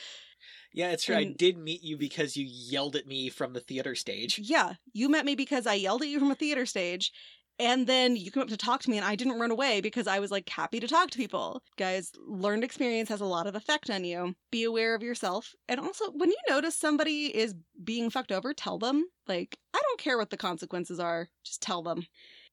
Yeah, 0.74 0.92
it's 0.92 1.06
true. 1.06 1.16
I 1.16 1.26
did 1.26 1.58
meet 1.58 1.84
you 1.84 1.98
because 1.98 2.38
you 2.38 2.46
yelled 2.48 2.96
at 2.96 3.08
me 3.08 3.30
from 3.30 3.54
the 3.54 3.60
theater 3.60 3.96
stage. 3.96 4.40
Yeah, 4.42 4.74
you 4.94 5.10
met 5.10 5.26
me 5.26 5.36
because 5.36 5.66
I 5.68 5.74
yelled 5.74 6.02
at 6.02 6.08
you 6.08 6.20
from 6.20 6.32
a 6.32 6.36
theater 6.36 6.66
stage. 6.66 7.12
And 7.60 7.88
then 7.88 8.16
you 8.16 8.30
came 8.30 8.44
up 8.44 8.50
to 8.50 8.58
talk 8.58 8.82
to 8.82 8.90
me, 8.90 8.98
and 8.98 9.06
I 9.06 9.16
didn't 9.16 9.40
run 9.40 9.50
away 9.50 9.82
because 9.82 10.06
I 10.08 10.20
was 10.20 10.30
like 10.30 10.48
happy 10.48 10.80
to 10.80 10.88
talk 10.88 11.10
to 11.12 11.18
people. 11.18 11.64
Guys, 11.76 12.12
learned 12.28 12.64
experience 12.64 13.10
has 13.10 13.22
a 13.22 13.26
lot 13.26 13.48
of 13.48 13.56
effect 13.56 13.90
on 13.90 14.04
you. 14.04 14.36
Be 14.52 14.64
aware 14.64 14.94
of 14.94 15.02
yourself. 15.02 15.56
And 15.68 15.80
also, 15.80 16.12
when 16.12 16.30
you 16.30 16.38
notice 16.48 16.76
somebody 16.76 17.36
is 17.36 17.56
being 17.84 18.10
fucked 18.10 18.32
over, 18.32 18.54
tell 18.54 18.78
them. 18.78 19.06
Like, 19.28 19.58
I 19.74 19.80
don't 19.82 20.00
care 20.00 20.18
what 20.18 20.30
the 20.30 20.38
consequences 20.38 21.00
are, 21.00 21.30
just 21.44 21.62
tell 21.62 21.82
them. 21.82 22.06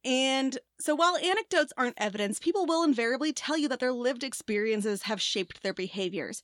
And 0.04 0.58
so, 0.80 0.94
while 0.94 1.16
anecdotes 1.16 1.72
aren't 1.76 2.00
evidence, 2.00 2.38
people 2.38 2.66
will 2.66 2.82
invariably 2.82 3.32
tell 3.32 3.56
you 3.56 3.68
that 3.68 3.80
their 3.80 3.92
lived 3.92 4.24
experiences 4.24 5.02
have 5.02 5.20
shaped 5.20 5.62
their 5.62 5.74
behaviors. 5.74 6.42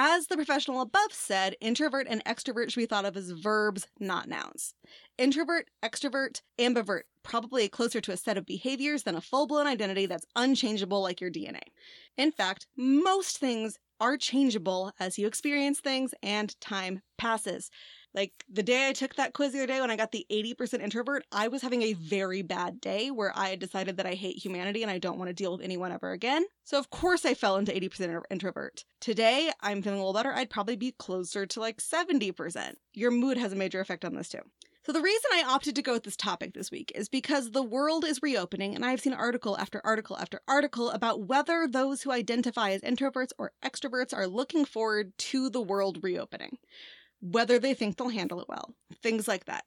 As 0.00 0.28
the 0.28 0.36
professional 0.36 0.80
above 0.80 1.12
said, 1.12 1.56
introvert 1.60 2.06
and 2.08 2.24
extrovert 2.24 2.70
should 2.70 2.78
be 2.78 2.86
thought 2.86 3.04
of 3.04 3.16
as 3.16 3.32
verbs, 3.32 3.88
not 3.98 4.28
nouns. 4.28 4.72
Introvert, 5.18 5.70
extrovert, 5.82 6.40
ambivert, 6.56 7.02
probably 7.24 7.68
closer 7.68 8.00
to 8.02 8.12
a 8.12 8.16
set 8.16 8.36
of 8.36 8.46
behaviors 8.46 9.02
than 9.02 9.16
a 9.16 9.20
full 9.20 9.48
blown 9.48 9.66
identity 9.66 10.06
that's 10.06 10.24
unchangeable 10.36 11.02
like 11.02 11.20
your 11.20 11.32
DNA. 11.32 11.62
In 12.16 12.30
fact, 12.30 12.68
most 12.76 13.38
things 13.38 13.76
are 13.98 14.16
changeable 14.16 14.92
as 15.00 15.18
you 15.18 15.26
experience 15.26 15.80
things 15.80 16.14
and 16.22 16.54
time 16.60 17.02
passes. 17.16 17.68
Like 18.14 18.44
the 18.48 18.62
day 18.62 18.88
I 18.88 18.92
took 18.92 19.14
that 19.16 19.34
quiz 19.34 19.52
the 19.52 19.58
other 19.58 19.66
day 19.66 19.80
when 19.80 19.90
I 19.90 19.96
got 19.96 20.12
the 20.12 20.26
80% 20.30 20.80
introvert, 20.80 21.24
I 21.30 21.48
was 21.48 21.62
having 21.62 21.82
a 21.82 21.92
very 21.92 22.42
bad 22.42 22.80
day 22.80 23.10
where 23.10 23.32
I 23.36 23.48
had 23.50 23.58
decided 23.58 23.96
that 23.96 24.06
I 24.06 24.14
hate 24.14 24.42
humanity 24.42 24.82
and 24.82 24.90
I 24.90 24.98
don't 24.98 25.18
want 25.18 25.28
to 25.28 25.34
deal 25.34 25.52
with 25.52 25.60
anyone 25.60 25.92
ever 25.92 26.12
again. 26.12 26.44
So, 26.64 26.78
of 26.78 26.90
course, 26.90 27.24
I 27.24 27.34
fell 27.34 27.56
into 27.56 27.72
80% 27.72 28.22
introvert. 28.30 28.84
Today, 29.00 29.50
I'm 29.60 29.82
feeling 29.82 29.98
a 29.98 30.02
little 30.02 30.14
better. 30.14 30.32
I'd 30.32 30.50
probably 30.50 30.76
be 30.76 30.92
closer 30.92 31.46
to 31.46 31.60
like 31.60 31.78
70%. 31.78 32.74
Your 32.94 33.10
mood 33.10 33.36
has 33.36 33.52
a 33.52 33.56
major 33.56 33.80
effect 33.80 34.04
on 34.04 34.14
this 34.14 34.30
too. 34.30 34.42
So, 34.84 34.92
the 34.92 35.02
reason 35.02 35.30
I 35.34 35.44
opted 35.46 35.76
to 35.76 35.82
go 35.82 35.92
with 35.92 36.04
this 36.04 36.16
topic 36.16 36.54
this 36.54 36.70
week 36.70 36.90
is 36.94 37.10
because 37.10 37.50
the 37.50 37.62
world 37.62 38.06
is 38.06 38.22
reopening, 38.22 38.74
and 38.74 38.86
I've 38.86 39.02
seen 39.02 39.12
article 39.12 39.58
after 39.58 39.82
article 39.84 40.16
after 40.16 40.40
article 40.48 40.90
about 40.90 41.24
whether 41.24 41.68
those 41.68 42.00
who 42.00 42.10
identify 42.10 42.70
as 42.70 42.80
introverts 42.80 43.32
or 43.36 43.52
extroverts 43.62 44.16
are 44.16 44.26
looking 44.26 44.64
forward 44.64 45.12
to 45.18 45.50
the 45.50 45.60
world 45.60 46.02
reopening, 46.02 46.56
whether 47.20 47.58
they 47.58 47.74
think 47.74 47.96
they'll 47.96 48.08
handle 48.08 48.40
it 48.40 48.48
well, 48.48 48.74
things 49.02 49.28
like 49.28 49.44
that. 49.46 49.64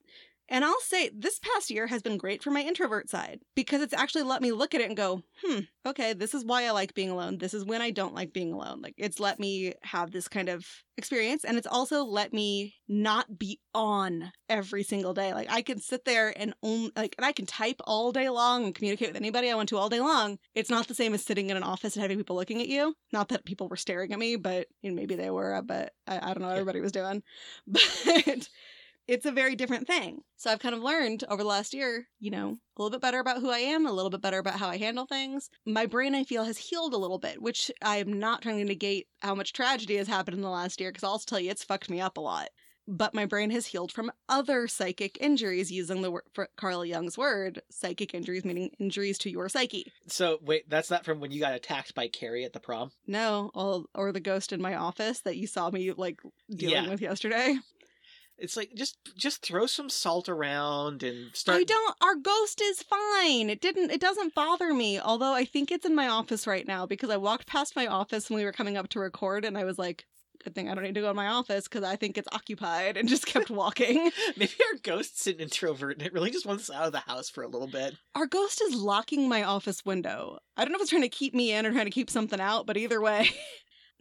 And 0.51 0.65
I'll 0.65 0.81
say 0.81 1.09
this 1.15 1.39
past 1.39 1.71
year 1.71 1.87
has 1.87 2.01
been 2.01 2.17
great 2.17 2.43
for 2.43 2.51
my 2.51 2.61
introvert 2.61 3.09
side 3.09 3.39
because 3.55 3.81
it's 3.81 3.93
actually 3.93 4.23
let 4.23 4.41
me 4.41 4.51
look 4.51 4.75
at 4.75 4.81
it 4.81 4.89
and 4.89 4.97
go, 4.97 5.23
hmm, 5.41 5.59
okay, 5.85 6.11
this 6.11 6.33
is 6.33 6.43
why 6.43 6.65
I 6.65 6.71
like 6.71 6.93
being 6.93 7.09
alone. 7.09 7.37
This 7.37 7.53
is 7.53 7.63
when 7.63 7.81
I 7.81 7.89
don't 7.89 8.13
like 8.13 8.33
being 8.33 8.51
alone. 8.51 8.81
Like 8.81 8.95
it's 8.97 9.17
let 9.17 9.39
me 9.39 9.73
have 9.81 10.11
this 10.11 10.27
kind 10.27 10.49
of 10.49 10.65
experience 10.97 11.45
and 11.45 11.57
it's 11.57 11.65
also 11.65 12.03
let 12.03 12.33
me 12.33 12.75
not 12.89 13.39
be 13.39 13.61
on 13.73 14.33
every 14.49 14.83
single 14.83 15.13
day. 15.13 15.33
Like 15.33 15.49
I 15.49 15.61
can 15.61 15.79
sit 15.79 16.03
there 16.03 16.37
and 16.37 16.53
only 16.61 16.91
like 16.97 17.15
and 17.17 17.25
I 17.25 17.31
can 17.31 17.45
type 17.45 17.79
all 17.85 18.11
day 18.11 18.27
long 18.27 18.65
and 18.65 18.75
communicate 18.75 19.07
with 19.07 19.15
anybody 19.15 19.49
I 19.49 19.55
want 19.55 19.69
to 19.69 19.77
all 19.77 19.87
day 19.87 20.01
long. 20.01 20.37
It's 20.53 20.69
not 20.69 20.89
the 20.89 20.95
same 20.95 21.13
as 21.13 21.23
sitting 21.23 21.49
in 21.49 21.55
an 21.55 21.63
office 21.63 21.95
and 21.95 22.01
having 22.01 22.17
people 22.17 22.35
looking 22.35 22.59
at 22.59 22.67
you. 22.67 22.93
Not 23.13 23.29
that 23.29 23.45
people 23.45 23.69
were 23.69 23.77
staring 23.77 24.11
at 24.11 24.19
me, 24.19 24.35
but 24.35 24.67
you 24.81 24.91
know, 24.91 24.97
maybe 24.97 25.15
they 25.15 25.29
were, 25.29 25.61
but 25.65 25.93
I, 26.07 26.17
I 26.17 26.33
don't 26.33 26.41
know 26.41 26.47
what 26.47 26.57
everybody 26.57 26.81
was 26.81 26.91
doing. 26.91 27.23
But 27.67 28.49
it's 29.07 29.25
a 29.25 29.31
very 29.31 29.55
different 29.55 29.87
thing. 29.87 30.21
So 30.37 30.49
I've 30.51 30.59
kind 30.59 30.75
of 30.75 30.81
learned 30.81 31.23
over 31.29 31.43
the 31.43 31.49
last 31.49 31.73
year, 31.73 32.07
you 32.19 32.31
know, 32.31 32.57
a 32.77 32.81
little 32.81 32.91
bit 32.91 33.01
better 33.01 33.19
about 33.19 33.39
who 33.41 33.49
I 33.49 33.59
am, 33.59 33.85
a 33.85 33.91
little 33.91 34.09
bit 34.09 34.21
better 34.21 34.39
about 34.39 34.59
how 34.59 34.69
I 34.69 34.77
handle 34.77 35.05
things. 35.05 35.49
My 35.65 35.85
brain, 35.85 36.15
I 36.15 36.23
feel, 36.23 36.43
has 36.43 36.57
healed 36.57 36.93
a 36.93 36.97
little 36.97 37.19
bit, 37.19 37.41
which 37.41 37.71
I 37.81 37.97
am 37.97 38.13
not 38.19 38.41
trying 38.41 38.57
to 38.59 38.63
negate 38.65 39.07
how 39.19 39.35
much 39.35 39.53
tragedy 39.53 39.97
has 39.97 40.07
happened 40.07 40.35
in 40.37 40.41
the 40.43 40.49
last 40.49 40.79
year, 40.79 40.91
because 40.91 41.03
I'll 41.03 41.19
tell 41.19 41.39
you 41.39 41.51
it's 41.51 41.63
fucked 41.63 41.89
me 41.89 41.99
up 42.01 42.17
a 42.17 42.21
lot. 42.21 42.49
But 42.87 43.13
my 43.13 43.25
brain 43.27 43.51
has 43.51 43.67
healed 43.67 43.91
from 43.91 44.11
other 44.27 44.67
psychic 44.67 45.15
injuries, 45.21 45.71
using 45.71 46.01
the 46.01 46.09
word 46.09 46.23
for 46.33 46.49
Carl 46.57 46.83
Jung's 46.83 47.15
word, 47.17 47.61
psychic 47.69 48.13
injuries, 48.15 48.43
meaning 48.43 48.71
injuries 48.79 49.19
to 49.19 49.29
your 49.29 49.47
psyche. 49.49 49.91
So 50.07 50.39
wait, 50.41 50.67
that's 50.67 50.89
not 50.89 51.05
from 51.05 51.19
when 51.19 51.31
you 51.31 51.39
got 51.39 51.53
attacked 51.53 51.93
by 51.93 52.07
Carrie 52.07 52.43
at 52.43 52.53
the 52.53 52.59
prom. 52.59 52.91
No, 53.05 53.51
or, 53.53 53.83
or 53.93 54.11
the 54.11 54.19
ghost 54.19 54.51
in 54.51 54.61
my 54.61 54.75
office 54.75 55.19
that 55.21 55.37
you 55.37 55.45
saw 55.45 55.69
me 55.69 55.91
like 55.91 56.19
dealing 56.49 56.85
Yeah. 56.85 56.89
with 56.89 57.01
yesterday. 57.01 57.57
It's 58.41 58.57
like 58.57 58.73
just 58.75 58.97
just 59.15 59.45
throw 59.45 59.67
some 59.67 59.89
salt 59.89 60.27
around 60.27 61.03
and 61.03 61.35
start. 61.35 61.59
I 61.59 61.63
don't. 61.63 61.95
Our 62.01 62.15
ghost 62.15 62.59
is 62.59 62.81
fine. 62.81 63.49
It 63.49 63.61
didn't. 63.61 63.91
It 63.91 64.01
doesn't 64.01 64.33
bother 64.33 64.73
me. 64.73 64.99
Although 64.99 65.33
I 65.33 65.45
think 65.45 65.71
it's 65.71 65.85
in 65.85 65.95
my 65.95 66.07
office 66.07 66.47
right 66.47 66.67
now 66.67 66.85
because 66.85 67.09
I 67.11 67.17
walked 67.17 67.45
past 67.45 67.75
my 67.75 67.85
office 67.85 68.29
when 68.29 68.39
we 68.39 68.45
were 68.45 68.51
coming 68.51 68.77
up 68.77 68.89
to 68.89 68.99
record, 68.99 69.45
and 69.45 69.57
I 69.57 69.63
was 69.63 69.77
like, 69.77 70.05
"Good 70.43 70.55
thing 70.55 70.69
I 70.69 70.73
don't 70.73 70.83
need 70.83 70.95
to 70.95 71.01
go 71.01 71.11
in 71.11 71.15
my 71.15 71.27
office 71.27 71.67
because 71.67 71.83
I 71.83 71.95
think 71.95 72.17
it's 72.17 72.27
occupied," 72.31 72.97
and 72.97 73.07
just 73.07 73.27
kept 73.27 73.51
walking. 73.51 74.11
Maybe 74.35 74.53
our 74.71 74.79
ghost's 74.81 75.27
an 75.27 75.35
introvert 75.35 75.97
and 75.97 76.05
it 76.05 76.13
really 76.13 76.31
just 76.31 76.47
wants 76.47 76.67
us 76.69 76.75
out 76.75 76.87
of 76.87 76.93
the 76.93 76.99
house 76.99 77.29
for 77.29 77.43
a 77.43 77.47
little 77.47 77.67
bit. 77.67 77.95
Our 78.15 78.25
ghost 78.25 78.61
is 78.61 78.73
locking 78.73 79.29
my 79.29 79.43
office 79.43 79.85
window. 79.85 80.39
I 80.57 80.63
don't 80.63 80.71
know 80.71 80.77
if 80.77 80.81
it's 80.81 80.89
trying 80.89 81.03
to 81.03 81.09
keep 81.09 81.35
me 81.35 81.51
in 81.53 81.65
or 81.65 81.71
trying 81.71 81.85
to 81.85 81.91
keep 81.91 82.09
something 82.09 82.41
out, 82.41 82.65
but 82.65 82.77
either 82.77 82.99
way. 82.99 83.29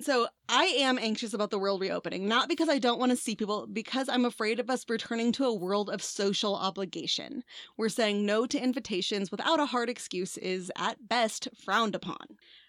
So 0.03 0.29
I 0.49 0.65
am 0.65 0.99
anxious 0.99 1.35
about 1.35 1.51
the 1.51 1.59
world 1.59 1.83
reopening, 1.83 2.27
not 2.27 2.49
because 2.49 2.71
I 2.71 2.79
don't 2.79 2.99
want 2.99 3.11
to 3.11 3.17
see 3.17 3.37
people, 3.37 3.67
because 3.71 4.09
I'm 4.09 4.25
afraid 4.25 4.59
of 4.59 4.71
us 4.71 4.85
returning 4.89 5.31
to 5.33 5.45
a 5.45 5.55
world 5.55 5.91
of 5.91 6.03
social 6.03 6.57
obligation, 6.57 7.43
where 7.77 7.91
saying 7.91 8.25
no 8.25 8.47
to 8.47 8.63
invitations 8.63 9.31
without 9.31 9.61
a 9.61 9.67
hard 9.67 9.91
excuse 9.91 10.39
is 10.39 10.73
at 10.79 11.07
best 11.07 11.49
frowned 11.55 11.95
upon. 11.95 12.17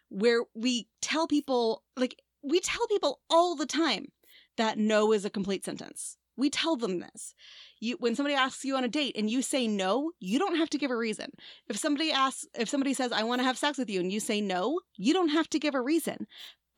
Where 0.10 0.44
we 0.54 0.90
tell 1.02 1.26
people, 1.26 1.84
like, 1.96 2.22
we 2.44 2.60
tell 2.60 2.86
people 2.88 3.22
all 3.30 3.56
the 3.56 3.66
time 3.66 4.08
that 4.58 4.78
no 4.78 5.14
is 5.14 5.24
a 5.24 5.30
complete 5.30 5.64
sentence. 5.64 6.18
We 6.36 6.50
tell 6.50 6.76
them 6.76 7.00
this. 7.00 7.34
You, 7.80 7.98
when 8.00 8.16
somebody 8.16 8.36
asks 8.36 8.66
you 8.66 8.76
on 8.76 8.84
a 8.84 8.90
date 8.90 9.16
and 9.18 9.30
you 9.30 9.42
say 9.42 9.68
no, 9.68 10.12
you 10.20 10.40
don't 10.40 10.56
have 10.56 10.70
to 10.72 10.78
give 10.78 10.92
a 10.92 10.98
reason. 10.98 11.30
If 11.70 11.78
somebody 11.78 12.12
asks, 12.12 12.46
if 12.58 12.68
somebody 12.68 12.94
says, 12.94 13.12
I 13.12 13.24
want 13.24 13.40
to 13.40 13.46
have 13.46 13.58
sex 13.58 13.78
with 13.78 13.90
you, 13.90 14.00
and 14.00 14.12
you 14.12 14.20
say 14.20 14.42
no, 14.42 14.80
you 14.98 15.14
don't 15.14 15.30
have 15.30 15.50
to 15.52 15.60
give 15.60 15.76
a 15.76 15.82
reason. 15.82 16.28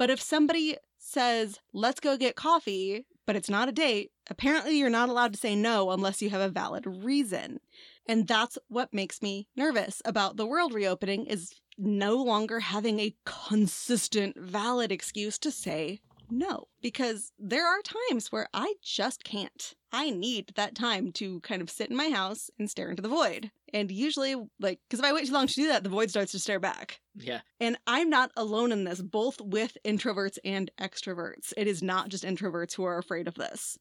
But 0.03 0.09
if 0.09 0.19
somebody 0.19 0.75
says, 0.97 1.61
let's 1.71 2.01
go 2.01 2.17
get 2.17 2.35
coffee, 2.35 3.05
but 3.25 3.37
it's 3.37 3.49
not 3.49 3.69
a 3.69 3.71
date, 3.71 4.11
apparently 4.29 4.77
you're 4.77 4.89
not 4.89 5.07
allowed 5.07 5.31
to 5.31 5.39
say 5.39 5.55
no 5.55 5.91
unless 5.91 6.21
you 6.21 6.29
have 6.29 6.41
a 6.41 6.49
valid 6.49 6.85
reason. 6.85 7.61
And 8.05 8.27
that's 8.27 8.57
what 8.67 8.93
makes 8.93 9.21
me 9.21 9.47
nervous 9.55 10.01
about 10.03 10.35
the 10.35 10.45
world 10.45 10.73
reopening 10.73 11.25
is 11.25 11.53
no 11.77 12.17
longer 12.17 12.59
having 12.59 12.99
a 12.99 13.15
consistent 13.23 14.37
valid 14.37 14.91
excuse 14.91 15.39
to 15.39 15.51
say 15.51 16.01
no 16.29 16.65
because 16.81 17.31
there 17.39 17.67
are 17.67 17.81
times 18.09 18.31
where 18.31 18.47
I 18.53 18.73
just 18.81 19.23
can't. 19.23 19.73
I 19.91 20.09
need 20.09 20.51
that 20.55 20.75
time 20.75 21.11
to 21.13 21.39
kind 21.41 21.61
of 21.61 21.69
sit 21.69 21.89
in 21.89 21.95
my 21.95 22.09
house 22.09 22.49
and 22.57 22.69
stare 22.69 22.89
into 22.89 23.01
the 23.01 23.09
void. 23.09 23.51
And 23.73 23.91
usually 23.91 24.35
like 24.59 24.79
cuz 24.89 24.99
if 24.99 25.05
I 25.05 25.13
wait 25.13 25.27
too 25.27 25.33
long 25.33 25.47
to 25.47 25.53
do 25.53 25.67
that 25.67 25.83
the 25.83 25.89
void 25.89 26.09
starts 26.09 26.31
to 26.33 26.39
stare 26.39 26.59
back. 26.59 26.99
Yeah. 27.15 27.41
And 27.59 27.77
I'm 27.87 28.09
not 28.09 28.31
alone 28.35 28.71
in 28.71 28.83
this, 28.83 29.01
both 29.01 29.39
with 29.41 29.77
introverts 29.85 30.37
and 30.43 30.71
extroverts. 30.79 31.53
It 31.57 31.67
is 31.67 31.83
not 31.83 32.09
just 32.09 32.23
introverts 32.23 32.73
who 32.73 32.83
are 32.83 32.97
afraid 32.97 33.27
of 33.27 33.35
this. 33.35 33.77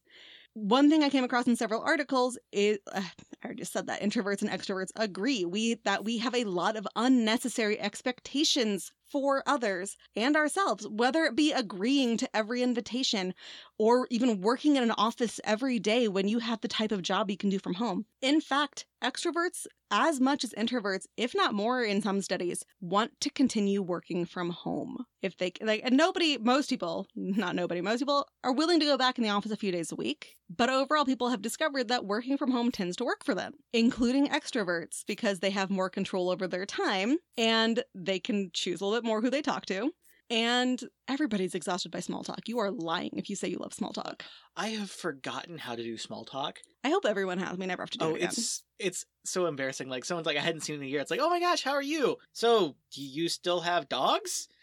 One 0.55 0.87
thing 0.87 1.03
I 1.03 1.09
came 1.09 1.23
across 1.23 1.47
in 1.47 1.55
several 1.55 1.81
articles 1.81 2.37
is 2.51 2.77
uh, 2.91 3.01
I 3.43 3.45
already 3.45 3.61
just 3.61 3.73
said 3.73 3.87
that 3.87 4.01
introverts 4.01 4.41
and 4.41 4.51
extroverts 4.51 4.91
agree 4.95 5.45
we 5.45 5.75
that 5.83 6.05
we 6.05 6.19
have 6.19 6.35
a 6.35 6.45
lot 6.45 6.75
of 6.75 6.87
unnecessary 6.95 7.79
expectations 7.79 8.91
for 9.13 9.43
others 9.47 9.95
and 10.17 10.35
ourselves, 10.35 10.87
whether 10.89 11.23
it 11.25 11.35
be 11.35 11.53
agreeing 11.53 12.17
to 12.17 12.35
every 12.35 12.63
invitation 12.63 13.33
or 13.77 14.07
even 14.09 14.41
working 14.41 14.75
in 14.75 14.83
an 14.83 14.91
office 14.91 15.39
every 15.43 15.79
day 15.79 16.07
when 16.07 16.27
you 16.27 16.39
have 16.39 16.61
the 16.61 16.67
type 16.67 16.91
of 16.91 17.03
job 17.03 17.29
you 17.29 17.37
can 17.37 17.51
do 17.51 17.59
from 17.59 17.75
home. 17.75 18.07
In 18.21 18.41
fact, 18.41 18.87
extroverts, 19.03 19.67
as 19.91 20.19
much 20.19 20.43
as 20.43 20.53
introverts, 20.57 21.05
if 21.17 21.35
not 21.35 21.53
more 21.53 21.83
in 21.83 22.01
some 22.01 22.21
studies, 22.21 22.63
want 22.81 23.11
to 23.21 23.29
continue 23.29 23.81
working 23.81 24.25
from 24.25 24.49
home. 24.49 25.05
If 25.21 25.37
they 25.37 25.51
like, 25.61 25.81
and 25.83 25.95
nobody, 25.95 26.37
most 26.37 26.69
people, 26.69 27.07
not 27.15 27.55
nobody, 27.55 27.81
most 27.81 27.99
people 27.99 28.27
are 28.43 28.53
willing 28.53 28.79
to 28.79 28.85
go 28.85 28.97
back 28.97 29.17
in 29.17 29.23
the 29.23 29.29
office 29.29 29.51
a 29.51 29.57
few 29.57 29.71
days 29.71 29.91
a 29.91 29.95
week. 29.95 30.35
But 30.55 30.69
overall, 30.69 31.05
people 31.05 31.29
have 31.29 31.41
discovered 31.41 31.87
that 31.89 32.05
working 32.05 32.37
from 32.37 32.51
home 32.51 32.71
tends 32.71 32.95
to 32.97 33.05
work 33.05 33.23
for 33.23 33.35
them, 33.35 33.53
including 33.71 34.27
extroverts, 34.29 35.03
because 35.05 35.39
they 35.39 35.51
have 35.51 35.69
more 35.69 35.89
control 35.89 36.29
over 36.29 36.47
their 36.47 36.65
time 36.65 37.17
and 37.37 37.83
they 37.93 38.19
can 38.19 38.49
choose 38.53 38.81
a 38.81 38.85
little 38.85 38.99
bit 38.99 39.07
more 39.07 39.21
who 39.21 39.29
they 39.29 39.41
talk 39.41 39.65
to. 39.67 39.91
And 40.29 40.81
everybody's 41.07 41.53
exhausted 41.53 41.91
by 41.91 41.99
small 41.99 42.23
talk. 42.23 42.47
You 42.47 42.59
are 42.59 42.71
lying 42.71 43.11
if 43.13 43.29
you 43.29 43.35
say 43.35 43.49
you 43.49 43.57
love 43.57 43.73
small 43.73 43.93
talk. 43.93 44.23
I 44.55 44.69
have 44.69 44.89
forgotten 44.89 45.57
how 45.59 45.75
to 45.75 45.83
do 45.83 45.97
small 45.97 46.25
talk. 46.25 46.59
I 46.83 46.89
hope 46.89 47.05
everyone 47.05 47.37
has. 47.39 47.57
We 47.57 47.65
never 47.65 47.81
have 47.83 47.89
to 47.91 47.97
do 47.97 48.05
Oh, 48.05 48.09
it 48.11 48.15
again. 48.15 48.29
it's 48.29 48.63
it's 48.79 49.05
so 49.25 49.45
embarrassing. 49.45 49.89
Like 49.89 50.05
someone's 50.05 50.25
like, 50.25 50.37
I 50.37 50.41
hadn't 50.41 50.61
seen 50.61 50.75
in 50.75 50.83
a 50.83 50.85
year. 50.85 51.01
It's 51.01 51.11
like, 51.11 51.19
oh 51.21 51.29
my 51.29 51.39
gosh, 51.39 51.63
how 51.63 51.71
are 51.71 51.81
you? 51.81 52.17
So, 52.31 52.75
do 52.93 53.01
you 53.03 53.29
still 53.29 53.61
have 53.61 53.89
dogs? 53.89 54.47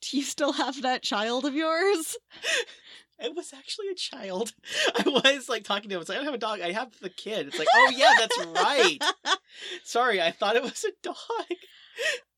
Do 0.00 0.16
you 0.16 0.24
still 0.24 0.54
have 0.54 0.82
that 0.82 1.02
child 1.02 1.44
of 1.44 1.54
yours? 1.54 2.16
It 3.24 3.36
was 3.36 3.52
actually 3.52 3.86
a 3.86 3.94
child. 3.94 4.52
I 4.96 5.04
was 5.06 5.48
like 5.48 5.62
talking 5.62 5.88
to 5.88 5.94
him. 5.94 6.00
It's 6.00 6.08
like, 6.08 6.16
I 6.16 6.18
don't 6.18 6.24
have 6.26 6.34
a 6.34 6.38
dog. 6.38 6.60
I 6.60 6.72
have 6.72 6.90
the 7.00 7.08
kid. 7.08 7.46
It's 7.46 7.58
like, 7.58 7.68
oh 7.72 7.92
yeah, 7.96 8.14
that's 8.18 8.46
right. 8.46 8.98
Sorry, 9.84 10.20
I 10.20 10.32
thought 10.32 10.56
it 10.56 10.62
was 10.64 10.84
a 10.84 10.90
dog. 11.04 11.16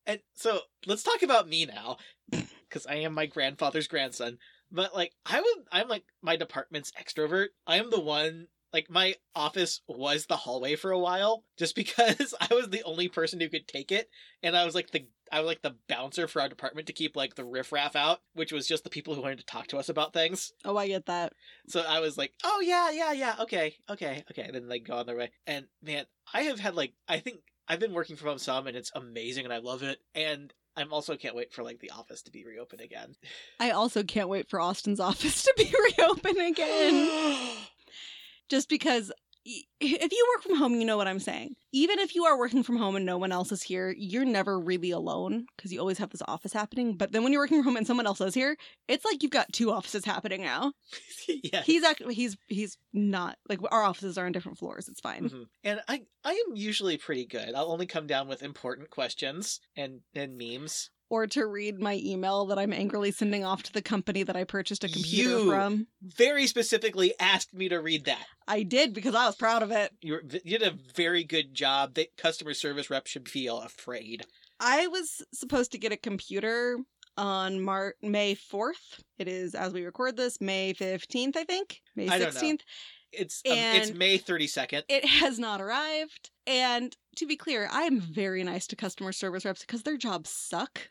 And 0.05 0.19
so 0.35 0.59
let's 0.85 1.03
talk 1.03 1.23
about 1.23 1.47
me 1.47 1.65
now, 1.65 1.97
because 2.29 2.85
I 2.85 2.95
am 2.95 3.13
my 3.13 3.25
grandfather's 3.25 3.87
grandson. 3.87 4.37
But 4.71 4.93
like, 4.93 5.13
I 5.25 5.39
would, 5.39 5.65
I'm 5.71 5.87
like 5.87 6.03
my 6.21 6.35
department's 6.35 6.91
extrovert. 6.91 7.47
I 7.65 7.77
am 7.77 7.89
the 7.89 7.99
one. 7.99 8.47
Like 8.73 8.89
my 8.89 9.15
office 9.33 9.79
was 9.87 10.25
the 10.25 10.35
hallway 10.35 10.75
for 10.75 10.91
a 10.91 10.99
while, 10.99 11.45
just 11.57 11.75
because 11.75 12.33
I 12.41 12.53
was 12.53 12.69
the 12.69 12.83
only 12.83 13.07
person 13.07 13.39
who 13.39 13.47
could 13.47 13.69
take 13.69 13.89
it, 13.89 14.09
and 14.43 14.55
I 14.57 14.65
was 14.65 14.75
like 14.75 14.91
the 14.91 15.07
I 15.31 15.39
was 15.39 15.47
like 15.47 15.61
the 15.61 15.77
bouncer 15.87 16.27
for 16.27 16.41
our 16.41 16.49
department 16.49 16.87
to 16.87 16.93
keep 16.93 17.15
like 17.15 17.35
the 17.35 17.45
riffraff 17.45 17.95
out, 17.95 18.19
which 18.33 18.51
was 18.51 18.67
just 18.67 18.83
the 18.83 18.89
people 18.89 19.15
who 19.15 19.21
wanted 19.21 19.39
to 19.39 19.45
talk 19.45 19.67
to 19.67 19.77
us 19.77 19.87
about 19.87 20.11
things. 20.11 20.51
Oh, 20.65 20.75
I 20.75 20.87
get 20.87 21.05
that. 21.05 21.33
So 21.67 21.85
I 21.87 21.99
was 21.99 22.17
like, 22.17 22.33
oh 22.43 22.61
yeah, 22.61 22.91
yeah, 22.91 23.13
yeah, 23.13 23.35
okay, 23.41 23.75
okay, 23.89 24.23
okay. 24.31 24.43
And 24.43 24.53
then 24.53 24.67
they 24.67 24.79
go 24.79 24.97
on 24.97 25.05
their 25.05 25.15
way. 25.15 25.31
And 25.47 25.67
man, 25.81 26.05
I 26.33 26.41
have 26.41 26.59
had 26.59 26.75
like 26.75 26.93
I 27.07 27.19
think 27.19 27.39
I've 27.67 27.79
been 27.79 27.93
working 27.93 28.15
from 28.15 28.29
home 28.29 28.37
some 28.37 28.67
and 28.67 28.77
it's 28.77 28.91
amazing 28.95 29.45
and 29.45 29.53
I 29.53 29.57
love 29.57 29.83
it. 29.83 29.99
And 30.13 30.53
I'm 30.77 30.91
also 30.93 31.15
can't 31.15 31.35
wait 31.35 31.53
for 31.53 31.63
like 31.63 31.79
the 31.79 31.91
office 31.91 32.21
to 32.23 32.31
be 32.31 32.45
reopened 32.45 32.81
again. 32.81 33.15
I 33.59 33.71
also 33.71 34.03
can't 34.03 34.29
wait 34.29 34.49
for 34.49 34.59
Austin's 34.59 34.99
office 34.99 35.43
to 35.43 35.53
be 35.57 35.73
reopened 35.97 36.37
again. 36.37 37.49
Just 38.49 38.69
because 38.69 39.11
if 39.79 40.11
you 40.11 40.27
work 40.33 40.43
from 40.43 40.55
home, 40.57 40.73
you 40.75 40.85
know 40.85 40.97
what 40.97 41.07
I'm 41.07 41.19
saying. 41.19 41.55
Even 41.71 41.99
if 41.99 42.15
you 42.15 42.25
are 42.25 42.37
working 42.37 42.63
from 42.63 42.77
home 42.77 42.95
and 42.95 43.05
no 43.05 43.17
one 43.17 43.31
else 43.31 43.51
is 43.51 43.61
here, 43.61 43.93
you're 43.97 44.25
never 44.25 44.59
really 44.59 44.91
alone 44.91 45.45
because 45.55 45.71
you 45.71 45.79
always 45.79 45.97
have 45.99 46.09
this 46.09 46.21
office 46.27 46.51
happening. 46.53 46.95
But 46.95 47.11
then 47.11 47.23
when 47.23 47.31
you're 47.31 47.41
working 47.41 47.59
from 47.59 47.65
home 47.65 47.77
and 47.77 47.85
someone 47.85 48.07
else 48.07 48.21
is 48.21 48.33
here, 48.33 48.57
it's 48.87 49.05
like 49.05 49.21
you've 49.21 49.31
got 49.31 49.53
two 49.53 49.71
offices 49.71 50.03
happening 50.05 50.41
now. 50.41 50.73
yeah. 51.27 51.61
He's 51.61 51.83
actually 51.83 52.15
he's 52.15 52.37
he's 52.47 52.77
not 52.93 53.37
like 53.47 53.59
our 53.71 53.83
offices 53.83 54.17
are 54.17 54.25
on 54.25 54.31
different 54.31 54.57
floors. 54.57 54.87
It's 54.87 55.01
fine. 55.01 55.29
Mhm. 55.29 55.45
And 55.63 55.81
I 55.87 56.01
I 56.23 56.31
am 56.31 56.55
usually 56.55 56.97
pretty 56.97 57.25
good. 57.25 57.53
I'll 57.53 57.71
only 57.71 57.85
come 57.85 58.07
down 58.07 58.27
with 58.27 58.41
important 58.41 58.89
questions 58.89 59.59
and 59.75 60.01
and 60.15 60.37
memes. 60.37 60.89
Or 61.09 61.27
to 61.27 61.45
read 61.45 61.79
my 61.79 62.01
email 62.03 62.45
that 62.47 62.57
I'm 62.57 62.73
angrily 62.73 63.11
sending 63.11 63.45
off 63.45 63.63
to 63.63 63.73
the 63.73 63.81
company 63.81 64.23
that 64.23 64.35
I 64.35 64.43
purchased 64.43 64.83
a 64.83 64.89
computer 64.89 65.37
You. 65.37 65.49
from. 65.49 65.87
Very 66.01 66.47
specifically 66.47 67.13
asked 67.19 67.53
me 67.53 67.69
to 67.69 67.79
read 67.79 68.05
that. 68.05 68.25
I 68.47 68.63
did 68.63 68.93
because 68.93 69.13
I 69.13 69.25
was 69.27 69.35
proud 69.35 69.61
of 69.61 69.71
it. 69.71 69.91
You 70.01 70.13
were, 70.13 70.23
you 70.43 70.57
did 70.57 70.63
a 70.63 70.77
very 70.95 71.23
good 71.23 71.53
job. 71.53 71.93
The 71.93 72.07
customer 72.17 72.53
service 72.55 72.89
rep 72.89 73.05
should 73.05 73.29
feel 73.29 73.59
afraid. 73.59 74.25
I 74.59 74.87
was 74.87 75.21
supposed 75.33 75.71
to 75.73 75.77
get 75.77 75.91
a 75.91 75.97
computer 75.97 76.77
on 77.17 77.61
Mar- 77.61 77.95
May 78.01 78.35
4th. 78.35 78.99
It 79.17 79.27
is, 79.27 79.55
as 79.55 79.73
we 79.73 79.85
record 79.85 80.17
this, 80.17 80.41
May 80.41 80.73
15th, 80.73 81.37
I 81.37 81.43
think. 81.43 81.81
May 81.95 82.09
I 82.09 82.19
don't 82.19 82.33
know. 82.33 82.41
16th. 82.41 82.61
It's 83.17 83.41
um, 83.49 83.53
it's 83.57 83.93
May 83.93 84.17
32nd. 84.17 84.83
It 84.89 85.05
has 85.05 85.39
not 85.39 85.61
arrived. 85.61 86.31
And 86.47 86.95
to 87.15 87.25
be 87.25 87.35
clear, 87.35 87.67
I 87.71 87.83
am 87.83 87.99
very 87.99 88.43
nice 88.43 88.67
to 88.67 88.75
customer 88.75 89.11
service 89.11 89.45
reps 89.45 89.61
because 89.61 89.83
their 89.83 89.97
jobs 89.97 90.29
suck. 90.29 90.89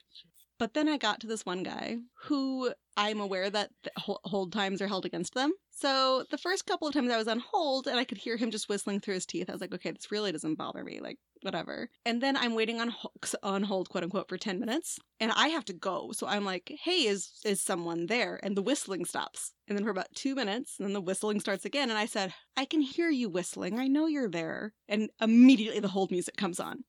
But 0.59 0.75
then 0.75 0.89
I 0.89 0.99
got 0.99 1.21
to 1.21 1.27
this 1.27 1.45
one 1.45 1.63
guy 1.63 1.99
who 2.25 2.73
I'm 2.97 3.21
aware 3.21 3.51
that 3.51 3.71
the 3.83 3.91
hold 3.97 4.53
times 4.53 4.81
are 4.81 4.87
held 4.87 5.05
against 5.05 5.35
them. 5.35 5.53
So 5.71 6.25
the 6.31 6.39
first 6.39 6.65
couple 6.65 6.87
of 6.87 6.95
times 6.95 7.11
I 7.11 7.17
was 7.17 7.27
on 7.27 7.41
hold 7.41 7.89
and 7.89 7.99
I 7.99 8.05
could 8.05 8.19
hear 8.19 8.37
him 8.37 8.53
just 8.53 8.69
whistling 8.69 9.01
through 9.01 9.15
his 9.15 9.27
teeth. 9.27 9.51
I 9.51 9.53
was 9.53 9.61
like, 9.61 9.75
okay, 9.75 9.91
this 9.91 10.13
really 10.13 10.31
doesn't 10.31 10.55
bother 10.55 10.85
me. 10.85 11.01
Like, 11.01 11.19
whatever. 11.45 11.91
And 12.05 12.23
then 12.23 12.37
I'm 12.37 12.55
waiting 12.55 12.81
on 12.81 12.95
on 13.43 13.63
hold, 13.65 13.89
quote 13.89 14.05
unquote, 14.05 14.29
for 14.29 14.39
10 14.39 14.59
minutes 14.59 14.99
and 15.21 15.33
I 15.33 15.49
have 15.49 15.65
to 15.67 15.73
go. 15.73 16.13
So 16.13 16.27
I'm 16.27 16.45
like, 16.45 16.73
hey, 16.83 17.07
is 17.07 17.31
is 17.45 17.63
someone 17.63 18.07
there? 18.07 18.41
And 18.43 18.57
the 18.57 18.63
whistling 18.63 19.05
stops. 19.05 19.53
And 19.69 19.77
then 19.77 19.85
for 19.85 19.91
about 19.91 20.15
two 20.15 20.35
minutes, 20.35 20.77
and 20.79 20.87
then 20.87 20.93
the 20.93 21.01
whistling 21.01 21.41
starts 21.41 21.65
again. 21.65 21.89
And 21.89 21.99
I 21.99 22.07
said, 22.07 22.35
I 22.57 22.65
can 22.65 22.81
hear 22.81 23.09
you 23.09 23.29
whistling. 23.29 23.79
I 23.79 23.87
know 23.87 24.07
you're 24.07 24.29
there. 24.29 24.75
And 24.89 25.09
immediately 25.21 25.81
the 25.81 25.89
hold 25.89 26.11
music 26.11 26.37
comes 26.37 26.61
on. 26.61 26.85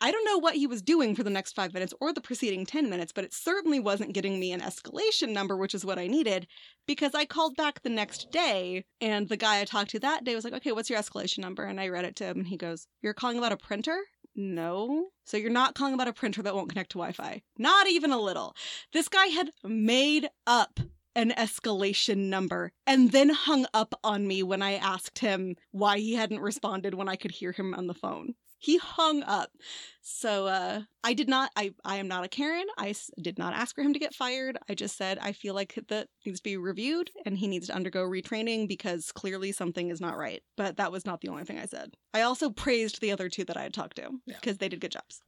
I 0.00 0.12
don't 0.12 0.24
know 0.24 0.38
what 0.38 0.54
he 0.54 0.66
was 0.66 0.80
doing 0.80 1.16
for 1.16 1.24
the 1.24 1.30
next 1.30 1.54
five 1.54 1.74
minutes 1.74 1.92
or 2.00 2.12
the 2.12 2.20
preceding 2.20 2.64
10 2.64 2.88
minutes, 2.88 3.12
but 3.12 3.24
it 3.24 3.34
certainly 3.34 3.80
wasn't 3.80 4.12
getting 4.12 4.38
me 4.38 4.52
an 4.52 4.60
escalation 4.60 5.30
number, 5.30 5.56
which 5.56 5.74
is 5.74 5.84
what 5.84 5.98
I 5.98 6.06
needed, 6.06 6.46
because 6.86 7.14
I 7.14 7.24
called 7.24 7.56
back 7.56 7.82
the 7.82 7.88
next 7.88 8.30
day 8.30 8.84
and 9.00 9.28
the 9.28 9.36
guy 9.36 9.60
I 9.60 9.64
talked 9.64 9.90
to 9.90 9.98
that 10.00 10.24
day 10.24 10.34
was 10.34 10.44
like, 10.44 10.54
okay, 10.54 10.72
what's 10.72 10.88
your 10.88 11.00
escalation 11.00 11.38
number? 11.38 11.64
And 11.64 11.80
I 11.80 11.88
read 11.88 12.04
it 12.04 12.16
to 12.16 12.24
him 12.24 12.38
and 12.38 12.46
he 12.46 12.56
goes, 12.56 12.86
You're 13.02 13.14
calling 13.14 13.38
about 13.38 13.52
a 13.52 13.56
printer? 13.56 13.98
No. 14.36 15.08
So 15.24 15.36
you're 15.36 15.50
not 15.50 15.74
calling 15.74 15.94
about 15.94 16.06
a 16.06 16.12
printer 16.12 16.42
that 16.42 16.54
won't 16.54 16.68
connect 16.68 16.92
to 16.92 16.98
Wi 16.98 17.12
Fi. 17.12 17.42
Not 17.58 17.88
even 17.88 18.12
a 18.12 18.20
little. 18.20 18.54
This 18.92 19.08
guy 19.08 19.26
had 19.26 19.50
made 19.64 20.28
up 20.46 20.78
an 21.16 21.30
escalation 21.36 22.28
number 22.28 22.70
and 22.86 23.10
then 23.10 23.30
hung 23.30 23.66
up 23.74 23.94
on 24.04 24.28
me 24.28 24.44
when 24.44 24.62
I 24.62 24.74
asked 24.74 25.18
him 25.18 25.56
why 25.72 25.98
he 25.98 26.14
hadn't 26.14 26.38
responded 26.38 26.94
when 26.94 27.08
I 27.08 27.16
could 27.16 27.32
hear 27.32 27.50
him 27.50 27.74
on 27.74 27.88
the 27.88 27.94
phone. 27.94 28.34
He 28.60 28.76
hung 28.78 29.22
up. 29.22 29.50
So 30.02 30.46
uh 30.46 30.82
I 31.04 31.12
did 31.14 31.28
not 31.28 31.50
I 31.54 31.74
I 31.84 31.96
am 31.96 32.08
not 32.08 32.24
a 32.24 32.28
Karen. 32.28 32.66
I 32.76 32.90
s- 32.90 33.10
did 33.20 33.38
not 33.38 33.52
ask 33.54 33.74
for 33.74 33.82
him 33.82 33.92
to 33.92 33.98
get 33.98 34.14
fired. 34.14 34.58
I 34.68 34.74
just 34.74 34.96
said 34.96 35.18
I 35.20 35.32
feel 35.32 35.54
like 35.54 35.78
that 35.88 36.08
needs 36.24 36.40
to 36.40 36.42
be 36.42 36.56
reviewed 36.56 37.10
and 37.24 37.38
he 37.38 37.46
needs 37.46 37.68
to 37.68 37.74
undergo 37.74 38.02
retraining 38.04 38.66
because 38.66 39.12
clearly 39.12 39.52
something 39.52 39.90
is 39.90 40.00
not 40.00 40.16
right. 40.16 40.42
But 40.56 40.76
that 40.78 40.90
was 40.90 41.04
not 41.06 41.20
the 41.20 41.28
only 41.28 41.44
thing 41.44 41.58
I 41.58 41.66
said. 41.66 41.94
I 42.14 42.22
also 42.22 42.50
praised 42.50 43.00
the 43.00 43.12
other 43.12 43.28
two 43.28 43.44
that 43.44 43.56
I 43.56 43.62
had 43.62 43.74
talked 43.74 43.96
to 43.96 44.10
Yeah. 44.26 44.36
because 44.40 44.58
they 44.58 44.68
did 44.68 44.80
good 44.80 44.92
jobs. 44.92 45.22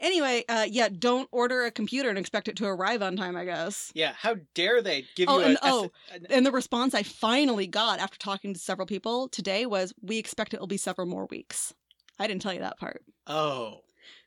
Anyway, 0.00 0.44
uh 0.48 0.66
yeah, 0.68 0.88
don't 0.90 1.28
order 1.32 1.64
a 1.64 1.70
computer 1.70 2.08
and 2.10 2.18
expect 2.18 2.48
it 2.48 2.56
to 2.56 2.66
arrive 2.66 3.02
on 3.02 3.16
time, 3.16 3.36
I 3.36 3.44
guess. 3.44 3.92
Yeah, 3.94 4.12
how 4.16 4.36
dare 4.54 4.82
they 4.82 5.06
give 5.14 5.28
Oh, 5.28 5.38
you 5.38 5.44
and- 5.46 5.54
a, 5.56 5.60
oh, 5.62 5.90
an- 6.12 6.26
And 6.28 6.44
the 6.44 6.52
response 6.52 6.92
I 6.94 7.02
finally 7.04 7.66
got 7.66 7.98
after 8.00 8.18
talking 8.18 8.52
to 8.52 8.60
several 8.60 8.86
people 8.86 9.28
today 9.28 9.64
was, 9.64 9.94
"We 10.02 10.18
expect 10.18 10.52
it 10.54 10.60
will 10.60 10.66
be 10.66 10.76
several 10.76 11.06
more 11.06 11.26
weeks." 11.30 11.72
I 12.18 12.26
didn't 12.26 12.42
tell 12.42 12.54
you 12.54 12.60
that 12.60 12.78
part. 12.78 13.02
oh. 13.26 13.80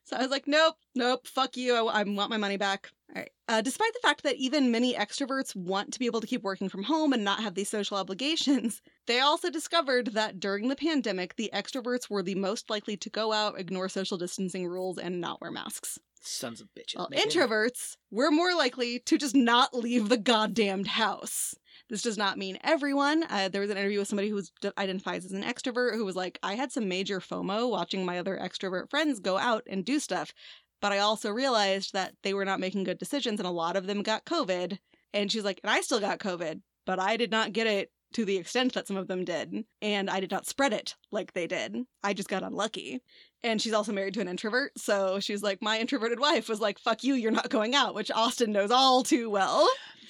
So 0.06 0.16
I 0.16 0.22
was 0.22 0.32
like, 0.32 0.48
nope, 0.48 0.76
nope, 0.96 1.28
fuck 1.28 1.58
you. 1.58 1.76
I, 1.76 2.00
I 2.00 2.04
want 2.04 2.30
my 2.30 2.38
money 2.38 2.56
back. 2.56 2.92
All 3.14 3.22
right. 3.22 3.32
Uh, 3.50 3.62
despite 3.62 3.92
the 3.92 4.00
fact 4.02 4.24
that 4.24 4.38
even 4.38 4.72
many 4.72 4.94
extroverts 4.94 5.54
want 5.54 5.92
to 5.92 6.00
be 6.00 6.06
able 6.06 6.22
to 6.22 6.28
keep 6.28 6.44
working 6.44 6.70
from 6.70 6.84
home 6.84 7.12
and 7.12 7.26
not 7.26 7.42
have 7.42 7.56
these 7.56 7.68
social 7.68 7.98
obligations, 7.98 8.82
they 9.06 9.20
also 9.20 9.50
discovered 9.50 10.14
that 10.14 10.40
during 10.40 10.70
the 10.70 10.78
pandemic, 10.78 11.36
the 11.36 11.50
extroverts 11.54 12.10
were 12.10 12.24
the 12.24 12.36
most 12.36 12.70
likely 12.70 12.96
to 12.96 13.10
go 13.10 13.34
out, 13.34 13.60
ignore 13.60 13.90
social 13.90 14.18
distancing 14.18 14.66
rules, 14.66 14.98
and 14.98 15.20
not 15.20 15.42
wear 15.42 15.52
masks. 15.52 16.00
Sons 16.22 16.62
of 16.62 16.70
bitches. 16.74 16.96
Well, 16.96 17.10
introverts 17.12 17.98
were 18.10 18.32
more 18.32 18.56
likely 18.56 19.00
to 19.00 19.18
just 19.18 19.36
not 19.36 19.74
leave 19.74 20.08
the 20.08 20.18
goddamned 20.18 20.88
house. 20.88 21.54
This 21.90 22.02
does 22.02 22.18
not 22.18 22.38
mean 22.38 22.58
everyone. 22.64 23.24
Uh, 23.30 23.48
there 23.48 23.62
was 23.62 23.70
an 23.70 23.78
interview 23.78 24.00
with 24.00 24.10
somebody 24.10 24.30
who 24.30 24.42
d- 24.62 24.72
identifies 24.78 25.26
as 25.26 25.32
an 25.32 25.44
extrovert 25.44 25.96
who 25.96 26.04
was 26.04 26.16
like, 26.16 26.38
I 26.44 26.56
had 26.56 26.72
some 26.72 26.90
major 26.90 27.20
FOMO 27.20 27.70
watching 27.70 28.06
my 28.06 28.20
other 28.20 28.38
extrovert 28.38 28.90
friends 28.90 29.20
go 29.20 29.38
out 29.38 29.64
and 29.68 29.86
do 29.86 30.00
stuff, 30.00 30.34
but 30.82 30.92
I 30.92 31.00
also 31.00 31.32
realized 31.32 31.94
that 31.94 32.14
they 32.24 32.34
were 32.34 32.46
not 32.46 32.60
making 32.60 32.84
good 32.84 32.98
decisions 32.98 33.40
and 33.40 33.48
a 33.48 33.52
lot 33.52 33.78
of 33.78 33.88
them 33.88 34.04
got 34.04 34.26
COVID. 34.26 34.78
And 35.14 35.32
she's 35.32 35.46
like, 35.46 35.62
and 35.64 35.72
I 35.72 35.82
still 35.82 36.02
got 36.02 36.20
COVID, 36.20 36.62
but 36.86 37.00
I 37.00 37.16
did 37.16 37.32
not 37.32 37.54
get 37.54 37.68
it 37.68 37.90
to 38.14 38.26
the 38.26 38.38
extent 38.38 38.74
that 38.74 38.88
some 38.88 38.98
of 38.98 39.08
them 39.08 39.26
did. 39.26 39.66
And 39.82 40.10
I 40.10 40.20
did 40.20 40.32
not 40.32 40.46
spread 40.46 40.74
it 40.74 40.96
like 41.12 41.34
they 41.34 41.48
did. 41.48 41.76
I 42.04 42.14
just 42.14 42.30
got 42.30 42.44
unlucky. 42.44 43.02
And 43.44 43.62
she's 43.62 43.74
also 43.74 43.94
married 43.94 44.14
to 44.16 44.22
an 44.22 44.28
introvert. 44.28 44.72
So 44.78 45.20
she's 45.20 45.44
like, 45.44 45.62
my 45.62 45.80
introverted 45.80 46.20
wife 46.20 46.50
was 46.50 46.60
like, 46.60 46.80
fuck 46.80 47.04
you, 47.04 47.14
you're 47.14 47.32
not 47.32 47.50
going 47.50 47.76
out, 47.76 47.96
which 47.96 48.12
Austin 48.12 48.52
knows 48.52 48.72
all 48.72 49.04
too 49.04 49.30
well. 49.30 49.68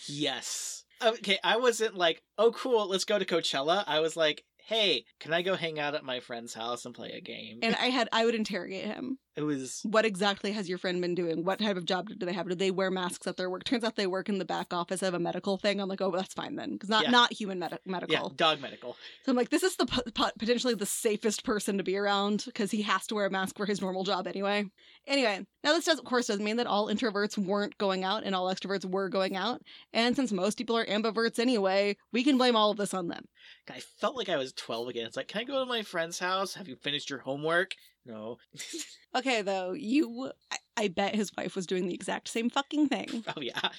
Yes. 0.07 0.76
Okay, 1.03 1.37
I 1.43 1.57
wasn't 1.57 1.95
like, 1.95 2.21
oh, 2.37 2.51
cool, 2.51 2.87
let's 2.87 3.05
go 3.05 3.19
to 3.19 3.25
Coachella. 3.25 3.83
I 3.87 3.99
was 3.99 4.15
like, 4.15 4.43
hey, 4.65 5.05
can 5.19 5.33
I 5.33 5.41
go 5.41 5.55
hang 5.55 5.79
out 5.79 5.95
at 5.95 6.03
my 6.03 6.19
friend's 6.19 6.53
house 6.53 6.85
and 6.85 6.93
play 6.93 7.11
a 7.11 7.21
game? 7.21 7.59
And 7.61 7.75
I 7.75 7.85
had, 7.85 8.09
I 8.11 8.25
would 8.25 8.35
interrogate 8.35 8.85
him. 8.85 9.19
It 9.37 9.43
was 9.43 9.81
What 9.83 10.03
exactly 10.03 10.51
has 10.51 10.67
your 10.67 10.79
friend 10.79 10.99
been 10.99 11.13
doing? 11.15 11.45
What 11.45 11.59
type 11.59 11.77
of 11.77 11.85
job 11.85 12.09
do 12.09 12.25
they 12.25 12.33
have? 12.33 12.49
Do 12.49 12.55
they 12.55 12.71
wear 12.71 12.89
masks 12.89 13.27
at 13.27 13.37
their 13.37 13.49
work? 13.49 13.63
Turns 13.63 13.83
out 13.83 13.95
they 13.95 14.07
work 14.07 14.29
in 14.29 14.39
the 14.39 14.45
back 14.45 14.73
office 14.73 15.03
of 15.03 15.13
a 15.13 15.19
medical 15.19 15.57
thing. 15.57 15.79
I'm 15.79 15.87
like, 15.87 16.01
oh, 16.01 16.09
that's 16.11 16.33
fine 16.33 16.55
then. 16.55 16.71
Because 16.73 16.89
not, 16.89 17.03
Yeah. 17.03 17.11
not 17.11 17.31
human 17.31 17.59
yeah, 17.59 17.77
medical. 17.85 18.29
dog 18.29 18.59
medical. 18.59 18.97
So 19.23 19.31
I'm 19.31 19.35
like, 19.37 19.49
this 19.49 19.61
is 19.63 19.75
the 19.75 19.85
po- 19.85 20.31
potentially 20.39 20.73
the 20.73 20.85
safest 20.87 21.43
person 21.43 21.77
to 21.77 21.83
be 21.83 21.95
around 21.95 22.43
because 22.45 22.71
he 22.71 22.81
has 22.81 23.05
to 23.07 23.15
wear 23.15 23.27
a 23.27 23.29
mask 23.29 23.55
for 23.57 23.67
his 23.67 23.79
normal 23.79 24.03
job 24.03 24.25
anyway. 24.27 24.65
Anyway, 25.05 25.45
now 25.63 25.73
this 25.73 25.85
does, 25.85 25.99
of 25.99 26.05
course, 26.05 26.27
doesn't 26.27 26.43
mean 26.43 26.57
that 26.57 26.67
all 26.67 26.87
introverts 26.87 27.37
weren't 27.37 27.77
going 27.77 28.03
out 28.03 28.23
and 28.23 28.33
all 28.33 28.51
extroverts 28.53 28.85
were 28.85 29.07
going 29.07 29.35
out. 29.35 29.61
And 29.93 30.15
since 30.15 30.31
most 30.31 30.57
people 30.57 30.75
are 30.75 30.85
ambiverts 30.85 31.37
anyway, 31.37 31.95
we 32.11 32.23
can 32.23 32.37
blame 32.37 32.55
all 32.55 32.71
of 32.71 32.77
this 32.77 32.93
on 32.93 33.07
them. 33.07 33.25
I 33.69 33.79
felt 34.01 34.15
like 34.17 34.29
I 34.29 34.37
was 34.37 34.51
12 34.53 34.87
again. 34.89 35.05
It's 35.05 35.17
like, 35.17 35.27
can 35.27 35.41
I 35.41 35.43
go 35.43 35.59
to 35.59 35.65
my 35.65 35.83
friend's 35.83 36.17
house? 36.19 36.55
Have 36.55 36.67
you 36.67 36.75
finished 36.75 37.09
your 37.09 37.19
homework? 37.19 37.75
No. 38.07 38.37
Okay, 39.15 39.41
though, 39.41 39.71
you, 39.71 40.31
I, 40.51 40.57
I 40.75 40.87
bet 40.89 41.15
his 41.15 41.31
wife 41.35 41.55
was 41.55 41.65
doing 41.65 41.87
the 41.87 41.93
exact 41.93 42.27
same 42.27 42.51
fucking 42.51 42.87
thing. 42.87 43.23
oh, 43.35 43.41
yeah. 43.41 43.69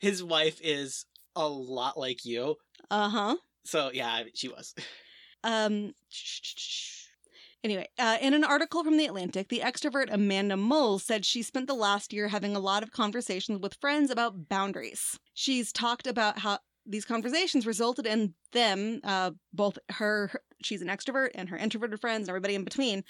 His 0.00 0.24
wife 0.24 0.58
is 0.60 1.04
a 1.36 1.46
lot 1.46 1.96
like 1.96 2.24
you. 2.24 2.56
Uh 2.90 3.08
huh. 3.08 3.36
So, 3.64 3.90
yeah, 3.92 4.22
she 4.34 4.48
was. 4.48 4.74
Um. 5.44 5.94
Anyway, 7.64 7.88
uh, 7.98 8.18
in 8.20 8.34
an 8.34 8.44
article 8.44 8.84
from 8.84 8.96
The 8.96 9.06
Atlantic, 9.06 9.48
the 9.48 9.60
extrovert 9.60 10.12
Amanda 10.12 10.56
Mull 10.56 11.00
said 11.00 11.24
she 11.24 11.42
spent 11.42 11.66
the 11.66 11.74
last 11.74 12.12
year 12.12 12.28
having 12.28 12.54
a 12.54 12.60
lot 12.60 12.84
of 12.84 12.92
conversations 12.92 13.58
with 13.58 13.74
friends 13.74 14.12
about 14.12 14.48
boundaries. 14.48 15.18
She's 15.34 15.72
talked 15.72 16.06
about 16.06 16.38
how 16.38 16.60
these 16.86 17.04
conversations 17.04 17.66
resulted 17.66 18.06
in 18.06 18.34
them, 18.52 19.00
uh, 19.02 19.32
both 19.52 19.76
her, 19.90 20.28
her, 20.28 20.40
she's 20.62 20.82
an 20.82 20.88
extrovert, 20.88 21.30
and 21.34 21.48
her 21.48 21.56
introverted 21.56 22.00
friends, 22.00 22.22
and 22.22 22.30
everybody 22.30 22.54
in 22.54 22.62
between, 22.64 23.02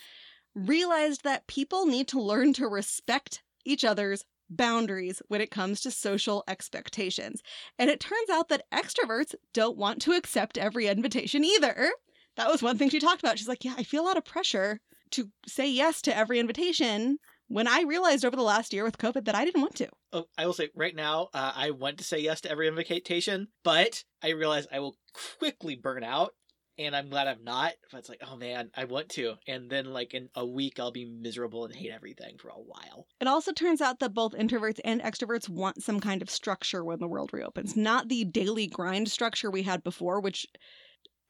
realized 0.66 1.24
that 1.24 1.46
people 1.46 1.86
need 1.86 2.08
to 2.08 2.20
learn 2.20 2.52
to 2.54 2.68
respect 2.68 3.42
each 3.64 3.84
other's 3.84 4.24
boundaries 4.50 5.20
when 5.28 5.40
it 5.40 5.50
comes 5.50 5.80
to 5.80 5.90
social 5.90 6.42
expectations. 6.48 7.42
And 7.78 7.90
it 7.90 8.00
turns 8.00 8.30
out 8.30 8.48
that 8.48 8.64
extroverts 8.72 9.34
don't 9.52 9.76
want 9.76 10.00
to 10.02 10.12
accept 10.12 10.58
every 10.58 10.86
invitation 10.86 11.44
either. 11.44 11.90
That 12.36 12.50
was 12.50 12.62
one 12.62 12.78
thing 12.78 12.88
she 12.88 13.00
talked 13.00 13.20
about. 13.20 13.38
She's 13.38 13.48
like, 13.48 13.64
Yeah, 13.64 13.74
I 13.76 13.82
feel 13.82 14.02
a 14.02 14.06
lot 14.06 14.16
of 14.16 14.24
pressure 14.24 14.80
to 15.12 15.30
say 15.46 15.68
yes 15.68 16.02
to 16.02 16.16
every 16.16 16.38
invitation 16.38 17.18
when 17.48 17.66
I 17.66 17.82
realized 17.82 18.24
over 18.24 18.36
the 18.36 18.42
last 18.42 18.72
year 18.72 18.84
with 18.84 18.98
COVID 18.98 19.24
that 19.24 19.34
I 19.34 19.44
didn't 19.44 19.62
want 19.62 19.74
to. 19.76 19.88
Oh, 20.12 20.24
I 20.36 20.46
will 20.46 20.52
say 20.52 20.68
right 20.74 20.94
now, 20.94 21.28
uh, 21.34 21.52
I 21.54 21.70
want 21.70 21.98
to 21.98 22.04
say 22.04 22.18
yes 22.18 22.42
to 22.42 22.50
every 22.50 22.68
invitation, 22.68 23.48
but 23.64 24.04
I 24.22 24.30
realize 24.30 24.66
I 24.70 24.80
will 24.80 24.96
quickly 25.38 25.76
burn 25.76 26.04
out 26.04 26.34
and 26.78 26.94
I'm 26.94 27.08
glad 27.08 27.26
I'm 27.26 27.44
not. 27.44 27.72
But 27.90 27.98
it's 27.98 28.08
like, 28.08 28.22
oh 28.26 28.36
man, 28.36 28.70
I 28.76 28.84
want 28.84 29.08
to, 29.10 29.34
and 29.46 29.68
then 29.68 29.92
like 29.92 30.14
in 30.14 30.28
a 30.34 30.46
week 30.46 30.78
I'll 30.78 30.90
be 30.90 31.04
miserable 31.04 31.64
and 31.64 31.74
hate 31.74 31.90
everything 31.90 32.36
for 32.38 32.48
a 32.48 32.54
while. 32.54 33.06
It 33.20 33.26
also 33.26 33.52
turns 33.52 33.80
out 33.80 33.98
that 34.00 34.14
both 34.14 34.32
introverts 34.32 34.80
and 34.84 35.02
extroverts 35.02 35.48
want 35.48 35.82
some 35.82 36.00
kind 36.00 36.22
of 36.22 36.30
structure 36.30 36.84
when 36.84 37.00
the 37.00 37.08
world 37.08 37.30
reopens, 37.32 37.76
not 37.76 38.08
the 38.08 38.24
daily 38.24 38.66
grind 38.66 39.10
structure 39.10 39.50
we 39.50 39.62
had 39.62 39.82
before, 39.82 40.20
which 40.20 40.46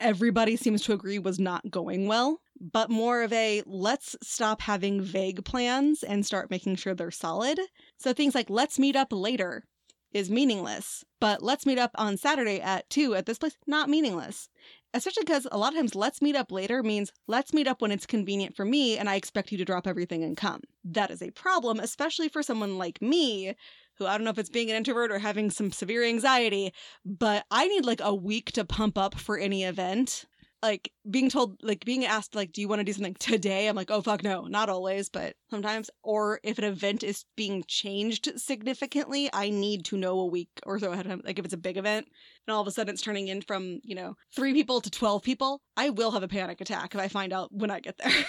everybody 0.00 0.56
seems 0.56 0.82
to 0.82 0.92
agree 0.92 1.18
was 1.18 1.38
not 1.38 1.70
going 1.70 2.06
well, 2.06 2.40
but 2.60 2.90
more 2.90 3.22
of 3.22 3.32
a 3.32 3.62
let's 3.66 4.16
stop 4.22 4.60
having 4.62 5.00
vague 5.00 5.44
plans 5.44 6.02
and 6.02 6.24
start 6.24 6.50
making 6.50 6.76
sure 6.76 6.94
they're 6.94 7.10
solid. 7.10 7.58
So 7.98 8.12
things 8.12 8.34
like 8.34 8.50
let's 8.50 8.78
meet 8.78 8.96
up 8.96 9.08
later 9.12 9.64
is 10.12 10.30
meaningless, 10.30 11.04
but 11.20 11.42
let's 11.42 11.66
meet 11.66 11.78
up 11.78 11.90
on 11.96 12.16
Saturday 12.16 12.60
at 12.60 12.88
2 12.90 13.14
at 13.14 13.26
this 13.26 13.38
place, 13.38 13.56
not 13.66 13.90
meaningless. 13.90 14.48
Especially 14.94 15.24
because 15.24 15.46
a 15.52 15.58
lot 15.58 15.72
of 15.72 15.78
times 15.78 15.94
let's 15.94 16.22
meet 16.22 16.34
up 16.34 16.50
later 16.50 16.82
means 16.82 17.12
let's 17.26 17.52
meet 17.52 17.68
up 17.68 17.82
when 17.82 17.90
it's 17.90 18.06
convenient 18.06 18.56
for 18.56 18.64
me 18.64 18.96
and 18.96 19.08
I 19.08 19.16
expect 19.16 19.52
you 19.52 19.58
to 19.58 19.64
drop 19.64 19.86
everything 19.86 20.24
and 20.24 20.36
come. 20.36 20.62
That 20.84 21.10
is 21.10 21.20
a 21.20 21.30
problem, 21.30 21.78
especially 21.78 22.28
for 22.28 22.42
someone 22.42 22.78
like 22.78 23.02
me 23.02 23.54
who 23.98 24.06
I 24.06 24.16
don't 24.16 24.24
know 24.24 24.30
if 24.30 24.38
it's 24.38 24.48
being 24.48 24.70
an 24.70 24.76
introvert 24.76 25.10
or 25.10 25.18
having 25.18 25.50
some 25.50 25.72
severe 25.72 26.04
anxiety, 26.04 26.72
but 27.04 27.44
I 27.50 27.66
need 27.68 27.84
like 27.84 28.00
a 28.00 28.14
week 28.14 28.52
to 28.52 28.64
pump 28.64 28.96
up 28.96 29.16
for 29.16 29.36
any 29.36 29.64
event. 29.64 30.24
Like 30.62 30.92
being 31.08 31.30
told, 31.30 31.62
like 31.62 31.84
being 31.84 32.04
asked, 32.04 32.34
like, 32.34 32.52
do 32.52 32.60
you 32.60 32.68
want 32.68 32.80
to 32.80 32.84
do 32.84 32.92
something 32.92 33.14
today? 33.14 33.68
I'm 33.68 33.76
like, 33.76 33.90
oh, 33.90 34.02
fuck 34.02 34.24
no, 34.24 34.42
not 34.42 34.68
always, 34.68 35.08
but 35.08 35.36
sometimes. 35.50 35.90
Or 36.02 36.40
if 36.42 36.58
an 36.58 36.64
event 36.64 37.04
is 37.04 37.24
being 37.36 37.64
changed 37.68 38.28
significantly, 38.36 39.30
I 39.32 39.50
need 39.50 39.84
to 39.86 39.96
know 39.96 40.18
a 40.20 40.26
week 40.26 40.50
or 40.66 40.78
so 40.78 40.92
ahead 40.92 41.06
of 41.06 41.12
time. 41.12 41.22
Like 41.24 41.38
if 41.38 41.44
it's 41.44 41.54
a 41.54 41.58
big 41.58 41.76
event 41.76 42.08
and 42.46 42.54
all 42.54 42.60
of 42.60 42.66
a 42.66 42.72
sudden 42.72 42.94
it's 42.94 43.02
turning 43.02 43.28
in 43.28 43.42
from, 43.42 43.80
you 43.84 43.94
know, 43.94 44.14
three 44.34 44.52
people 44.52 44.80
to 44.80 44.90
12 44.90 45.22
people, 45.22 45.60
I 45.76 45.90
will 45.90 46.10
have 46.10 46.22
a 46.22 46.28
panic 46.28 46.60
attack 46.60 46.94
if 46.94 47.00
I 47.00 47.08
find 47.08 47.32
out 47.32 47.52
when 47.52 47.70
I 47.70 47.80
get 47.80 47.98
there. 47.98 48.12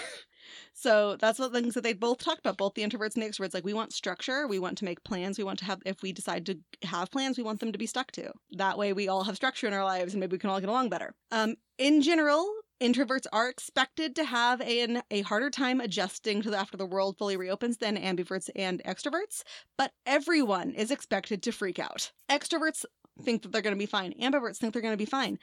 So 0.73 1.15
that's 1.17 1.39
what 1.39 1.51
things 1.51 1.73
that 1.73 1.83
they 1.83 1.93
both 1.93 2.19
talked 2.19 2.39
about, 2.39 2.57
both 2.57 2.73
the 2.73 2.83
introverts 2.83 3.15
and 3.15 3.23
the 3.23 3.27
extroverts. 3.27 3.53
Like 3.53 3.65
we 3.65 3.73
want 3.73 3.93
structure, 3.93 4.47
we 4.47 4.59
want 4.59 4.77
to 4.79 4.85
make 4.85 5.03
plans, 5.03 5.37
we 5.37 5.43
want 5.43 5.59
to 5.59 5.65
have 5.65 5.81
if 5.85 6.01
we 6.01 6.11
decide 6.11 6.45
to 6.47 6.57
have 6.83 7.11
plans, 7.11 7.37
we 7.37 7.43
want 7.43 7.59
them 7.59 7.71
to 7.71 7.77
be 7.77 7.85
stuck 7.85 8.11
to. 8.13 8.31
That 8.51 8.77
way 8.77 8.93
we 8.93 9.07
all 9.07 9.23
have 9.23 9.35
structure 9.35 9.67
in 9.67 9.73
our 9.73 9.83
lives 9.83 10.13
and 10.13 10.19
maybe 10.19 10.33
we 10.33 10.39
can 10.39 10.49
all 10.49 10.59
get 10.59 10.69
along 10.69 10.89
better. 10.89 11.15
Um, 11.31 11.55
in 11.77 12.01
general, 12.01 12.49
introverts 12.81 13.25
are 13.31 13.49
expected 13.49 14.15
to 14.15 14.23
have 14.23 14.61
an, 14.61 15.01
a 15.11 15.21
harder 15.21 15.49
time 15.49 15.81
adjusting 15.81 16.41
to 16.41 16.49
the, 16.49 16.57
after 16.57 16.77
the 16.77 16.85
world 16.85 17.17
fully 17.17 17.37
reopens 17.37 17.77
than 17.77 17.97
ambiverts 17.97 18.49
and 18.55 18.81
extroverts, 18.85 19.43
but 19.77 19.91
everyone 20.05 20.71
is 20.71 20.91
expected 20.91 21.43
to 21.43 21.51
freak 21.51 21.79
out. 21.79 22.11
Extroverts 22.29 22.85
think 23.21 23.43
that 23.43 23.51
they're 23.51 23.61
going 23.61 23.75
to 23.75 23.79
be 23.79 23.85
fine. 23.85 24.13
Ambiverts 24.21 24.57
think 24.57 24.73
they're 24.73 24.81
going 24.81 24.93
to 24.93 24.97
be 24.97 25.05
fine. 25.05 25.39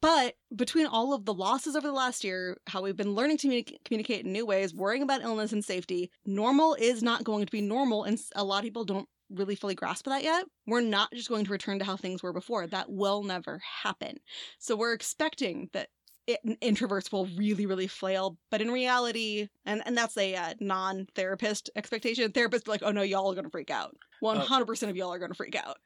But 0.00 0.36
between 0.54 0.86
all 0.86 1.14
of 1.14 1.24
the 1.24 1.34
losses 1.34 1.74
over 1.74 1.86
the 1.86 1.92
last 1.92 2.22
year, 2.22 2.58
how 2.66 2.82
we've 2.82 2.96
been 2.96 3.14
learning 3.14 3.38
to 3.38 3.62
communicate 3.84 4.24
in 4.24 4.32
new 4.32 4.46
ways, 4.46 4.74
worrying 4.74 5.02
about 5.02 5.22
illness 5.22 5.52
and 5.52 5.64
safety, 5.64 6.10
normal 6.24 6.74
is 6.74 7.02
not 7.02 7.24
going 7.24 7.46
to 7.46 7.52
be 7.52 7.62
normal. 7.62 8.04
And 8.04 8.18
a 8.34 8.44
lot 8.44 8.58
of 8.58 8.64
people 8.64 8.84
don't 8.84 9.08
really 9.30 9.54
fully 9.54 9.74
grasp 9.74 10.04
that 10.06 10.22
yet. 10.22 10.46
We're 10.66 10.82
not 10.82 11.10
just 11.12 11.28
going 11.28 11.44
to 11.44 11.50
return 11.50 11.78
to 11.78 11.84
how 11.84 11.96
things 11.96 12.22
were 12.22 12.32
before. 12.32 12.66
That 12.66 12.90
will 12.90 13.22
never 13.22 13.60
happen. 13.82 14.18
So 14.58 14.76
we're 14.76 14.92
expecting 14.92 15.70
that 15.72 15.88
it, 16.26 16.40
introverts 16.60 17.12
will 17.12 17.26
really 17.36 17.66
really 17.66 17.86
flail 17.86 18.36
but 18.50 18.60
in 18.60 18.70
reality 18.70 19.48
and 19.64 19.80
and 19.86 19.96
that's 19.96 20.16
a 20.16 20.34
uh, 20.34 20.54
non-therapist 20.60 21.70
expectation 21.76 22.32
therapists 22.32 22.66
like 22.66 22.82
oh 22.82 22.90
no 22.90 23.02
y'all 23.02 23.30
are 23.30 23.34
gonna 23.34 23.48
freak 23.48 23.70
out 23.70 23.96
100% 24.24 24.90
of 24.90 24.96
y'all 24.96 25.12
are 25.12 25.18
gonna 25.18 25.34
freak 25.34 25.54
out 25.54 25.78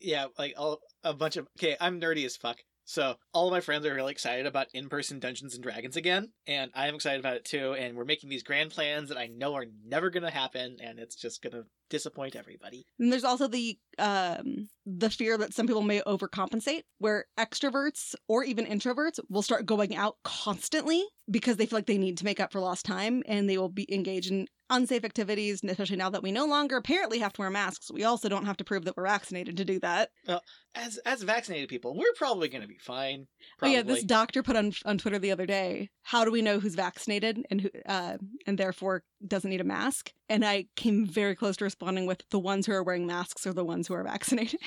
yeah 0.00 0.26
like 0.38 0.54
all, 0.56 0.80
a 1.04 1.14
bunch 1.14 1.36
of 1.36 1.46
okay 1.58 1.76
i'm 1.80 2.00
nerdy 2.00 2.24
as 2.24 2.36
fuck 2.36 2.58
so 2.84 3.14
all 3.32 3.46
of 3.46 3.52
my 3.52 3.60
friends 3.60 3.86
are 3.86 3.94
really 3.94 4.12
excited 4.12 4.46
about 4.46 4.66
in-person 4.74 5.20
Dungeons 5.20 5.54
and 5.54 5.62
Dragons 5.62 5.96
again, 5.96 6.32
and 6.46 6.70
I'm 6.74 6.96
excited 6.96 7.20
about 7.20 7.36
it 7.36 7.44
too. 7.44 7.74
And 7.74 7.96
we're 7.96 8.04
making 8.04 8.28
these 8.28 8.42
grand 8.42 8.70
plans 8.70 9.08
that 9.08 9.18
I 9.18 9.28
know 9.28 9.54
are 9.54 9.66
never 9.86 10.10
going 10.10 10.24
to 10.24 10.30
happen, 10.30 10.76
and 10.82 10.98
it's 10.98 11.14
just 11.14 11.42
going 11.42 11.52
to 11.52 11.64
disappoint 11.90 12.34
everybody. 12.34 12.84
And 12.98 13.12
there's 13.12 13.24
also 13.24 13.46
the 13.46 13.78
um, 13.98 14.68
the 14.84 15.10
fear 15.10 15.38
that 15.38 15.54
some 15.54 15.66
people 15.66 15.82
may 15.82 16.00
overcompensate, 16.00 16.82
where 16.98 17.26
extroverts 17.38 18.14
or 18.28 18.42
even 18.44 18.66
introverts 18.66 19.20
will 19.28 19.42
start 19.42 19.66
going 19.66 19.94
out 19.94 20.16
constantly 20.24 21.04
because 21.30 21.56
they 21.56 21.66
feel 21.66 21.78
like 21.78 21.86
they 21.86 21.98
need 21.98 22.18
to 22.18 22.24
make 22.24 22.40
up 22.40 22.52
for 22.52 22.60
lost 22.60 22.84
time, 22.84 23.22
and 23.26 23.48
they 23.48 23.58
will 23.58 23.68
be 23.68 23.92
engaged 23.94 24.30
in 24.30 24.48
unsafe 24.72 25.04
activities, 25.04 25.62
especially 25.62 25.96
now 25.96 26.10
that 26.10 26.22
we 26.22 26.32
no 26.32 26.46
longer 26.46 26.76
apparently 26.76 27.18
have 27.18 27.32
to 27.34 27.40
wear 27.40 27.50
masks. 27.50 27.90
We 27.92 28.04
also 28.04 28.28
don't 28.28 28.46
have 28.46 28.56
to 28.56 28.64
prove 28.64 28.84
that 28.84 28.96
we're 28.96 29.06
vaccinated 29.06 29.56
to 29.58 29.64
do 29.64 29.78
that. 29.80 30.10
Well, 30.26 30.42
as 30.74 30.98
as 30.98 31.22
vaccinated 31.22 31.68
people, 31.68 31.96
we're 31.96 32.12
probably 32.16 32.48
going 32.48 32.62
to 32.62 32.68
be 32.68 32.78
fine. 32.78 33.26
Probably. 33.58 33.76
Oh 33.76 33.78
yeah, 33.78 33.82
this 33.82 34.04
doctor 34.04 34.42
put 34.42 34.56
on 34.56 34.72
on 34.84 34.98
Twitter 34.98 35.18
the 35.18 35.30
other 35.30 35.46
day, 35.46 35.90
"How 36.02 36.24
do 36.24 36.30
we 36.30 36.42
know 36.42 36.58
who's 36.58 36.74
vaccinated 36.74 37.44
and 37.50 37.60
who 37.60 37.70
uh, 37.86 38.16
and 38.46 38.58
therefore 38.58 39.04
doesn't 39.26 39.50
need 39.50 39.60
a 39.60 39.64
mask?" 39.64 40.12
And 40.28 40.44
I 40.44 40.66
came 40.76 41.06
very 41.06 41.36
close 41.36 41.56
to 41.58 41.64
responding 41.64 42.06
with, 42.06 42.22
"The 42.30 42.38
ones 42.38 42.66
who 42.66 42.72
are 42.72 42.82
wearing 42.82 43.06
masks 43.06 43.46
are 43.46 43.52
the 43.52 43.64
ones 43.64 43.88
who 43.88 43.94
are 43.94 44.04
vaccinated." 44.04 44.60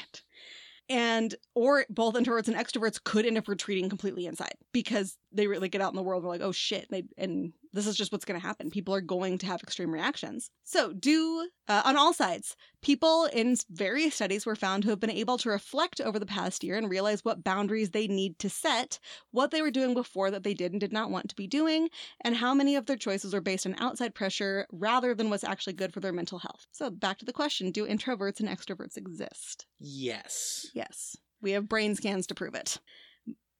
and 0.90 1.36
or 1.56 1.86
both 1.90 2.16
introverts 2.16 2.48
and 2.48 2.56
extroverts 2.56 3.04
could 3.04 3.26
end 3.26 3.38
up 3.38 3.48
retreating 3.48 3.90
completely 3.90 4.26
inside 4.26 4.54
because 4.72 5.18
they 5.32 5.48
really 5.48 5.70
get 5.70 5.82
out 5.82 5.92
in 5.92 5.96
the 5.96 6.04
world 6.04 6.24
and 6.24 6.28
are 6.28 6.34
like, 6.34 6.42
oh 6.42 6.52
shit, 6.52 6.88
and, 6.90 7.04
they, 7.18 7.24
and 7.24 7.54
this 7.76 7.88
is 7.88 7.96
just 7.96 8.12
what's 8.12 8.26
going 8.26 8.40
to 8.40 8.46
happen. 8.46 8.70
People 8.70 8.96
are 8.96 9.02
going 9.02 9.38
to 9.40 9.46
have 9.46 9.62
extreme 9.62 9.94
reactions. 9.94 10.50
So, 10.64 10.94
do 10.94 11.50
uh, 11.68 11.82
on 11.86 11.98
all 11.98 12.14
sides, 12.14 12.56
people 12.82 13.26
in 13.26 13.58
various 13.70 14.16
studies 14.16 14.46
were 14.46 14.56
found 14.56 14.84
to 14.84 14.90
have 14.90 15.00
been 15.00 15.10
able 15.12 15.38
to 15.40 15.50
reflect 15.50 16.00
over 16.00 16.18
the 16.18 16.26
past 16.26 16.64
year 16.64 16.78
and 16.78 16.90
realize 16.90 17.26
what 17.26 17.44
boundaries 17.44 17.92
they 17.92 18.08
need 18.08 18.40
to 18.40 18.50
set, 18.50 19.00
what 19.32 19.52
they 19.52 19.62
were 19.62 19.72
doing 19.72 19.94
before 19.94 20.32
that 20.32 20.44
they 20.44 20.54
did 20.54 20.72
and 20.72 20.80
did 20.80 20.94
not 20.94 21.12
want 21.12 21.30
to 21.30 21.36
be 21.36 21.48
doing, 21.48 21.90
and 22.22 22.36
how 22.36 22.54
many 22.54 22.76
of 22.76 22.86
their 22.86 22.96
choices 22.96 23.34
were 23.34 23.42
based 23.42 23.66
on 23.66 23.76
outside 23.78 24.16
pressure 24.16 24.66
rather 24.72 25.14
than 25.14 25.30
what's 25.30 25.44
actually 25.44 25.74
good 25.74 25.94
for 25.94 26.00
their 26.00 26.14
mental 26.14 26.40
health. 26.40 26.66
So, 26.72 26.90
back 26.90 27.20
to 27.20 27.26
the 27.26 27.34
question 27.34 27.72
do 27.72 27.86
introverts 27.86 28.40
and 28.40 28.48
extroverts 28.50 28.98
exist? 28.98 29.66
Yes. 29.80 30.68
Yes. 30.74 31.18
We 31.42 31.52
have 31.52 31.68
brain 31.68 31.96
scans 31.96 32.26
to 32.28 32.36
prove 32.36 32.56
it 32.56 32.80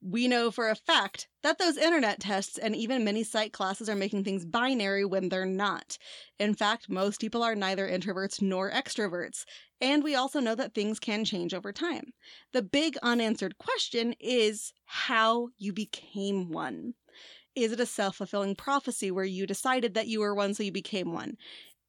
we 0.08 0.28
know 0.28 0.52
for 0.52 0.70
a 0.70 0.76
fact 0.76 1.28
that 1.42 1.58
those 1.58 1.78
internet 1.78 2.20
tests 2.20 2.60
and 2.60 2.76
even 2.76 3.04
many 3.04 3.24
psych 3.24 3.52
classes 3.54 3.90
are 3.90 3.96
making 3.96 4.24
things 4.24 4.46
binary 4.46 5.04
when 5.04 5.30
they're 5.30 5.48
not. 5.48 5.98
In 6.38 6.54
fact, 6.54 6.90
most 6.90 7.20
people 7.20 7.42
are 7.42 7.56
neither 7.56 7.90
introverts 7.90 8.40
nor 8.40 8.70
extroverts, 8.70 9.46
and 9.82 10.04
we 10.04 10.14
also 10.14 10.40
know 10.40 10.54
that 10.56 10.76
things 10.76 11.00
can 11.00 11.26
change 11.26 11.56
over 11.56 11.74
time. 11.74 12.14
The 12.54 12.62
big 12.62 12.98
unanswered 13.02 13.58
question 13.58 14.14
is 14.20 14.74
how 14.86 15.50
you 15.58 15.74
became 15.74 16.52
one. 16.52 16.94
Is 17.56 17.72
it 17.72 17.80
a 17.80 17.86
self 17.86 18.18
fulfilling 18.18 18.56
prophecy 18.56 19.10
where 19.12 19.26
you 19.26 19.48
decided 19.48 19.96
that 19.96 20.08
you 20.08 20.20
were 20.20 20.36
one, 20.36 20.54
so 20.54 20.62
you 20.64 20.72
became 20.72 21.14
one? 21.14 21.38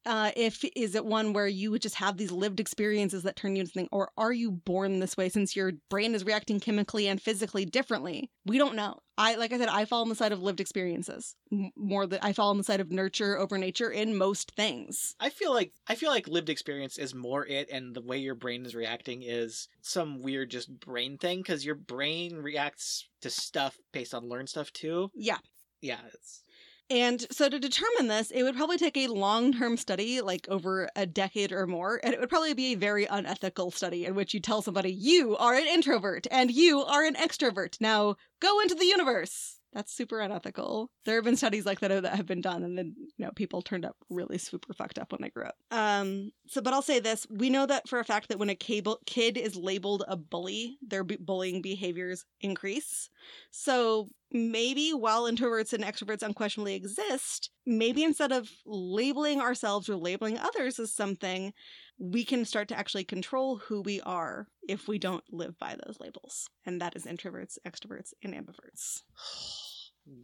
Uh, 0.07 0.31
if 0.35 0.63
is 0.75 0.95
it 0.95 1.05
one 1.05 1.33
where 1.33 1.47
you 1.47 1.69
would 1.71 1.81
just 1.81 1.95
have 1.95 2.17
these 2.17 2.31
lived 2.31 2.59
experiences 2.59 3.23
that 3.23 3.35
turn 3.35 3.55
you 3.55 3.61
into 3.61 3.73
something, 3.73 3.89
or 3.91 4.09
are 4.17 4.33
you 4.33 4.49
born 4.51 4.99
this 4.99 5.17
way 5.17 5.29
since 5.29 5.55
your 5.55 5.73
brain 5.89 6.15
is 6.15 6.23
reacting 6.23 6.59
chemically 6.59 7.07
and 7.07 7.21
physically 7.21 7.65
differently? 7.65 8.31
We 8.45 8.57
don't 8.57 8.75
know. 8.75 8.99
I 9.17 9.35
like 9.35 9.51
I 9.51 9.57
said, 9.57 9.67
I 9.67 9.85
fall 9.85 10.01
on 10.01 10.09
the 10.09 10.15
side 10.15 10.31
of 10.31 10.41
lived 10.41 10.59
experiences 10.59 11.35
more 11.75 12.07
than 12.07 12.19
I 12.21 12.33
fall 12.33 12.49
on 12.49 12.57
the 12.57 12.63
side 12.63 12.79
of 12.79 12.91
nurture 12.91 13.37
over 13.37 13.57
nature 13.57 13.89
in 13.89 14.17
most 14.17 14.51
things. 14.51 15.15
I 15.19 15.29
feel 15.29 15.53
like 15.53 15.73
I 15.87 15.95
feel 15.95 16.09
like 16.09 16.27
lived 16.27 16.49
experience 16.49 16.97
is 16.97 17.13
more 17.13 17.45
it, 17.45 17.69
and 17.71 17.95
the 17.95 18.01
way 18.01 18.17
your 18.17 18.35
brain 18.35 18.65
is 18.65 18.75
reacting 18.75 19.23
is 19.23 19.67
some 19.81 20.21
weird 20.21 20.51
just 20.51 20.79
brain 20.79 21.17
thing 21.17 21.39
because 21.39 21.65
your 21.65 21.75
brain 21.75 22.37
reacts 22.37 23.07
to 23.21 23.29
stuff 23.29 23.77
based 23.91 24.13
on 24.13 24.29
learned 24.29 24.49
stuff 24.49 24.71
too. 24.71 25.11
Yeah, 25.15 25.39
yeah, 25.81 25.99
it's 26.13 26.41
and 26.89 27.25
so 27.31 27.49
to 27.49 27.59
determine 27.59 28.07
this, 28.07 28.31
it 28.31 28.43
would 28.43 28.55
probably 28.55 28.77
take 28.77 28.95
a 28.95 29.07
long 29.07 29.51
term 29.53 29.75
study, 29.75 30.21
like 30.21 30.47
over 30.49 30.89
a 30.95 31.05
decade 31.05 31.51
or 31.51 31.67
more, 31.67 31.99
and 32.03 32.13
it 32.13 32.19
would 32.19 32.29
probably 32.29 32.53
be 32.53 32.73
a 32.73 32.77
very 32.77 33.05
unethical 33.05 33.71
study 33.71 34.05
in 34.05 34.15
which 34.15 34.33
you 34.33 34.39
tell 34.39 34.61
somebody, 34.61 34.91
you 34.91 35.35
are 35.37 35.55
an 35.55 35.67
introvert 35.67 36.27
and 36.31 36.51
you 36.51 36.81
are 36.83 37.03
an 37.03 37.15
extrovert. 37.15 37.79
Now 37.81 38.15
go 38.39 38.59
into 38.61 38.75
the 38.75 38.85
universe. 38.85 39.56
That's 39.73 39.93
super 39.93 40.21
unethical. 40.21 40.89
There 41.05 41.15
have 41.15 41.25
been 41.25 41.35
studies 41.35 41.65
like 41.65 41.81
that 41.81 42.01
that 42.01 42.15
have 42.15 42.25
been 42.25 42.41
done, 42.41 42.63
and 42.63 42.77
then 42.77 42.95
you 42.97 43.25
know 43.25 43.31
people 43.35 43.61
turned 43.61 43.85
up 43.85 43.95
really 44.09 44.37
super 44.37 44.73
fucked 44.73 44.97
up 44.97 45.11
when 45.11 45.21
they 45.21 45.29
grew 45.29 45.45
up. 45.45 45.55
Um. 45.71 46.31
So, 46.47 46.61
but 46.61 46.73
I'll 46.73 46.81
say 46.81 46.99
this: 46.99 47.27
we 47.29 47.49
know 47.49 47.65
that 47.65 47.87
for 47.87 47.99
a 47.99 48.05
fact 48.05 48.29
that 48.29 48.39
when 48.39 48.49
a 48.49 48.55
cable 48.55 48.99
kid 49.05 49.37
is 49.37 49.55
labeled 49.55 50.03
a 50.07 50.15
bully, 50.15 50.77
their 50.81 51.03
b- 51.03 51.17
bullying 51.19 51.61
behaviors 51.61 52.25
increase. 52.41 53.09
So 53.51 54.07
maybe 54.31 54.91
while 54.91 55.23
introverts 55.23 55.73
and 55.73 55.83
extroverts 55.83 56.23
unquestionably 56.23 56.75
exist, 56.75 57.49
maybe 57.65 58.03
instead 58.03 58.31
of 58.31 58.49
labeling 58.65 59.41
ourselves 59.41 59.89
or 59.89 59.95
labeling 59.95 60.37
others 60.37 60.79
as 60.79 60.93
something, 60.93 61.53
we 61.99 62.23
can 62.23 62.45
start 62.45 62.67
to 62.69 62.77
actually 62.77 63.03
control 63.03 63.57
who 63.57 63.81
we 63.81 64.01
are 64.01 64.47
if 64.67 64.87
we 64.87 64.99
don't 64.99 65.23
live 65.31 65.57
by 65.57 65.75
those 65.85 65.97
labels. 65.99 66.49
And 66.65 66.81
that 66.81 66.95
is 66.95 67.05
introverts, 67.05 67.57
extroverts, 67.65 68.13
and 68.23 68.33
ambiverts. 68.33 69.01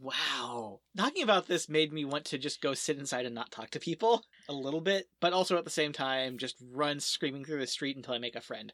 Wow. 0.00 0.80
Talking 0.96 1.22
about 1.22 1.46
this 1.46 1.68
made 1.68 1.92
me 1.92 2.06
want 2.06 2.24
to 2.26 2.38
just 2.38 2.62
go 2.62 2.72
sit 2.72 2.98
inside 2.98 3.26
and 3.26 3.34
not 3.34 3.50
talk 3.50 3.68
to 3.72 3.78
people 3.78 4.24
a 4.48 4.52
little 4.54 4.80
bit, 4.80 5.10
but 5.20 5.34
also 5.34 5.58
at 5.58 5.64
the 5.64 5.70
same 5.70 5.92
time 5.92 6.38
just 6.38 6.56
run 6.72 7.00
screaming 7.00 7.44
through 7.44 7.60
the 7.60 7.66
street 7.66 7.94
until 7.94 8.14
I 8.14 8.18
make 8.18 8.34
a 8.34 8.40
friend. 8.40 8.72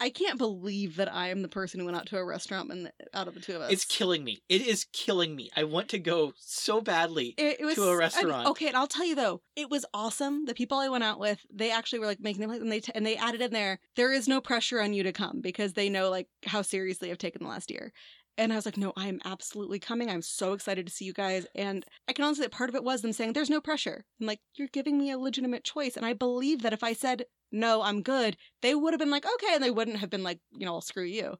I 0.00 0.10
can't 0.10 0.38
believe 0.38 0.96
that 0.96 1.12
I 1.12 1.28
am 1.28 1.42
the 1.42 1.48
person 1.48 1.78
who 1.78 1.86
went 1.86 1.96
out 1.96 2.06
to 2.06 2.16
a 2.18 2.24
restaurant 2.24 2.72
and 2.72 2.90
out 3.14 3.28
of 3.28 3.34
the 3.34 3.40
two 3.40 3.54
of 3.54 3.62
us. 3.62 3.72
It's 3.72 3.84
killing 3.84 4.24
me. 4.24 4.42
It 4.48 4.62
is 4.62 4.86
killing 4.92 5.36
me. 5.36 5.50
I 5.56 5.64
want 5.64 5.88
to 5.90 5.98
go 5.98 6.32
so 6.38 6.80
badly. 6.80 7.34
It, 7.38 7.60
it 7.60 7.64
was 7.64 7.76
to 7.76 7.84
a 7.84 7.96
restaurant. 7.96 8.48
okay, 8.48 8.66
and 8.66 8.76
I'll 8.76 8.88
tell 8.88 9.06
you 9.06 9.14
though, 9.14 9.42
it 9.54 9.70
was 9.70 9.86
awesome. 9.94 10.46
The 10.46 10.54
people 10.54 10.78
I 10.78 10.88
went 10.88 11.04
out 11.04 11.20
with, 11.20 11.40
they 11.52 11.70
actually 11.70 12.00
were 12.00 12.06
like 12.06 12.20
making 12.20 12.40
them 12.40 12.50
and 12.50 12.70
they 12.72 12.80
t- 12.80 12.92
and 12.94 13.06
they 13.06 13.16
added 13.16 13.40
in 13.40 13.52
there. 13.52 13.78
There 13.94 14.12
is 14.12 14.26
no 14.26 14.40
pressure 14.40 14.80
on 14.80 14.92
you 14.92 15.02
to 15.04 15.12
come 15.12 15.40
because 15.40 15.74
they 15.74 15.88
know 15.88 16.10
like 16.10 16.26
how 16.46 16.62
seriously 16.62 17.10
I've 17.10 17.18
taken 17.18 17.42
the 17.42 17.48
last 17.48 17.70
year. 17.70 17.92
And 18.38 18.52
I 18.52 18.56
was 18.56 18.64
like, 18.64 18.76
no, 18.76 18.92
I 18.96 19.08
am 19.08 19.20
absolutely 19.24 19.78
coming. 19.78 20.08
I'm 20.08 20.22
so 20.22 20.52
excited 20.54 20.86
to 20.86 20.92
see 20.92 21.04
you 21.04 21.12
guys. 21.12 21.46
And 21.54 21.84
I 22.08 22.12
can 22.12 22.24
honestly 22.24 22.44
say 22.44 22.48
part 22.48 22.70
of 22.70 22.74
it 22.74 22.84
was 22.84 23.02
them 23.02 23.12
saying, 23.12 23.32
there's 23.34 23.50
no 23.50 23.60
pressure. 23.60 24.04
I'm 24.20 24.26
like, 24.26 24.40
you're 24.54 24.68
giving 24.68 24.98
me 24.98 25.10
a 25.10 25.18
legitimate 25.18 25.64
choice. 25.64 25.96
And 25.96 26.06
I 26.06 26.14
believe 26.14 26.62
that 26.62 26.72
if 26.72 26.82
I 26.82 26.94
said, 26.94 27.24
no, 27.50 27.82
I'm 27.82 28.02
good, 28.02 28.38
they 28.62 28.74
would 28.74 28.94
have 28.94 28.98
been 28.98 29.10
like, 29.10 29.26
okay. 29.26 29.54
And 29.54 29.62
they 29.62 29.70
wouldn't 29.70 29.98
have 29.98 30.08
been 30.08 30.22
like, 30.22 30.38
you 30.50 30.64
know, 30.64 30.74
I'll 30.74 30.80
screw 30.80 31.04
you. 31.04 31.36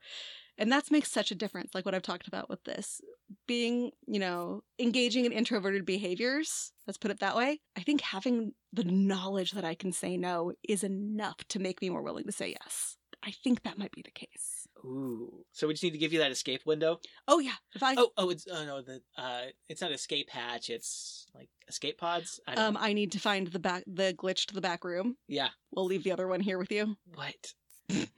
And 0.59 0.71
that 0.71 0.91
makes 0.91 1.11
such 1.11 1.31
a 1.31 1.35
difference, 1.35 1.75
like 1.75 1.87
what 1.87 1.95
I've 1.95 2.03
talked 2.03 2.29
about 2.29 2.51
with 2.51 2.63
this. 2.65 3.01
Being, 3.49 3.93
you 4.07 4.21
know, 4.21 4.63
engaging 4.79 5.25
in 5.25 5.33
introverted 5.33 5.87
behaviors, 5.87 6.73
let's 6.87 6.99
put 6.99 7.11
it 7.11 7.21
that 7.21 7.37
way. 7.37 7.61
I 7.75 7.81
think 7.81 8.03
having 8.03 8.53
the 8.71 8.85
knowledge 8.85 9.53
that 9.53 9.65
I 9.65 9.75
can 9.75 9.93
say 9.93 10.19
no 10.19 10.53
is 10.69 10.85
enough 10.85 11.39
to 11.49 11.59
make 11.59 11.81
me 11.81 11.89
more 11.89 12.03
willing 12.03 12.25
to 12.25 12.33
say 12.33 12.55
yes. 12.63 12.99
I 13.25 13.31
think 13.31 13.63
that 13.63 13.79
might 13.79 13.93
be 13.93 14.03
the 14.03 14.11
case. 14.11 14.62
Ooh. 14.85 15.45
So 15.53 15.67
we 15.69 15.75
just 15.75 15.83
need 15.85 15.93
to 15.93 15.99
give 15.99 16.13
you 16.13 16.19
that 16.21 16.33
escape 16.33 16.63
window. 16.67 16.99
Oh, 17.29 17.39
yeah. 17.39 17.55
If 17.75 17.83
I 17.83 17.95
Oh, 17.97 18.11
oh, 18.17 18.31
it's 18.31 18.47
oh 18.51 18.65
no, 18.65 18.83
the 18.83 19.01
uh, 19.17 19.43
it's 19.69 19.81
not 19.81 19.93
escape 19.93 20.31
hatch. 20.31 20.71
It's 20.71 21.27
like 21.35 21.49
escape 21.69 21.99
pods. 21.99 22.41
I 22.47 22.55
um 22.55 22.75
know. 22.75 22.81
I 22.81 22.93
need 22.93 23.13
to 23.13 23.19
find 23.21 23.47
the 23.47 23.59
back 23.59 23.85
the 23.87 24.15
glitch 24.15 24.47
to 24.47 24.55
the 24.55 24.61
back 24.61 24.85
room. 24.85 25.17
yeah. 25.29 25.49
We'll 25.71 25.87
leave 25.87 26.05
the 26.05 26.13
other 26.13 26.27
one 26.29 26.41
here 26.41 26.59
with 26.59 26.71
you. 26.73 26.97
What? 27.15 27.55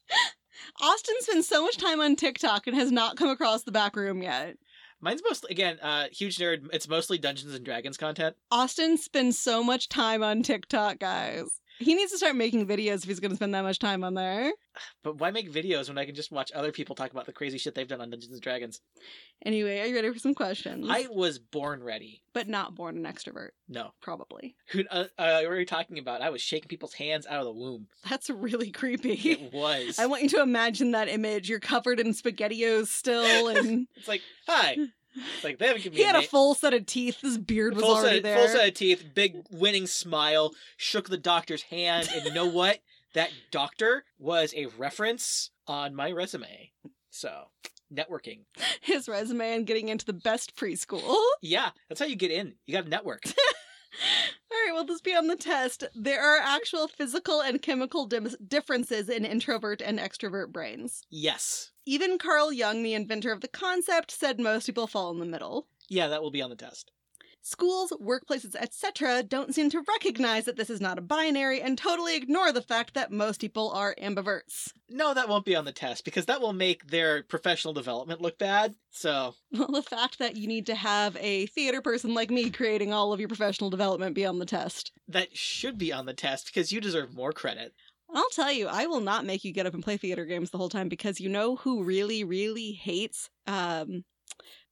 Austin 0.81 1.15
spends 1.21 1.49
so 1.49 1.63
much 1.65 1.77
time 1.77 2.01
on 2.01 2.17
TikTok 2.17 2.67
and 2.67 2.77
has 2.77 2.91
not 2.91 3.17
come 3.17 3.29
across 3.29 3.63
the 3.63 3.73
back 3.73 3.97
room 3.97 4.23
yet. 4.23 4.57
Mine's 5.01 5.23
mostly 5.29 5.51
again, 5.51 5.79
uh, 5.83 6.07
huge 6.11 6.39
nerd. 6.39 6.67
It's 6.73 6.89
mostly 6.89 7.19
Dungeons 7.19 7.55
and 7.55 7.65
Dragons 7.65 7.97
content. 7.97 8.37
Austin 8.51 8.97
spends 8.97 9.39
so 9.39 9.63
much 9.63 9.89
time 9.89 10.23
on 10.23 10.43
TikTok, 10.43 10.99
guys. 10.99 11.61
He 11.79 11.95
needs 11.95 12.13
to 12.13 12.19
start 12.19 12.37
making 12.37 12.67
videos 12.67 12.99
if 12.99 13.05
he's 13.05 13.21
going 13.21 13.31
to 13.31 13.37
spend 13.37 13.55
that 13.55 13.63
much 13.63 13.79
time 13.79 14.05
on 14.05 14.15
there. 14.15 14.53
But 15.03 15.19
why 15.19 15.31
make 15.31 15.53
videos 15.53 15.89
when 15.89 15.99
I 15.99 16.05
can 16.05 16.15
just 16.15 16.31
watch 16.33 16.51
other 16.55 16.73
people 16.73 16.95
talk 16.95 17.11
about 17.11 17.27
the 17.27 17.33
crazy 17.33 17.59
shit 17.59 17.75
they've 17.75 17.87
done 17.89 18.01
on 18.01 18.11
Dungeons 18.11 18.33
and 18.33 18.41
Dragons? 18.43 18.81
Anyway, 19.45 19.81
are 19.81 19.87
you 19.87 19.95
ready 19.95 20.13
for 20.13 20.19
some 20.19 20.35
questions? 20.35 20.87
I 20.89 21.07
was 21.11 21.39
born 21.39 21.83
ready. 21.83 22.23
But 22.33 22.49
not 22.49 22.75
born 22.75 22.97
an 22.97 23.05
extrovert, 23.13 23.51
No, 23.69 23.91
probably. 24.01 24.57
who 24.71 24.85
uh, 24.91 25.05
uh, 25.19 25.41
what 25.41 25.49
were 25.49 25.59
you 25.61 25.67
talking 25.67 25.99
about? 25.99 26.23
I 26.23 26.31
was 26.31 26.41
shaking 26.43 26.69
people's 26.69 26.95
hands 26.95 27.27
out 27.27 27.39
of 27.41 27.45
the 27.45 27.53
womb. 27.53 27.87
That's 28.09 28.31
really 28.31 28.71
creepy. 28.71 29.13
It 29.13 29.53
was. 29.53 29.99
I 29.99 30.07
want 30.07 30.23
you 30.23 30.29
to 30.31 30.43
imagine 30.43 30.93
that 30.93 31.09
image. 31.09 31.49
You're 31.49 31.61
covered 31.61 32.01
in 32.01 32.09
SpaghettiOs 32.13 32.87
still, 32.89 33.49
and 33.57 33.87
It's 33.97 34.09
like, 34.09 34.23
hi. 34.49 34.77
It's 35.15 35.45
like 35.45 35.59
they 35.59 35.67
haven't 35.67 35.83
given 35.83 35.97
me 35.97 36.01
he 36.03 36.07
had 36.07 36.17
a 36.17 36.21
na- 36.21 36.27
full 36.27 36.55
set 36.55 36.75
of 36.75 36.87
teeth. 36.87 37.21
His 37.21 37.39
beard 37.39 37.75
was 37.75 37.85
full 37.85 37.97
already 37.97 38.17
set, 38.17 38.23
there. 38.23 38.39
full 38.39 38.49
set 38.49 38.69
of 38.69 38.75
teeth, 38.75 39.05
big 39.15 39.37
winning 39.51 39.87
smile, 39.87 40.53
shook 40.77 41.09
the 41.09 41.17
doctor's 41.19 41.63
hand, 41.63 42.09
and 42.15 42.25
you 42.25 42.33
know 42.33 42.47
what? 42.47 42.81
That 43.15 43.31
doctor 43.53 44.05
was 44.19 44.53
a 44.57 44.67
reference 44.67 45.51
on 45.69 45.95
my 45.95 46.11
resume. 46.11 46.73
So, 47.11 47.45
networking. 47.95 48.41
His 48.81 49.09
resume 49.09 49.55
and 49.55 49.65
getting 49.69 49.89
into 49.89 50.05
the 50.05 50.13
best 50.13 50.57
preschool. 50.57 51.15
Yeah, 51.41 51.71
that's 51.89 52.01
how 52.01 52.07
you 52.07 52.17
get 52.17 52.33
in. 52.33 52.55
You 52.67 52.73
got 52.75 52.83
to 52.85 52.91
network. 52.91 53.23
All 53.27 54.59
right, 54.67 54.73
well, 54.75 54.85
this 54.85 55.01
be 55.01 55.15
on 55.15 55.29
the 55.29 55.37
test. 55.37 55.85
There 55.95 56.21
are 56.21 56.39
actual 56.41 56.89
physical 56.89 57.41
and 57.41 57.63
chemical 57.63 58.07
dim- 58.07 58.29
differences 58.49 59.09
in 59.09 59.25
introvert 59.25 59.81
and 59.81 60.01
extrovert 60.01 60.49
brains. 60.53 61.03
yes. 61.11 61.71
Even 61.87 62.19
Carl 62.19 62.53
Jung, 62.53 62.83
the 62.83 62.95
inventor 62.95 63.33
of 63.33 63.41
the 63.41 63.49
concept, 63.49 64.11
said 64.11 64.41
most 64.41 64.67
people 64.67 64.87
fall 64.87 65.11
in 65.11 65.19
the 65.19 65.27
middle. 65.27 65.67
Yeah, 65.89 66.09
that 66.09 66.23
will 66.23 66.31
be 66.31 66.41
on 66.43 66.51
the 66.51 66.57
test. 66.57 66.91
Schools, 67.47 67.93
workplaces, 68.03 68.55
etc. 68.59 69.23
don't 69.23 69.55
seem 69.55 69.69
to 69.69 69.83
recognize 69.87 70.47
that 70.47 70.57
this 70.57 70.71
is 70.71 70.81
not 70.81 70.97
a 70.97 71.03
binary 71.03 71.61
and 71.61 71.77
totally 71.77 72.17
ignore 72.17 72.53
the 72.53 72.63
fact 72.63 72.95
that 72.95 73.13
most 73.13 73.39
people 73.39 73.71
are 73.73 73.95
ambiverts. 74.03 74.73
No, 74.89 75.13
that 75.13 75.29
won't 75.29 75.45
be 75.45 75.55
on 75.55 75.67
the 75.67 75.73
test 75.73 76.07
because 76.07 76.25
that 76.25 76.41
will 76.41 76.55
make 76.55 76.87
their 76.87 77.23
professional 77.25 77.75
development 77.75 78.23
look 78.23 78.39
bad. 78.39 78.75
So, 78.91 79.35
Well, 79.53 79.69
the 79.69 79.83
fact 79.83 80.19
that 80.21 80.37
you 80.39 80.47
need 80.47 80.65
to 80.67 80.75
have 80.75 81.19
a 81.21 81.45
theater 81.47 81.83
person 81.83 82.15
like 82.15 82.31
me 82.31 82.49
creating 82.49 82.95
all 82.95 83.13
of 83.13 83.21
your 83.21 83.29
professional 83.29 83.69
development 83.69 84.15
be 84.15 84.25
on 84.25 84.39
the 84.39 84.47
test. 84.47 84.93
that 85.09 85.37
should 85.37 85.77
be 85.77 85.93
on 85.93 86.07
the 86.07 86.15
test 86.15 86.47
because 86.47 86.73
you 86.73 86.81
deserve 86.81 87.13
more 87.15 87.33
credit. 87.35 87.75
I'll 88.15 88.31
tell 88.31 88.53
you, 88.53 88.69
I 88.69 88.87
will 88.87 89.01
not 89.01 89.25
make 89.25 89.45
you 89.45 89.53
get 89.53 89.67
up 89.67 89.75
and 89.75 89.83
play 89.83 89.97
theater 89.97 90.25
games 90.25 90.51
the 90.51 90.59
whole 90.59 90.69
time 90.69 90.89
because 90.89 91.21
you 91.21 91.29
know 91.29 91.57
who 91.57 91.83
really, 91.83 92.25
really 92.25 92.73
hates 92.73 93.29
um, 93.47 94.05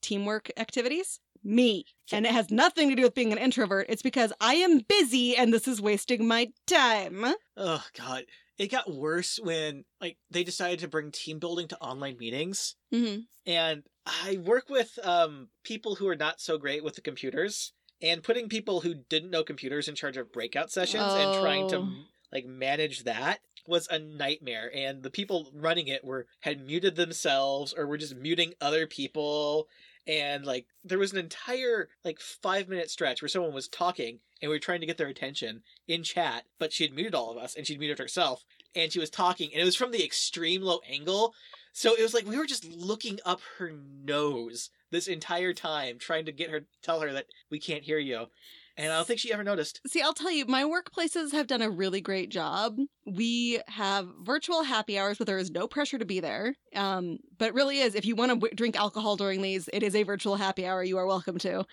teamwork 0.00 0.50
activities? 0.56 1.20
Me. 1.44 1.84
And 2.12 2.24
it 2.24 2.32
has 2.32 2.50
nothing 2.50 2.88
to 2.88 2.94
do 2.94 3.02
with 3.02 3.14
being 3.14 3.32
an 3.32 3.38
introvert. 3.38 3.86
It's 3.88 4.02
because 4.02 4.32
I 4.40 4.54
am 4.54 4.78
busy 4.88 5.36
and 5.36 5.52
this 5.52 5.66
is 5.66 5.80
wasting 5.80 6.28
my 6.28 6.50
time. 6.66 7.24
Oh 7.56 7.84
god. 7.98 8.24
It 8.58 8.70
got 8.70 8.94
worse 8.94 9.40
when 9.42 9.84
like 10.00 10.18
they 10.30 10.44
decided 10.44 10.78
to 10.80 10.88
bring 10.88 11.10
team 11.10 11.40
building 11.40 11.66
to 11.68 11.78
online 11.80 12.16
meetings. 12.18 12.76
Mm-hmm. 12.94 13.22
and 13.44 13.82
I 14.04 14.38
work 14.44 14.68
with 14.68 14.98
um, 15.02 15.48
people 15.64 15.96
who 15.96 16.06
are 16.08 16.16
not 16.16 16.40
so 16.40 16.58
great 16.58 16.82
with 16.84 16.96
the 16.96 17.00
computers, 17.00 17.72
and 18.02 18.22
putting 18.22 18.48
people 18.48 18.80
who 18.80 18.94
didn't 18.94 19.30
know 19.30 19.44
computers 19.44 19.86
in 19.88 19.94
charge 19.94 20.16
of 20.16 20.32
breakout 20.32 20.72
sessions 20.72 21.04
and 21.04 21.40
trying 21.40 21.68
to 21.70 21.76
Oh. 21.76 21.88
Like 22.32 22.46
manage 22.46 23.04
that 23.04 23.40
was 23.66 23.86
a 23.88 23.98
nightmare. 23.98 24.70
And 24.74 25.02
the 25.02 25.10
people 25.10 25.50
running 25.54 25.88
it 25.88 26.04
were 26.04 26.26
had 26.40 26.66
muted 26.66 26.96
themselves 26.96 27.72
or 27.72 27.86
were 27.86 27.98
just 27.98 28.16
muting 28.16 28.54
other 28.60 28.86
people. 28.86 29.68
And 30.06 30.44
like 30.44 30.66
there 30.84 30.98
was 30.98 31.12
an 31.12 31.18
entire 31.18 31.88
like 32.04 32.18
five 32.20 32.68
minute 32.68 32.90
stretch 32.90 33.22
where 33.22 33.28
someone 33.28 33.54
was 33.54 33.68
talking 33.68 34.18
and 34.40 34.50
we 34.50 34.56
were 34.56 34.60
trying 34.60 34.80
to 34.80 34.86
get 34.86 34.98
their 34.98 35.08
attention 35.08 35.62
in 35.86 36.02
chat, 36.02 36.44
but 36.58 36.72
she 36.72 36.84
had 36.84 36.94
muted 36.94 37.14
all 37.14 37.30
of 37.30 37.38
us 37.38 37.54
and 37.54 37.66
she'd 37.66 37.78
muted 37.78 37.98
herself 37.98 38.44
and 38.74 38.90
she 38.90 38.98
was 38.98 39.10
talking 39.10 39.50
and 39.52 39.62
it 39.62 39.64
was 39.64 39.76
from 39.76 39.92
the 39.92 40.04
extreme 40.04 40.62
low 40.62 40.80
angle 40.90 41.34
so 41.72 41.94
it 41.94 42.02
was 42.02 42.12
like 42.14 42.26
we 42.26 42.36
were 42.36 42.46
just 42.46 42.64
looking 42.64 43.18
up 43.24 43.40
her 43.58 43.72
nose 44.04 44.70
this 44.90 45.08
entire 45.08 45.54
time, 45.54 45.98
trying 45.98 46.26
to 46.26 46.32
get 46.32 46.50
her 46.50 46.66
tell 46.82 47.00
her 47.00 47.12
that 47.12 47.26
we 47.50 47.58
can't 47.58 47.82
hear 47.82 47.98
you. 47.98 48.26
And 48.76 48.90
I 48.90 48.96
don't 48.96 49.06
think 49.06 49.20
she 49.20 49.32
ever 49.32 49.44
noticed. 49.44 49.80
See, 49.86 50.00
I'll 50.00 50.14
tell 50.14 50.30
you, 50.30 50.46
my 50.46 50.64
workplaces 50.64 51.32
have 51.32 51.46
done 51.46 51.60
a 51.60 51.70
really 51.70 52.00
great 52.00 52.30
job. 52.30 52.78
We 53.06 53.60
have 53.68 54.08
virtual 54.22 54.62
happy 54.62 54.98
hours, 54.98 55.18
but 55.18 55.26
there 55.26 55.38
is 55.38 55.50
no 55.50 55.68
pressure 55.68 55.98
to 55.98 56.06
be 56.06 56.20
there. 56.20 56.54
Um, 56.74 57.18
but 57.38 57.48
it 57.48 57.54
really 57.54 57.80
is. 57.80 57.94
If 57.94 58.06
you 58.06 58.16
want 58.16 58.30
to 58.30 58.36
w- 58.36 58.54
drink 58.54 58.78
alcohol 58.78 59.16
during 59.16 59.42
these, 59.42 59.68
it 59.72 59.82
is 59.82 59.94
a 59.94 60.04
virtual 60.04 60.36
happy 60.36 60.66
hour. 60.66 60.82
You 60.82 60.96
are 60.96 61.06
welcome 61.06 61.38
to. 61.38 61.64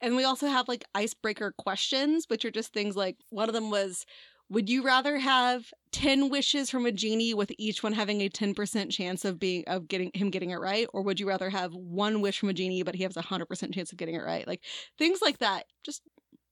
And 0.00 0.14
we 0.14 0.24
also 0.24 0.46
have 0.46 0.68
like 0.68 0.84
icebreaker 0.94 1.52
questions, 1.58 2.26
which 2.28 2.44
are 2.44 2.50
just 2.50 2.72
things 2.72 2.96
like 2.96 3.16
one 3.30 3.48
of 3.48 3.54
them 3.54 3.70
was, 3.70 4.06
would 4.48 4.68
you 4.68 4.84
rather 4.84 5.18
have 5.18 5.72
10 5.92 6.28
wishes 6.28 6.70
from 6.70 6.86
a 6.86 6.92
genie 6.92 7.34
with 7.34 7.50
each 7.58 7.82
one 7.82 7.92
having 7.92 8.20
a 8.20 8.28
10% 8.28 8.90
chance 8.90 9.24
of 9.24 9.40
being 9.40 9.64
of 9.66 9.88
getting 9.88 10.10
him 10.14 10.30
getting 10.30 10.50
it 10.50 10.60
right 10.60 10.86
or 10.92 11.02
would 11.02 11.18
you 11.18 11.26
rather 11.26 11.50
have 11.50 11.74
one 11.74 12.20
wish 12.20 12.38
from 12.38 12.50
a 12.50 12.52
genie 12.52 12.82
but 12.82 12.94
he 12.94 13.02
has 13.02 13.16
a 13.16 13.22
100% 13.22 13.74
chance 13.74 13.90
of 13.90 13.98
getting 13.98 14.14
it 14.14 14.22
right 14.22 14.46
like 14.46 14.60
things 14.98 15.20
like 15.22 15.38
that 15.38 15.64
just 15.82 16.02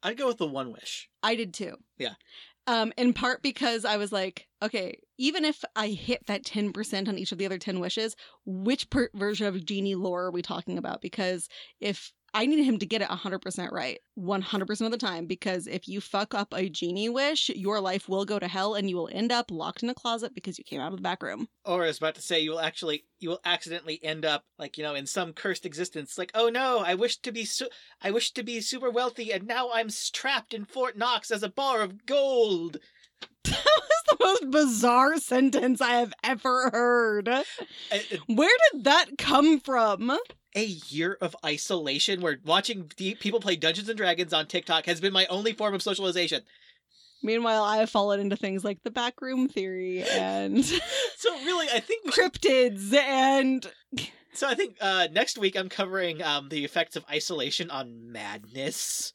I'd 0.04 0.18
go 0.18 0.28
with 0.28 0.38
the 0.38 0.46
one 0.46 0.70
wish. 0.72 1.08
I 1.22 1.34
did 1.34 1.54
too. 1.54 1.76
Yeah. 1.98 2.14
Um, 2.66 2.92
in 2.96 3.12
part 3.12 3.42
because 3.42 3.84
I 3.84 3.96
was 3.96 4.12
like, 4.12 4.46
okay, 4.62 4.98
even 5.18 5.44
if 5.44 5.64
I 5.76 5.88
hit 5.88 6.26
that 6.26 6.44
10% 6.44 7.08
on 7.08 7.18
each 7.18 7.32
of 7.32 7.38
the 7.38 7.46
other 7.46 7.58
10 7.58 7.80
wishes, 7.80 8.14
which 8.46 8.88
per- 8.90 9.10
version 9.14 9.46
of 9.46 9.64
genie 9.64 9.94
lore 9.94 10.24
are 10.26 10.30
we 10.30 10.42
talking 10.42 10.78
about? 10.78 11.02
Because 11.02 11.48
if 11.80 12.12
I 12.34 12.46
need 12.46 12.64
him 12.64 12.78
to 12.78 12.86
get 12.86 13.00
it 13.00 13.08
100% 13.08 13.70
right 13.70 14.00
100% 14.18 14.80
of 14.84 14.90
the 14.90 14.98
time 14.98 15.26
because 15.26 15.66
if 15.68 15.86
you 15.86 16.00
fuck 16.00 16.34
up 16.34 16.52
a 16.52 16.68
genie 16.68 17.08
wish, 17.08 17.48
your 17.50 17.80
life 17.80 18.08
will 18.08 18.24
go 18.24 18.38
to 18.40 18.48
hell 18.48 18.74
and 18.74 18.90
you 18.90 18.96
will 18.96 19.08
end 19.12 19.30
up 19.30 19.50
locked 19.52 19.84
in 19.84 19.88
a 19.88 19.94
closet 19.94 20.34
because 20.34 20.58
you 20.58 20.64
came 20.64 20.80
out 20.80 20.90
of 20.92 20.96
the 20.98 21.02
back 21.02 21.22
room. 21.22 21.48
Or 21.64 21.84
I 21.84 21.86
was 21.86 21.98
about 21.98 22.16
to 22.16 22.20
say 22.22 22.40
you 22.40 22.50
will 22.50 22.60
actually 22.60 23.04
you 23.20 23.28
will 23.30 23.40
accidentally 23.44 24.02
end 24.02 24.24
up 24.24 24.44
like 24.58 24.76
you 24.76 24.82
know 24.84 24.94
in 24.94 25.06
some 25.06 25.32
cursed 25.32 25.64
existence 25.64 26.18
like 26.18 26.32
oh 26.34 26.48
no 26.48 26.80
I 26.84 26.94
wish 26.94 27.18
to 27.18 27.32
be 27.32 27.44
su- 27.44 27.68
I 28.02 28.10
wish 28.10 28.32
to 28.32 28.42
be 28.42 28.60
super 28.60 28.90
wealthy 28.90 29.32
and 29.32 29.46
now 29.46 29.70
I'm 29.72 29.86
s- 29.86 30.10
trapped 30.10 30.52
in 30.52 30.64
Fort 30.64 30.98
Knox 30.98 31.30
as 31.30 31.42
a 31.44 31.48
bar 31.48 31.82
of 31.82 32.04
gold. 32.04 32.78
That 33.44 34.18
was 34.18 34.18
the 34.18 34.24
most 34.24 34.50
bizarre 34.50 35.18
sentence 35.18 35.80
I 35.80 35.92
have 35.92 36.12
ever 36.22 36.70
heard. 36.70 37.28
Where 38.26 38.56
did 38.72 38.84
that 38.84 39.16
come 39.16 39.60
from? 39.60 40.18
A 40.54 40.64
year 40.64 41.18
of 41.20 41.36
isolation 41.44 42.20
where 42.20 42.38
watching 42.44 42.84
people 42.84 43.40
play 43.40 43.56
Dungeons 43.56 43.88
and 43.88 43.96
Dragons 43.96 44.32
on 44.32 44.46
TikTok 44.46 44.86
has 44.86 45.00
been 45.00 45.12
my 45.12 45.26
only 45.26 45.52
form 45.52 45.74
of 45.74 45.82
socialization. 45.82 46.42
Meanwhile, 47.22 47.64
I 47.64 47.78
have 47.78 47.88
fallen 47.90 48.20
into 48.20 48.36
things 48.36 48.64
like 48.64 48.82
the 48.82 48.90
backroom 48.90 49.48
theory 49.48 50.02
and 50.02 50.64
So 51.16 51.34
really, 51.44 51.68
I 51.72 51.80
think 51.80 52.12
cryptids 52.12 52.92
and 52.92 53.66
So 54.34 54.48
I 54.48 54.54
think 54.54 54.76
uh, 54.80 55.06
next 55.12 55.38
week 55.38 55.56
I'm 55.56 55.68
covering 55.68 56.20
um, 56.22 56.48
the 56.48 56.64
effects 56.64 56.96
of 56.96 57.04
isolation 57.08 57.70
on 57.70 58.10
madness. 58.12 59.12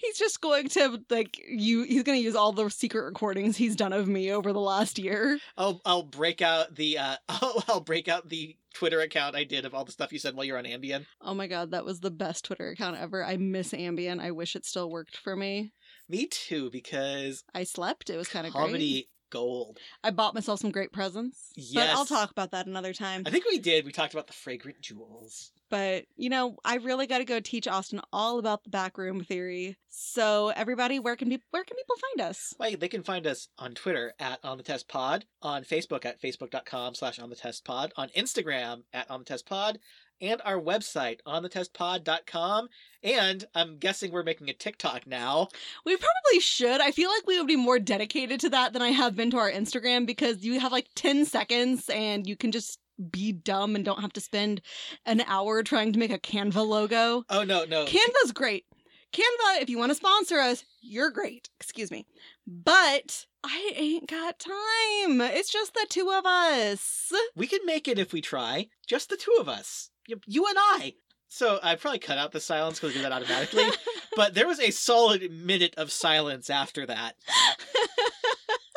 he's 0.00 0.18
just 0.18 0.40
going 0.42 0.68
to 0.68 1.02
like 1.10 1.40
you 1.48 1.82
he's 1.82 2.02
going 2.02 2.18
to 2.18 2.22
use 2.22 2.36
all 2.36 2.52
the 2.52 2.68
secret 2.68 3.04
recordings 3.04 3.56
he's 3.56 3.74
done 3.74 3.92
of 3.94 4.06
me 4.06 4.30
over 4.30 4.52
the 4.52 4.60
last 4.60 4.98
year. 4.98 5.38
I'll 5.56 5.80
I'll 5.84 6.02
break 6.02 6.42
out 6.42 6.74
the 6.74 6.98
uh, 6.98 7.16
I'll, 7.28 7.64
I'll 7.68 7.80
break 7.80 8.06
out 8.06 8.28
the 8.28 8.56
Twitter 8.74 9.00
account 9.00 9.36
I 9.36 9.44
did 9.44 9.64
of 9.64 9.72
all 9.72 9.84
the 9.84 9.92
stuff 9.92 10.12
you 10.12 10.18
said 10.18 10.34
while 10.34 10.44
you're 10.44 10.58
on 10.58 10.64
Ambien. 10.64 11.06
Oh 11.20 11.34
my 11.34 11.46
god, 11.46 11.70
that 11.70 11.84
was 11.84 12.00
the 12.00 12.10
best 12.10 12.44
Twitter 12.44 12.68
account 12.68 12.98
ever. 12.98 13.24
I 13.24 13.36
miss 13.36 13.72
Ambien. 13.72 14.20
I 14.20 14.30
wish 14.30 14.54
it 14.54 14.66
still 14.66 14.90
worked 14.90 15.16
for 15.16 15.36
me. 15.36 15.72
Me 16.08 16.26
too, 16.26 16.70
because 16.70 17.44
I 17.54 17.64
slept. 17.64 18.10
It 18.10 18.16
was 18.16 18.28
kind 18.28 18.46
of 18.46 18.52
comedy 18.52 19.08
gold. 19.30 19.78
I 20.02 20.10
bought 20.10 20.34
myself 20.34 20.60
some 20.60 20.70
great 20.70 20.92
presents. 20.92 21.50
Yes, 21.56 21.88
but 21.88 21.96
I'll 21.96 22.06
talk 22.06 22.30
about 22.30 22.52
that 22.52 22.66
another 22.66 22.92
time. 22.92 23.22
I 23.26 23.30
think 23.30 23.44
we 23.46 23.58
did. 23.58 23.84
We 23.84 23.92
talked 23.92 24.12
about 24.14 24.26
the 24.26 24.32
fragrant 24.32 24.80
jewels. 24.80 25.50
But, 25.74 26.04
you 26.16 26.30
know, 26.30 26.56
I 26.64 26.76
really 26.76 27.08
got 27.08 27.18
to 27.18 27.24
go 27.24 27.40
teach 27.40 27.66
Austin 27.66 28.00
all 28.12 28.38
about 28.38 28.62
the 28.62 28.70
backroom 28.70 29.24
theory. 29.24 29.76
So, 29.88 30.50
everybody, 30.50 31.00
where 31.00 31.16
can 31.16 31.28
people 31.28 31.46
where 31.50 31.64
can 31.64 31.76
people 31.76 31.96
find 31.96 32.30
us? 32.30 32.54
Well, 32.60 32.70
they 32.78 32.86
can 32.86 33.02
find 33.02 33.26
us 33.26 33.48
on 33.58 33.74
Twitter 33.74 34.12
at 34.20 34.38
On 34.44 34.56
the 34.56 34.62
Test 34.62 34.86
Pod, 34.86 35.24
on 35.42 35.64
Facebook 35.64 36.04
at 36.04 36.22
facebook.com 36.22 36.94
slash 36.94 37.18
On 37.18 37.28
the 37.28 37.34
Test 37.34 37.64
Pod, 37.64 37.92
on 37.96 38.08
Instagram 38.10 38.84
at 38.92 39.10
On 39.10 39.18
the 39.18 39.24
Test 39.24 39.46
Pod, 39.46 39.80
and 40.20 40.40
our 40.44 40.60
website 40.60 41.18
onthetestpod.com. 41.26 42.68
And 43.02 43.44
I'm 43.52 43.78
guessing 43.78 44.12
we're 44.12 44.22
making 44.22 44.50
a 44.50 44.54
TikTok 44.54 45.08
now. 45.08 45.48
We 45.84 45.96
probably 45.96 46.38
should. 46.38 46.80
I 46.80 46.92
feel 46.92 47.10
like 47.10 47.26
we 47.26 47.36
would 47.36 47.48
be 47.48 47.56
more 47.56 47.80
dedicated 47.80 48.38
to 48.42 48.50
that 48.50 48.74
than 48.74 48.82
I 48.82 48.90
have 48.90 49.16
been 49.16 49.32
to 49.32 49.38
our 49.38 49.50
Instagram 49.50 50.06
because 50.06 50.44
you 50.44 50.60
have 50.60 50.70
like 50.70 50.86
10 50.94 51.24
seconds 51.24 51.88
and 51.88 52.28
you 52.28 52.36
can 52.36 52.52
just 52.52 52.78
be 53.10 53.32
dumb 53.32 53.74
and 53.74 53.84
don't 53.84 54.00
have 54.00 54.12
to 54.14 54.20
spend 54.20 54.60
an 55.06 55.22
hour 55.26 55.62
trying 55.62 55.92
to 55.92 55.98
make 55.98 56.12
a 56.12 56.18
Canva 56.18 56.66
logo. 56.66 57.24
Oh 57.28 57.44
no, 57.44 57.64
no. 57.64 57.84
Canva's 57.84 58.32
great. 58.32 58.64
Canva, 59.12 59.62
if 59.62 59.70
you 59.70 59.78
want 59.78 59.90
to 59.90 59.96
sponsor 59.96 60.38
us, 60.38 60.64
you're 60.80 61.10
great. 61.10 61.48
Excuse 61.60 61.90
me. 61.90 62.06
But 62.46 63.26
I 63.44 63.72
ain't 63.76 64.08
got 64.08 64.40
time. 64.40 65.20
It's 65.20 65.52
just 65.52 65.74
the 65.74 65.86
two 65.88 66.10
of 66.10 66.26
us. 66.26 67.12
We 67.36 67.46
can 67.46 67.60
make 67.64 67.86
it 67.86 67.98
if 67.98 68.12
we 68.12 68.20
try. 68.20 68.68
Just 68.86 69.10
the 69.10 69.16
two 69.16 69.36
of 69.38 69.48
us. 69.48 69.90
You, 70.08 70.20
you 70.26 70.46
and 70.46 70.56
I. 70.58 70.94
So 71.28 71.58
I 71.62 71.74
probably 71.76 71.98
cut 71.98 72.18
out 72.18 72.32
the 72.32 72.40
silence 72.40 72.78
because 72.78 72.94
we 72.94 73.00
do 73.00 73.02
that 73.02 73.12
automatically. 73.12 73.64
but 74.16 74.34
there 74.34 74.46
was 74.46 74.60
a 74.60 74.70
solid 74.70 75.30
minute 75.30 75.74
of 75.76 75.90
silence 75.90 76.50
after 76.50 76.86
that. 76.86 77.14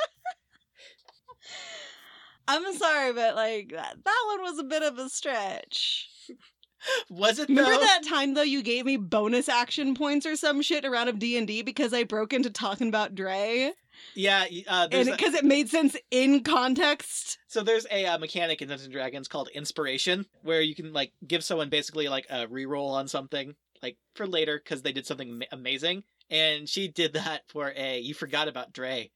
I'm 2.47 2.73
sorry, 2.75 3.13
but 3.13 3.35
like 3.35 3.69
that, 3.69 3.97
that 4.03 4.23
one 4.27 4.41
was 4.41 4.59
a 4.59 4.63
bit 4.63 4.83
of 4.83 4.97
a 4.97 5.09
stretch. 5.09 6.09
Was 7.09 7.39
it 7.39 7.49
Remember 7.49 7.71
that 7.71 8.03
time 8.07 8.35
though 8.35 8.43
you 8.43 8.61
gave 8.61 8.85
me 8.85 8.97
bonus 8.97 9.49
action 9.49 9.95
points 9.95 10.25
or 10.25 10.35
some 10.35 10.61
shit 10.61 10.85
around 10.85 11.07
of 11.09 11.17
D 11.19 11.35
and 11.37 11.47
D 11.47 11.63
because 11.63 11.91
I 11.93 12.03
broke 12.03 12.33
into 12.33 12.51
talking 12.51 12.87
about 12.87 13.15
Dre 13.15 13.71
Yeah. 14.13 14.45
Uh, 14.67 14.87
and 14.91 15.09
because 15.09 15.33
it 15.33 15.43
made 15.43 15.69
sense 15.69 15.97
in 16.11 16.43
context. 16.43 17.39
so 17.47 17.63
there's 17.63 17.87
a 17.91 18.05
uh, 18.05 18.17
mechanic 18.19 18.61
in 18.61 18.67
Dungeons 18.67 18.85
and 18.85 18.93
Dragons 18.93 19.27
called 19.27 19.49
inspiration, 19.55 20.27
where 20.43 20.61
you 20.61 20.75
can 20.75 20.93
like 20.93 21.13
give 21.27 21.43
someone 21.43 21.69
basically 21.69 22.09
like 22.09 22.27
a 22.29 22.45
reroll 22.45 22.91
on 22.91 23.07
something 23.07 23.55
like 23.81 23.97
for 24.13 24.27
later 24.27 24.61
because 24.63 24.83
they 24.83 24.91
did 24.91 25.07
something 25.07 25.39
ma- 25.39 25.45
amazing. 25.51 26.03
And 26.29 26.69
she 26.69 26.87
did 26.89 27.13
that 27.13 27.43
for 27.47 27.73
a. 27.75 27.99
You 27.99 28.13
forgot 28.13 28.47
about 28.47 28.71
Dre. 28.71 29.09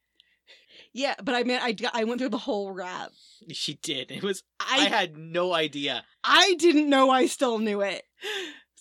Yeah, 0.92 1.14
but 1.22 1.34
I 1.34 1.42
mean 1.44 1.58
I 1.60 1.74
I 1.92 2.04
went 2.04 2.20
through 2.20 2.30
the 2.30 2.38
whole 2.38 2.72
rap. 2.72 3.12
She 3.50 3.74
did. 3.74 4.10
It 4.10 4.22
was. 4.22 4.42
I, 4.60 4.80
I 4.80 4.88
had 4.88 5.16
no 5.16 5.52
idea. 5.52 6.04
I 6.22 6.54
didn't 6.58 6.88
know 6.88 7.10
I 7.10 7.26
still 7.26 7.58
knew 7.58 7.80
it. 7.80 8.04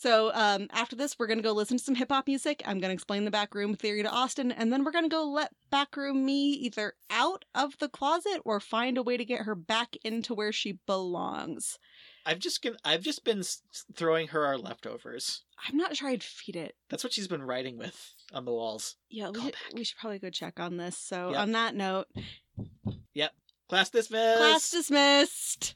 So 0.01 0.31
um, 0.33 0.67
after 0.71 0.95
this, 0.95 1.19
we're 1.19 1.27
gonna 1.27 1.43
go 1.43 1.51
listen 1.51 1.77
to 1.77 1.83
some 1.83 1.93
hip 1.93 2.11
hop 2.11 2.25
music. 2.25 2.63
I'm 2.65 2.79
gonna 2.79 2.93
explain 2.93 3.23
the 3.23 3.29
backroom 3.29 3.75
theory 3.75 4.01
to 4.01 4.09
Austin, 4.09 4.51
and 4.51 4.73
then 4.73 4.83
we're 4.83 4.91
gonna 4.91 5.07
go 5.09 5.23
let 5.25 5.53
backroom 5.69 6.25
me 6.25 6.49
either 6.53 6.93
out 7.11 7.45
of 7.53 7.77
the 7.77 7.87
closet 7.87 8.41
or 8.43 8.59
find 8.59 8.97
a 8.97 9.03
way 9.03 9.15
to 9.15 9.23
get 9.23 9.43
her 9.43 9.53
back 9.53 9.95
into 10.03 10.33
where 10.33 10.51
she 10.51 10.79
belongs. 10.87 11.77
I've 12.25 12.39
just 12.39 12.63
been. 12.63 12.77
I've 12.83 13.03
just 13.03 13.23
been 13.23 13.43
throwing 13.95 14.29
her 14.29 14.43
our 14.43 14.57
leftovers. 14.57 15.43
I'm 15.67 15.77
not 15.77 15.95
sure 15.95 16.09
I'd 16.09 16.23
feed 16.23 16.55
it. 16.55 16.73
That's 16.89 17.03
what 17.03 17.13
she's 17.13 17.27
been 17.27 17.43
writing 17.43 17.77
with 17.77 18.15
on 18.33 18.45
the 18.45 18.51
walls. 18.51 18.95
Yeah, 19.09 19.29
we, 19.29 19.41
should- 19.41 19.55
we 19.73 19.83
should 19.83 19.97
probably 19.97 20.19
go 20.19 20.29
check 20.29 20.59
on 20.59 20.77
this. 20.77 20.97
So 20.97 21.31
Yep. 21.31 21.39
on 21.39 21.51
that 21.53 21.75
note, 21.75 22.07
yep. 23.13 23.31
Class 23.69 23.89
dismissed. 23.89 24.37
class 24.37 24.71
dismissed. 24.71 25.75